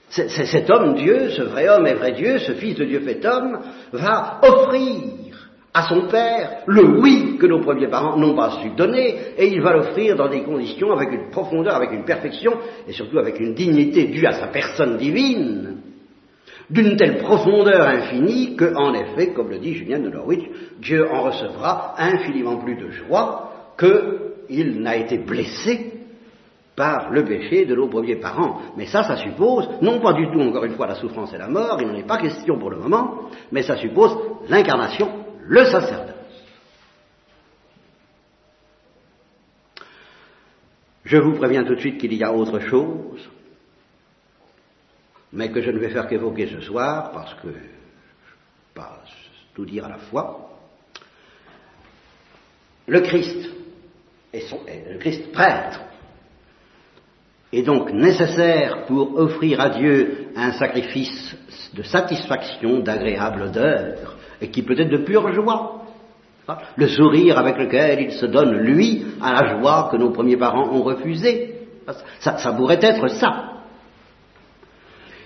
Cet 0.09 0.71
homme 0.71 0.95
Dieu, 0.95 1.31
ce 1.31 1.43
vrai 1.43 1.69
homme 1.69 1.87
et 1.87 1.95
vrai 1.95 2.13
Dieu, 2.13 2.39
ce 2.39 2.53
Fils 2.53 2.77
de 2.77 2.85
Dieu 2.85 3.01
fait 3.01 3.25
homme, 3.25 3.61
va 3.93 4.41
offrir 4.43 5.33
à 5.73 5.85
son 5.85 6.09
Père 6.09 6.59
le 6.67 7.01
oui 7.01 7.39
que 7.39 7.47
nos 7.47 7.61
premiers 7.61 7.89
parents 7.89 8.19
n'ont 8.19 8.37
pas 8.37 8.59
su 8.61 8.71
donner, 8.77 9.17
et 9.39 9.47
il 9.47 9.63
va 9.63 9.73
l'offrir 9.73 10.17
dans 10.17 10.29
des 10.29 10.43
conditions 10.43 10.93
avec 10.93 11.11
une 11.13 11.31
profondeur, 11.31 11.77
avec 11.77 11.93
une 11.93 12.05
perfection, 12.05 12.53
et 12.87 12.93
surtout 12.93 13.19
avec 13.19 13.41
une 13.41 13.55
dignité 13.55 14.05
due 14.05 14.27
à 14.27 14.33
sa 14.33 14.49
personne 14.49 14.99
divine, 14.99 15.79
d'une 16.71 16.97
telle 16.97 17.19
profondeur 17.19 17.87
infinie 17.87 18.57
que, 18.57 18.75
en 18.75 18.95
effet, 18.95 19.33
comme 19.33 19.51
le 19.51 19.59
dit 19.59 19.75
Julien 19.75 20.01
de 20.01 20.11
Norwich, 20.11 20.45
Dieu 20.81 21.07
en 21.11 21.23
recevra 21.23 21.95
infiniment 21.99 22.57
plus 22.59 22.77
de 22.77 22.91
joie 22.91 23.53
qu'il 23.79 24.81
n'a 24.81 24.97
été 24.97 25.19
blessé 25.19 25.93
par 26.77 27.11
le 27.11 27.25
péché 27.25 27.67
de 27.67 27.75
nos 27.75 27.89
premiers 27.89 28.17
parents. 28.17 28.61
Mais 28.77 28.87
ça, 28.87 29.03
ça 29.03 29.17
suppose, 29.17 29.69
non 29.83 30.01
pas 30.01 30.15
du 30.15 30.31
tout, 30.31 30.41
encore 30.41 30.65
une 30.65 30.75
fois, 30.75 30.87
la 30.87 30.95
souffrance 30.95 31.33
et 31.35 31.39
la 31.39 31.49
mort, 31.49 31.79
il 31.81 31.87
n'en 31.87 31.95
est 31.95 32.07
pas 32.07 32.19
question 32.19 32.59
pour 32.59 32.71
le 32.71 32.79
moment, 32.79 33.29
mais 33.51 33.63
ça 33.63 33.77
suppose 33.77 34.17
l'incarnation, 34.49 35.11
le 35.47 35.65
sacerdoce. 35.65 36.13
Je 41.05 41.19
vous 41.19 41.35
préviens 41.35 41.65
tout 41.65 41.75
de 41.75 41.81
suite 41.81 41.99
qu'il 41.99 42.15
y 42.15 42.25
a 42.25 42.33
autre 42.33 42.61
chose, 42.61 43.29
mais 45.33 45.51
que 45.51 45.61
je 45.61 45.71
ne 45.71 45.79
vais 45.79 45.89
faire 45.89 46.07
qu'évoquer 46.07 46.47
ce 46.47 46.61
soir, 46.61 47.11
parce 47.13 47.35
que 47.35 47.49
je 47.49 47.49
ne 47.49 47.53
peux 47.53 48.75
pas 48.75 49.01
tout 49.55 49.65
dire 49.65 49.87
à 49.87 49.89
la 49.89 49.99
fois. 49.99 50.51
Le 52.87 53.01
Christ, 53.01 53.49
et 54.33 54.41
son, 54.43 54.61
le 54.67 54.99
Christ 54.99 55.33
prêtre, 55.33 55.81
est 57.53 57.63
donc 57.63 57.93
nécessaire 57.93 58.85
pour 58.87 59.17
offrir 59.19 59.61
à 59.61 59.71
Dieu 59.71 60.29
un 60.37 60.53
sacrifice 60.53 61.37
de 61.75 61.83
satisfaction, 61.83 62.81
d'agréable 62.81 63.43
odeur, 63.43 64.17
et 64.41 64.51
qui 64.51 64.63
peut 64.63 64.79
être 64.79 64.91
de 64.91 65.05
pure 65.05 65.33
joie. 65.33 65.79
Le 66.77 66.89
sourire 66.89 67.39
avec 67.39 67.57
lequel 67.57 68.01
il 68.01 68.13
se 68.13 68.27
donne, 68.27 68.57
lui, 68.59 69.05
à 69.23 69.33
la 69.33 69.59
joie 69.59 69.89
que 69.91 69.97
nos 69.97 70.11
premiers 70.11 70.37
parents 70.37 70.71
ont 70.71 70.83
refusée. 70.83 71.61
Ça 72.21 72.53
pourrait 72.53 72.81
être 72.83 73.09
ça. 73.09 73.52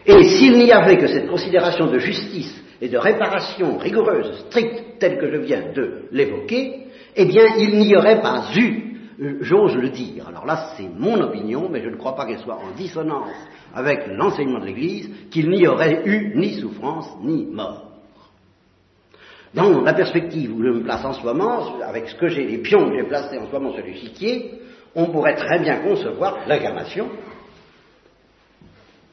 Et 0.07 0.22
s'il 0.22 0.59
n'y 0.59 0.70
avait 0.70 0.98
que 0.98 1.09
cette 1.09 1.28
considération 1.28 1.86
de 1.86 1.98
justice 1.98 2.62
et 2.80 2.88
de 2.88 2.98
réparation 2.98 3.76
rigoureuse, 3.76 4.44
stricte, 4.48 4.98
telle 5.00 5.18
que 5.18 5.30
je 5.30 5.38
viens 5.38 5.72
de 5.72 6.04
l'évoquer, 6.12 6.86
eh 7.16 7.24
bien, 7.24 7.44
il 7.59 7.78
n'y 7.78 7.96
aurait 7.96 8.20
pas 8.20 8.44
eu, 8.57 8.98
j'ose 9.40 9.74
le 9.74 9.88
dire, 9.88 10.28
alors 10.28 10.46
là 10.46 10.74
c'est 10.76 10.88
mon 10.96 11.20
opinion, 11.20 11.68
mais 11.70 11.82
je 11.82 11.88
ne 11.88 11.96
crois 11.96 12.14
pas 12.14 12.26
qu'elle 12.26 12.38
soit 12.38 12.57
en 12.57 12.76
dissonance 12.76 13.32
avec 13.74 14.07
l'enseignement 14.09 14.61
de 14.61 14.66
l'Église, 14.66 15.11
qu'il 15.30 15.50
n'y 15.50 15.66
aurait 15.66 16.02
eu 16.04 16.32
ni 16.36 16.54
souffrance 16.61 17.09
ni 17.22 17.46
mort. 17.46 17.82
Dans 19.54 19.80
la 19.80 19.94
perspective 19.94 20.54
où 20.54 20.62
je 20.62 20.68
me 20.68 20.82
place 20.82 21.04
en 21.04 21.14
ce 21.14 21.24
moment, 21.24 21.80
avec 21.82 22.09
ce 22.09 22.14
que 22.14 22.28
j'ai, 22.28 22.44
les 22.46 22.59
pions 22.59 22.90
que 22.90 22.94
j'ai 22.96 23.09
placés 23.09 23.38
en 23.38 23.46
ce 23.46 23.52
moment 23.52 23.72
sur 23.72 23.84
l'échiquier, 23.84 24.52
on 24.94 25.07
pourrait 25.07 25.34
très 25.34 25.59
bien 25.59 25.80
concevoir 25.80 26.40
l'incarnation 26.46 27.09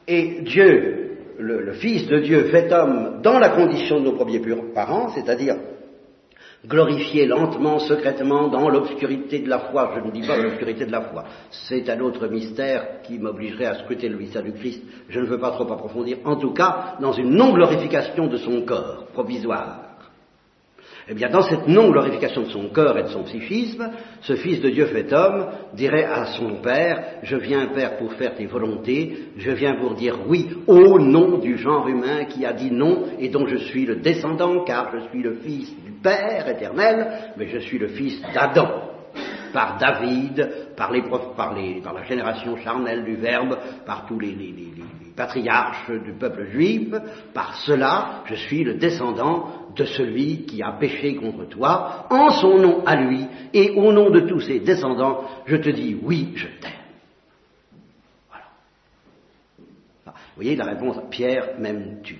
et 0.06 0.40
Dieu, 0.42 1.18
le, 1.38 1.72
Fils 1.72 2.06
de 2.06 2.18
Dieu, 2.18 2.44
fait 2.44 2.72
homme 2.72 3.20
dans 3.22 3.38
la 3.38 3.50
condition 3.50 4.00
de 4.00 4.04
nos 4.04 4.12
premiers 4.12 4.40
parents, 4.74 5.08
c'est-à-dire 5.10 5.56
glorifié 6.66 7.26
lentement, 7.26 7.78
secrètement, 7.78 8.48
dans 8.48 8.68
l'obscurité 8.68 9.40
de 9.40 9.48
la 9.48 9.58
foi. 9.58 9.92
Je 9.96 10.00
ne 10.00 10.10
dis 10.10 10.26
pas 10.26 10.36
l'obscurité 10.36 10.86
de 10.86 10.92
la 10.92 11.02
foi. 11.02 11.24
C'est 11.50 11.88
un 11.90 12.00
autre 12.00 12.26
mystère 12.28 13.02
qui 13.02 13.18
m'obligerait 13.18 13.66
à 13.66 13.74
scruter 13.74 14.08
le 14.08 14.16
mystère 14.16 14.42
du 14.42 14.52
Christ. 14.52 14.82
Je 15.08 15.20
ne 15.20 15.26
veux 15.26 15.38
pas 15.38 15.50
trop 15.50 15.70
approfondir. 15.70 16.18
En 16.24 16.36
tout 16.36 16.52
cas, 16.52 16.96
dans 17.00 17.12
une 17.12 17.30
non-glorification 17.30 18.28
de 18.28 18.38
son 18.38 18.62
corps 18.62 19.06
provisoire. 19.12 19.83
Eh 21.06 21.12
bien, 21.12 21.28
dans 21.28 21.42
cette 21.42 21.68
non-glorification 21.68 22.42
de 22.42 22.48
son 22.48 22.68
corps 22.68 22.96
et 22.96 23.02
de 23.02 23.08
son 23.08 23.24
psychisme, 23.24 23.90
ce 24.22 24.36
Fils 24.36 24.62
de 24.62 24.70
Dieu 24.70 24.86
fait 24.86 25.12
homme 25.12 25.48
dirait 25.74 26.04
à 26.04 26.24
son 26.26 26.62
Père, 26.62 27.18
je 27.22 27.36
viens, 27.36 27.66
Père, 27.74 27.98
pour 27.98 28.14
faire 28.14 28.34
tes 28.34 28.46
volontés, 28.46 29.28
je 29.36 29.50
viens 29.50 29.74
pour 29.74 29.94
dire 29.94 30.20
oui 30.26 30.48
au 30.66 30.98
nom 30.98 31.38
du 31.38 31.58
genre 31.58 31.86
humain 31.88 32.24
qui 32.24 32.46
a 32.46 32.54
dit 32.54 32.70
non 32.70 33.04
et 33.18 33.28
dont 33.28 33.46
je 33.46 33.56
suis 33.56 33.84
le 33.84 33.96
descendant, 33.96 34.64
car 34.64 34.92
je 34.94 35.08
suis 35.10 35.22
le 35.22 35.34
Fils 35.34 35.74
du 35.84 35.92
Père 36.02 36.48
éternel, 36.48 37.06
mais 37.36 37.48
je 37.48 37.58
suis 37.58 37.78
le 37.78 37.88
Fils 37.88 38.22
d'Adam 38.32 38.68
par 39.52 39.76
David, 39.78 40.63
par, 40.76 40.92
les, 40.92 41.02
par, 41.02 41.34
par, 41.34 41.54
la 41.54 42.02
génération 42.04 42.56
charnelle 42.56 43.04
du 43.04 43.16
Verbe, 43.16 43.58
par 43.86 44.06
tous 44.06 44.18
les, 44.18 44.34
les, 44.34 44.54
patriarches 45.16 45.90
du 45.90 46.12
peuple 46.12 46.46
juif, 46.50 46.92
par 47.32 47.54
cela 47.56 48.22
je 48.26 48.34
suis 48.34 48.64
le 48.64 48.74
descendant 48.74 49.70
de 49.76 49.84
celui 49.84 50.44
qui 50.44 50.62
a 50.62 50.72
péché 50.72 51.16
contre 51.16 51.48
toi, 51.48 52.06
en 52.10 52.30
son 52.30 52.58
nom 52.58 52.84
à 52.84 52.96
lui, 52.96 53.26
et 53.52 53.70
au 53.70 53.92
nom 53.92 54.10
de 54.10 54.20
tous 54.20 54.40
ses 54.40 54.60
descendants, 54.60 55.24
je 55.46 55.56
te 55.56 55.68
dis 55.68 55.96
oui, 56.02 56.32
je 56.36 56.46
t'aime. 56.60 56.72
Voilà. 58.28 58.46
Vous 60.06 60.12
voyez 60.36 60.56
la 60.56 60.64
réponse, 60.64 60.98
Pierre, 61.10 61.58
m'aimes-tu? 61.58 62.18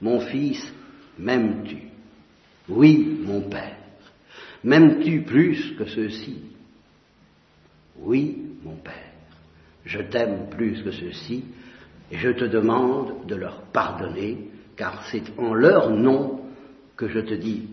Mon 0.00 0.20
fils, 0.20 0.72
m'aimes-tu? 1.18 1.78
Oui, 2.68 3.20
mon 3.22 3.42
Père. 3.42 3.76
M'aimes-tu 4.64 5.22
plus 5.22 5.76
que 5.76 5.84
ceux-ci? 5.84 6.42
Oui, 7.98 8.42
mon 8.62 8.76
Père. 8.76 9.12
Je 9.84 10.00
t'aime 10.00 10.48
plus 10.50 10.82
que 10.82 10.90
ceux-ci, 10.90 11.44
et 12.10 12.16
je 12.16 12.30
te 12.30 12.44
demande 12.44 13.26
de 13.26 13.34
leur 13.34 13.62
pardonner 13.72 14.50
car 14.76 15.04
c'est 15.10 15.38
en 15.38 15.54
leur 15.54 15.90
nom 15.90 16.40
que 16.96 17.08
je 17.08 17.20
te 17.20 17.34
dis, 17.34 17.68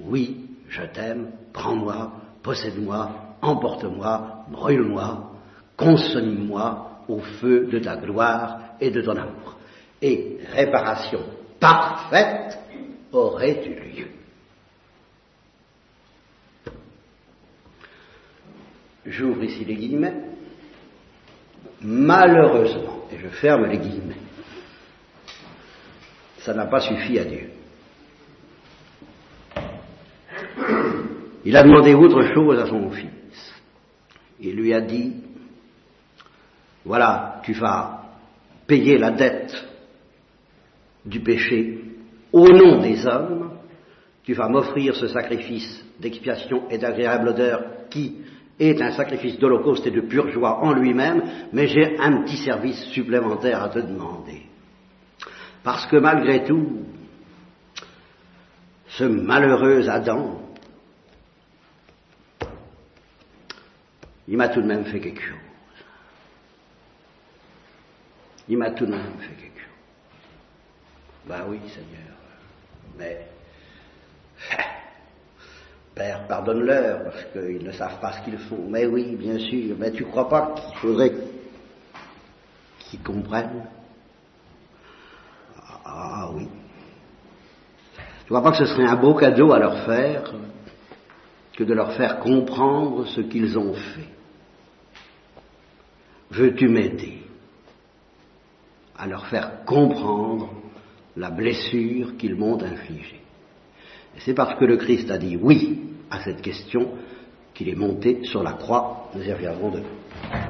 oui, 0.00 0.48
je 0.68 0.82
t'aime, 0.82 1.30
prends-moi, 1.52 2.12
possède-moi, 2.42 3.36
emporte-moi, 3.40 4.44
brûle-moi, 4.50 5.32
consomme-moi 5.76 7.02
au 7.08 7.20
feu 7.20 7.66
de 7.66 7.78
ta 7.78 7.96
gloire 7.96 8.58
et 8.80 8.90
de 8.90 9.00
ton 9.00 9.16
amour. 9.16 9.56
Et 10.02 10.38
réparation 10.52 11.20
parfaite 11.60 12.58
aurait 13.12 13.64
eu 13.64 13.96
lieu. 13.96 14.15
J'ouvre 19.06 19.44
ici 19.44 19.64
les 19.64 19.76
guillemets. 19.76 20.14
Malheureusement, 21.80 23.06
et 23.12 23.18
je 23.18 23.28
ferme 23.28 23.66
les 23.66 23.78
guillemets, 23.78 24.16
ça 26.38 26.54
n'a 26.54 26.66
pas 26.66 26.80
suffi 26.80 27.18
à 27.18 27.24
Dieu. 27.24 27.50
Il 31.44 31.56
a 31.56 31.62
demandé 31.62 31.94
autre 31.94 32.22
chose 32.34 32.58
à 32.58 32.66
son 32.66 32.90
fils. 32.90 33.54
Il 34.40 34.56
lui 34.56 34.72
a 34.74 34.80
dit, 34.80 35.14
voilà, 36.84 37.40
tu 37.44 37.52
vas 37.52 38.02
payer 38.66 38.98
la 38.98 39.12
dette 39.12 39.54
du 41.04 41.20
péché 41.20 41.84
au 42.32 42.48
nom 42.48 42.80
des 42.80 43.06
hommes, 43.06 43.52
tu 44.24 44.34
vas 44.34 44.48
m'offrir 44.48 44.96
ce 44.96 45.06
sacrifice 45.06 45.84
d'expiation 46.00 46.68
et 46.68 46.78
d'agréable 46.78 47.28
odeur 47.28 47.88
qui 47.90 48.16
est 48.58 48.80
un 48.80 48.92
sacrifice 48.92 49.38
d'holocauste 49.38 49.86
et 49.86 49.90
de 49.90 50.00
pure 50.00 50.30
joie 50.30 50.60
en 50.62 50.72
lui-même, 50.72 51.22
mais 51.52 51.66
j'ai 51.66 51.98
un 51.98 52.22
petit 52.22 52.38
service 52.38 52.82
supplémentaire 52.86 53.62
à 53.62 53.68
te 53.68 53.78
demander. 53.78 54.42
Parce 55.62 55.86
que 55.86 55.96
malgré 55.96 56.44
tout, 56.44 56.84
ce 58.88 59.04
malheureux 59.04 59.88
Adam, 59.88 60.40
il 64.28 64.36
m'a 64.36 64.48
tout 64.48 64.62
de 64.62 64.66
même 64.66 64.84
fait 64.86 65.00
quelque 65.00 65.22
chose. 65.22 65.36
Il 68.48 68.58
m'a 68.58 68.70
tout 68.70 68.86
de 68.86 68.92
même 68.92 69.18
fait 69.18 69.34
quelque 69.34 69.60
chose. 69.60 69.66
Ben 71.26 71.44
oui, 71.48 71.58
Seigneur. 71.68 72.16
Mais, 72.96 73.26
Père, 75.96 76.26
pardonne-leur, 76.28 77.04
parce 77.04 77.24
qu'ils 77.32 77.64
ne 77.64 77.72
savent 77.72 77.98
pas 78.00 78.12
ce 78.12 78.20
qu'ils 78.22 78.36
font. 78.36 78.66
Mais 78.68 78.84
oui, 78.84 79.16
bien 79.16 79.38
sûr. 79.38 79.74
Mais 79.78 79.90
tu 79.90 80.04
crois 80.04 80.28
pas 80.28 80.54
qu'il 80.54 80.76
faudrait 80.76 81.14
qu'ils 82.78 83.02
comprennent? 83.02 83.64
Ah, 85.56 85.80
ah 85.86 86.30
oui. 86.34 86.46
Tu 87.96 88.26
crois 88.26 88.42
pas 88.42 88.50
que 88.50 88.58
ce 88.58 88.66
serait 88.66 88.86
un 88.86 88.96
beau 88.96 89.14
cadeau 89.14 89.52
à 89.52 89.58
leur 89.58 89.86
faire 89.86 90.34
que 91.56 91.64
de 91.64 91.72
leur 91.72 91.92
faire 91.92 92.18
comprendre 92.18 93.06
ce 93.06 93.22
qu'ils 93.22 93.56
ont 93.56 93.72
fait? 93.72 94.10
Veux-tu 96.30 96.68
m'aider 96.68 97.22
à 98.98 99.06
leur 99.06 99.26
faire 99.28 99.64
comprendre 99.64 100.50
la 101.16 101.30
blessure 101.30 102.18
qu'ils 102.18 102.34
m'ont 102.34 102.62
infligée? 102.62 103.22
C'est 104.20 104.34
parce 104.34 104.58
que 104.58 104.64
le 104.64 104.76
Christ 104.76 105.10
a 105.10 105.18
dit 105.18 105.36
oui 105.36 105.80
à 106.10 106.20
cette 106.20 106.42
question 106.42 106.90
qu'il 107.54 107.68
est 107.68 107.74
monté 107.74 108.20
sur 108.24 108.42
la 108.42 108.52
croix. 108.52 109.10
Nous 109.14 109.22
y 109.22 109.32
reviendrons 109.32 109.70
demain. 109.70 110.45